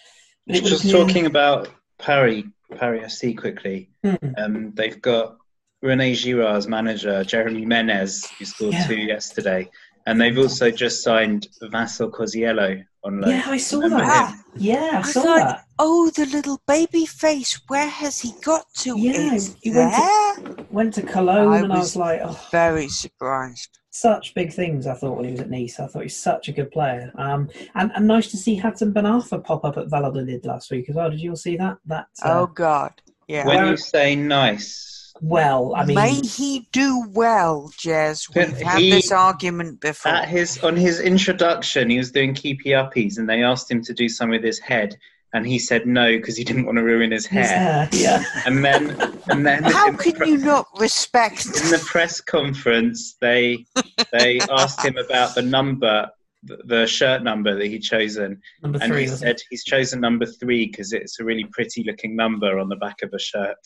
But 0.46 0.56
it 0.56 0.64
Just 0.64 0.90
talking 0.90 1.26
about 1.26 1.68
Paris, 1.98 2.44
Paris 2.76 3.14
FC 3.22 3.36
quickly. 3.36 3.90
Hmm. 4.04 4.14
Um, 4.36 4.72
they've 4.74 5.00
got 5.00 5.36
Rene 5.82 6.14
Girard's 6.14 6.68
manager, 6.68 7.24
Jeremy 7.24 7.64
Menez, 7.66 8.28
who 8.38 8.44
scored 8.44 8.74
Yeah. 8.74 8.86
two 8.86 8.96
yesterday. 8.96 9.68
And 10.06 10.20
they've 10.20 10.38
also 10.38 10.70
just 10.70 11.02
signed 11.02 11.46
Vincent 11.62 12.12
Koziello 12.12 12.82
on 13.04 13.20
loan. 13.20 13.30
Yeah, 13.30 13.42
I 13.46 13.58
saw 13.58 13.80
Remember 13.80 14.04
that. 14.04 14.30
him? 14.34 14.44
Yeah, 14.56 14.90
I 14.94 14.98
I 14.98 15.02
saw 15.02 15.22
thought- 15.22 15.36
that. 15.38 15.64
Oh, 15.78 16.10
the 16.10 16.26
little 16.26 16.60
baby 16.66 17.06
face. 17.06 17.60
Where 17.68 17.88
has 17.88 18.20
he 18.20 18.32
got 18.42 18.64
to? 18.78 18.98
Yeah, 18.98 19.34
it's 19.34 19.54
he 19.62 19.70
went 19.72 19.94
to- 19.94 20.66
Went 20.70 20.94
to 20.94 21.02
Cologne, 21.02 21.48
I 21.52 21.58
and 21.58 21.72
I 21.72 21.76
was- 21.78 21.84
was 21.88 21.96
like, 21.96 22.20
oh, 22.22 22.38
Very 22.50 22.88
surprised. 22.88 23.78
Such 23.92 24.34
big 24.34 24.52
things. 24.52 24.86
I 24.86 24.94
thought 24.94 25.16
when 25.16 25.24
he 25.24 25.32
was 25.32 25.40
at 25.40 25.50
Nice, 25.50 25.80
I 25.80 25.86
thought 25.88 26.02
he's 26.04 26.16
such 26.16 26.48
a 26.48 26.52
good 26.52 26.70
player. 26.70 27.10
Um, 27.16 27.48
and, 27.74 27.90
and 27.96 28.06
nice 28.06 28.30
to 28.30 28.36
see 28.36 28.58
Hatem 28.58 28.92
Ben 28.92 29.04
Arfa 29.04 29.42
pop 29.42 29.64
up 29.64 29.76
at 29.76 29.88
Valladolid 29.90 30.44
last 30.46 30.70
week 30.70 30.88
as 30.88 30.94
well. 30.94 31.10
Did 31.10 31.20
you 31.20 31.30
all 31.30 31.36
see 31.36 31.56
that? 31.56 31.78
That 31.86 32.06
uh, 32.24 32.40
oh 32.40 32.46
God. 32.46 32.92
Yeah. 33.26 33.46
When 33.46 33.56
Where- 33.56 33.70
you 33.70 33.76
say 33.76 34.14
nice, 34.14 35.12
well, 35.20 35.74
I 35.76 35.84
mean, 35.84 35.96
May 35.96 36.14
he 36.14 36.68
do 36.72 37.04
well, 37.10 37.70
Jez. 37.76 38.32
We've 38.34 38.56
had 38.60 38.78
he- 38.80 38.90
this 38.92 39.10
argument 39.12 39.80
before. 39.80 40.12
at 40.12 40.28
his 40.28 40.62
on 40.62 40.76
his 40.76 41.00
introduction, 41.00 41.90
he 41.90 41.98
was 41.98 42.12
doing 42.12 42.32
keepy 42.32 42.70
uppies, 42.70 43.18
and 43.18 43.28
they 43.28 43.42
asked 43.42 43.70
him 43.70 43.82
to 43.82 43.92
do 43.92 44.08
some 44.08 44.30
with 44.30 44.44
his 44.44 44.58
head, 44.60 44.96
and 45.32 45.46
he 45.46 45.58
said 45.58 45.86
no 45.86 46.16
because 46.16 46.36
he 46.36 46.44
didn't 46.44 46.66
want 46.66 46.76
to 46.78 46.82
ruin 46.84 47.12
his 47.12 47.26
his 47.26 47.46
hair. 47.48 47.58
hair, 47.58 47.88
yeah. 47.92 48.24
And 48.46 48.64
then, 48.64 48.90
and 49.28 49.46
then 49.46 49.62
How 49.62 49.88
in 49.88 49.96
the 49.96 50.02
can 50.02 50.12
pre- 50.12 50.30
you 50.30 50.38
not 50.38 50.66
respect? 50.78 51.46
in 51.46 51.52
the 51.70 51.82
press 51.86 52.20
conference, 52.20 53.16
they 53.20 53.64
they 54.12 54.40
asked 54.50 54.84
him 54.84 54.96
about 54.96 55.34
the 55.34 55.42
number, 55.42 56.08
the 56.42 56.58
the 56.64 56.86
shirt 56.86 57.22
number 57.22 57.54
that 57.54 57.66
he'd 57.66 57.82
chosen, 57.82 58.40
Number 58.62 58.78
and 58.82 58.92
three, 58.92 59.04
he 59.04 59.10
was 59.10 59.20
said 59.20 59.36
he's 59.50 59.64
chosen 59.64 60.00
number 60.00 60.26
three 60.26 60.66
because 60.66 60.92
it's 60.92 61.20
a 61.20 61.24
really 61.24 61.44
pretty 61.44 61.84
looking 61.86 62.16
number 62.16 62.58
on 62.58 62.68
the 62.68 62.76
back 62.76 63.02
of 63.02 63.12
a 63.12 63.18
shirt. 63.18 63.56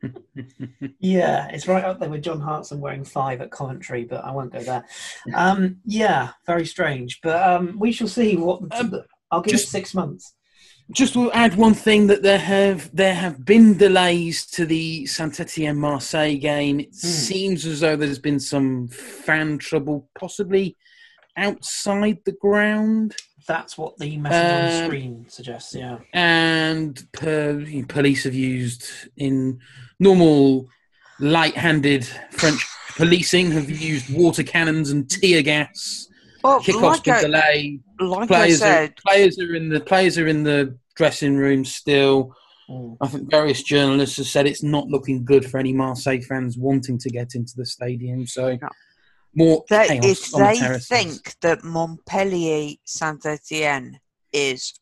yeah, 1.00 1.48
it's 1.48 1.66
right 1.68 1.84
up 1.84 1.98
there 2.00 2.08
with 2.08 2.22
John 2.22 2.40
Hartson 2.40 2.80
wearing 2.80 3.04
five 3.04 3.40
at 3.40 3.50
Coventry, 3.50 4.04
but 4.04 4.24
I 4.24 4.30
won't 4.30 4.52
go 4.52 4.60
there. 4.60 4.84
Um, 5.34 5.78
yeah, 5.84 6.30
very 6.46 6.66
strange, 6.66 7.20
but 7.22 7.42
um, 7.42 7.76
we 7.78 7.92
shall 7.92 8.08
see 8.08 8.36
what. 8.36 8.60
Um, 8.72 8.94
I'll 9.30 9.42
give 9.42 9.52
just- 9.52 9.66
it 9.66 9.70
six 9.70 9.94
months. 9.94 10.34
Just 10.90 11.12
to 11.12 11.30
add 11.32 11.54
one 11.56 11.74
thing 11.74 12.06
that 12.06 12.22
there 12.22 12.38
have 12.38 12.94
there 12.96 13.14
have 13.14 13.44
been 13.44 13.76
delays 13.76 14.46
to 14.46 14.64
the 14.64 15.04
Saint 15.06 15.38
Etienne 15.38 15.76
Marseille 15.76 16.36
game. 16.38 16.80
It 16.80 16.94
seems 16.94 17.66
as 17.66 17.80
though 17.80 17.94
there's 17.94 18.18
been 18.18 18.40
some 18.40 18.88
fan 18.88 19.58
trouble, 19.58 20.08
possibly 20.18 20.76
outside 21.36 22.18
the 22.24 22.32
ground, 22.32 23.14
That's 23.46 23.78
what 23.78 23.96
the 23.98 24.16
message 24.16 24.52
on 24.52 24.70
the 24.70 24.78
Um, 24.80 24.86
screen 24.86 25.26
suggests. 25.28 25.74
Yeah. 25.74 25.98
and 26.12 27.00
per, 27.12 27.64
police 27.88 28.24
have 28.24 28.34
used 28.34 28.84
in 29.16 29.60
normal 30.00 30.68
light-handed 31.20 32.06
French 32.30 32.64
policing 32.96 33.52
have 33.52 33.70
used 33.70 34.12
water 34.12 34.42
cannons 34.42 34.90
and 34.90 35.08
tear 35.08 35.42
gas. 35.42 36.07
Well, 36.42 36.60
Kickoff's 36.60 36.82
like 36.82 37.04
been 37.04 37.20
delayed. 37.30 37.82
like 38.00 38.30
I 38.30 38.46
Players 38.46 38.62
are, 38.62 38.88
players 39.06 39.38
are 39.38 39.54
in 39.54 39.68
the 39.68 39.80
players 39.80 40.18
are 40.18 40.28
in 40.28 40.42
the 40.44 40.76
dressing 40.96 41.36
room 41.36 41.64
still. 41.64 42.34
Mm. 42.70 42.96
I 43.00 43.08
think 43.08 43.30
various 43.30 43.62
journalists 43.62 44.18
have 44.18 44.26
said 44.26 44.46
it's 44.46 44.62
not 44.62 44.86
looking 44.88 45.24
good 45.24 45.44
for 45.50 45.58
any 45.58 45.72
Marseille 45.72 46.20
fans 46.20 46.58
wanting 46.58 46.98
to 46.98 47.10
get 47.10 47.34
into 47.34 47.54
the 47.56 47.64
stadium. 47.66 48.26
So 48.26 48.56
No. 48.60 48.68
more 49.34 49.64
that 49.70 49.88
chaos 49.88 50.04
if 50.04 50.34
on 50.34 50.40
the 50.40 50.46
they 50.48 50.58
terraces. 50.58 50.88
think 50.88 51.34
that 51.40 51.64
Montpellier 51.64 52.74
Saint 52.84 53.24
Etienne 53.26 53.98
is 54.32 54.74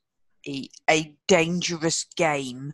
a, 0.49 0.69
a 0.91 1.15
dangerous 1.29 2.05
game, 2.17 2.73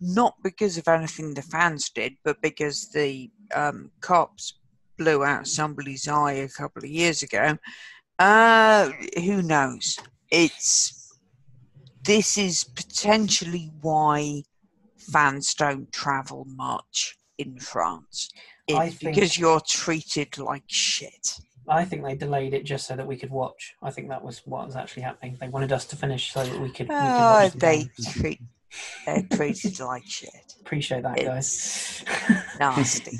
not 0.00 0.34
because 0.42 0.76
of 0.76 0.88
anything 0.88 1.34
the 1.34 1.42
fans 1.42 1.88
did, 1.90 2.14
but 2.24 2.40
because 2.42 2.90
the 2.90 3.30
um, 3.54 3.90
cops 4.00 4.54
blew 4.96 5.24
out 5.24 5.46
somebody's 5.46 6.08
eye 6.08 6.32
a 6.32 6.48
couple 6.48 6.82
of 6.84 6.90
years 6.90 7.22
ago, 7.22 7.56
uh, 8.18 8.90
who 9.16 9.42
knows? 9.42 9.98
It's 10.30 11.12
this 12.04 12.38
is 12.38 12.64
potentially 12.64 13.70
why 13.80 14.42
fans 15.12 15.54
don't 15.54 15.90
travel 15.92 16.44
much 16.48 17.16
in 17.38 17.58
France. 17.58 18.30
I 18.70 18.86
It's 18.86 18.96
think- 18.96 19.14
because 19.14 19.38
you're 19.38 19.60
treated 19.60 20.38
like 20.38 20.64
shit. 20.66 21.38
I 21.68 21.84
think 21.84 22.04
they 22.04 22.14
delayed 22.14 22.54
it 22.54 22.64
just 22.64 22.86
so 22.86 22.94
that 22.94 23.06
we 23.08 23.16
could 23.16 23.30
watch. 23.30 23.74
I 23.82 23.90
think 23.90 24.08
that 24.10 24.22
was 24.22 24.40
what 24.44 24.66
was 24.66 24.76
actually 24.76 25.02
happening. 25.02 25.36
They 25.40 25.48
wanted 25.48 25.72
us 25.72 25.84
to 25.86 25.96
finish 25.96 26.32
so 26.32 26.44
that 26.44 26.60
we 26.60 26.68
could. 26.68 26.88
we 26.88 26.94
could 26.94 27.00
Oh, 27.00 27.50
they 27.56 27.88
treat 28.12 28.40
they're 29.04 29.22
treated 29.32 29.80
like 29.80 30.04
shit. 30.06 30.54
Appreciate 30.60 31.02
that, 31.02 31.16
guys. 31.16 32.04
Nasty. 32.60 33.18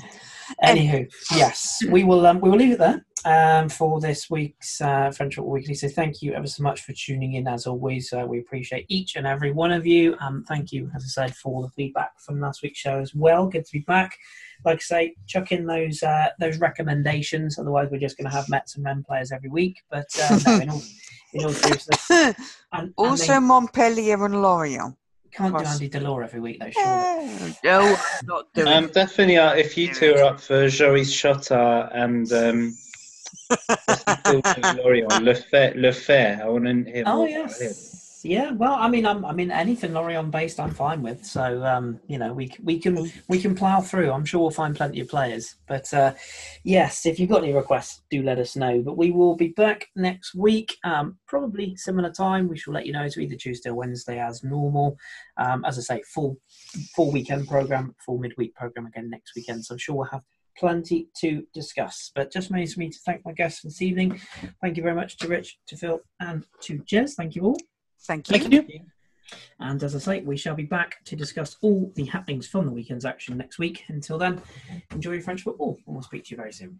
Anywho, 0.63 1.11
yes, 1.35 1.79
we 1.89 2.03
will. 2.03 2.25
Um, 2.25 2.39
we 2.39 2.49
will 2.49 2.57
leave 2.57 2.73
it 2.73 2.79
there 2.79 3.05
um, 3.25 3.69
for 3.69 3.99
this 3.99 4.29
week's 4.29 4.79
uh, 4.81 5.11
French 5.11 5.35
Football 5.35 5.53
Weekly. 5.53 5.73
So 5.73 5.87
thank 5.87 6.21
you 6.21 6.33
ever 6.33 6.47
so 6.47 6.63
much 6.63 6.81
for 6.81 6.93
tuning 6.93 7.33
in. 7.33 7.47
As 7.47 7.67
always, 7.67 8.13
uh, 8.13 8.25
we 8.27 8.39
appreciate 8.39 8.85
each 8.87 9.15
and 9.15 9.27
every 9.27 9.51
one 9.51 9.71
of 9.71 9.85
you. 9.85 10.15
Um, 10.19 10.43
thank 10.47 10.71
you, 10.71 10.89
as 10.95 11.03
I 11.03 11.07
said, 11.07 11.35
for 11.35 11.53
all 11.53 11.61
the 11.61 11.69
feedback 11.69 12.19
from 12.19 12.39
last 12.39 12.61
week's 12.61 12.79
show 12.79 12.99
as 12.99 13.13
well. 13.13 13.47
Good 13.47 13.65
to 13.65 13.71
be 13.71 13.79
back. 13.79 14.17
Like 14.65 14.77
I 14.77 14.79
say, 14.79 15.15
chuck 15.27 15.51
in 15.51 15.65
those 15.65 16.01
uh, 16.03 16.29
those 16.39 16.57
recommendations. 16.59 17.59
Otherwise, 17.59 17.89
we're 17.91 17.99
just 17.99 18.17
going 18.17 18.29
to 18.29 18.35
have 18.35 18.49
Metz 18.49 18.75
and 18.75 18.83
Men 18.83 19.03
players 19.03 19.31
every 19.31 19.49
week. 19.49 19.81
But 19.89 20.07
uh, 20.21 20.39
no, 20.45 20.59
in 20.59 20.69
all, 20.69 20.83
in 21.33 21.45
all 21.45 21.51
seriousness, 21.51 22.07
and, 22.09 22.35
and 22.73 22.93
also, 22.97 23.33
they 23.33 23.39
Montpellier 23.39 24.25
and 24.25 24.41
Lorient. 24.41 24.95
Can't 25.31 25.57
do 25.57 25.63
Andy 25.63 25.89
Delort 25.89 26.23
every 26.23 26.39
week, 26.39 26.59
though. 26.59 26.69
Surely. 26.71 27.55
No, 27.63 27.95
I'm 27.95 28.25
not 28.25 28.53
doing 28.53 28.67
Um, 28.67 28.87
definitely, 28.87 29.37
uh, 29.37 29.53
if 29.53 29.77
you 29.77 29.93
two 29.93 30.13
are 30.15 30.23
up 30.23 30.39
for 30.39 30.67
Joris 30.67 31.13
Chotard 31.13 31.89
and 31.93 32.31
um, 32.33 32.75
Lorient, 34.77 35.23
Le 35.23 35.33
Fée, 35.33 35.75
Le 35.75 35.89
Fée, 35.89 36.41
I 36.41 36.47
want 36.47 36.65
to 36.65 36.91
hear 36.91 37.03
Oh 37.05 37.25
more 37.25 37.27
about 37.27 37.57
him. 37.57 37.73
Yeah. 38.23 38.51
Well, 38.51 38.73
I 38.73 38.89
mean, 38.89 39.05
I'm, 39.05 39.25
I 39.25 39.33
mean, 39.33 39.51
anything 39.51 39.93
Lorient 39.93 40.31
based, 40.31 40.59
I'm 40.59 40.71
fine 40.71 41.01
with. 41.01 41.25
So, 41.25 41.63
um, 41.63 41.99
you 42.07 42.17
know, 42.17 42.33
we 42.33 42.51
we 42.63 42.79
can 42.79 43.11
we 43.27 43.39
can 43.39 43.55
plough 43.55 43.81
through. 43.81 44.11
I'm 44.11 44.25
sure 44.25 44.39
we'll 44.39 44.51
find 44.51 44.75
plenty 44.75 44.99
of 44.99 45.09
players. 45.09 45.55
But 45.67 45.93
uh, 45.93 46.13
yes, 46.63 47.05
if 47.05 47.19
you've 47.19 47.29
got 47.29 47.43
any 47.43 47.53
requests, 47.53 48.01
do 48.09 48.23
let 48.23 48.39
us 48.39 48.55
know. 48.55 48.81
But 48.81 48.97
we 48.97 49.11
will 49.11 49.35
be 49.35 49.49
back 49.49 49.87
next 49.95 50.35
week, 50.35 50.75
um, 50.83 51.17
probably 51.27 51.75
similar 51.75 52.11
time. 52.11 52.47
We 52.47 52.57
shall 52.57 52.73
let 52.73 52.85
you 52.85 52.93
know. 52.93 53.03
It's 53.03 53.17
either 53.17 53.35
Tuesday 53.35 53.69
or 53.69 53.75
Wednesday 53.75 54.19
as 54.19 54.43
normal. 54.43 54.97
Um, 55.37 55.65
as 55.65 55.77
I 55.77 55.81
say, 55.81 56.03
full 56.13 56.37
full 56.95 57.11
weekend 57.11 57.47
program, 57.47 57.95
full 58.05 58.19
midweek 58.19 58.55
program 58.55 58.85
again 58.85 59.09
next 59.09 59.33
weekend. 59.35 59.65
So 59.65 59.73
I'm 59.73 59.79
sure 59.79 59.95
we'll 59.95 60.05
have 60.05 60.23
plenty 60.57 61.07
to 61.17 61.43
discuss. 61.53 62.11
But 62.15 62.31
just 62.31 62.49
remains 62.49 62.73
for 62.73 62.79
me 62.79 62.89
to 62.89 62.99
thank 63.05 63.23
my 63.25 63.31
guests 63.33 63.61
this 63.61 63.81
evening. 63.81 64.19
Thank 64.61 64.77
you 64.77 64.83
very 64.83 64.95
much 64.95 65.17
to 65.17 65.27
Rich, 65.27 65.59
to 65.67 65.77
Phil, 65.77 65.99
and 66.19 66.45
to 66.61 66.79
Jez. 66.79 67.13
Thank 67.13 67.35
you 67.35 67.43
all. 67.43 67.57
Thank 68.01 68.29
you. 68.29 68.39
Thank 68.39 68.69
you. 68.69 68.81
And 69.59 69.83
as 69.83 69.95
I 69.95 69.99
say, 69.99 70.21
we 70.21 70.37
shall 70.37 70.55
be 70.55 70.63
back 70.63 71.03
to 71.05 71.15
discuss 71.15 71.57
all 71.61 71.91
the 71.95 72.05
happenings 72.05 72.47
from 72.47 72.65
the 72.65 72.71
weekend's 72.71 73.05
action 73.05 73.37
next 73.37 73.59
week. 73.59 73.83
Until 73.89 74.17
then, 74.17 74.41
enjoy 74.91 75.13
your 75.13 75.21
French 75.21 75.41
football, 75.41 75.77
and 75.85 75.95
we'll 75.95 76.03
speak 76.03 76.23
to 76.25 76.31
you 76.31 76.37
very 76.37 76.53
soon. 76.53 76.79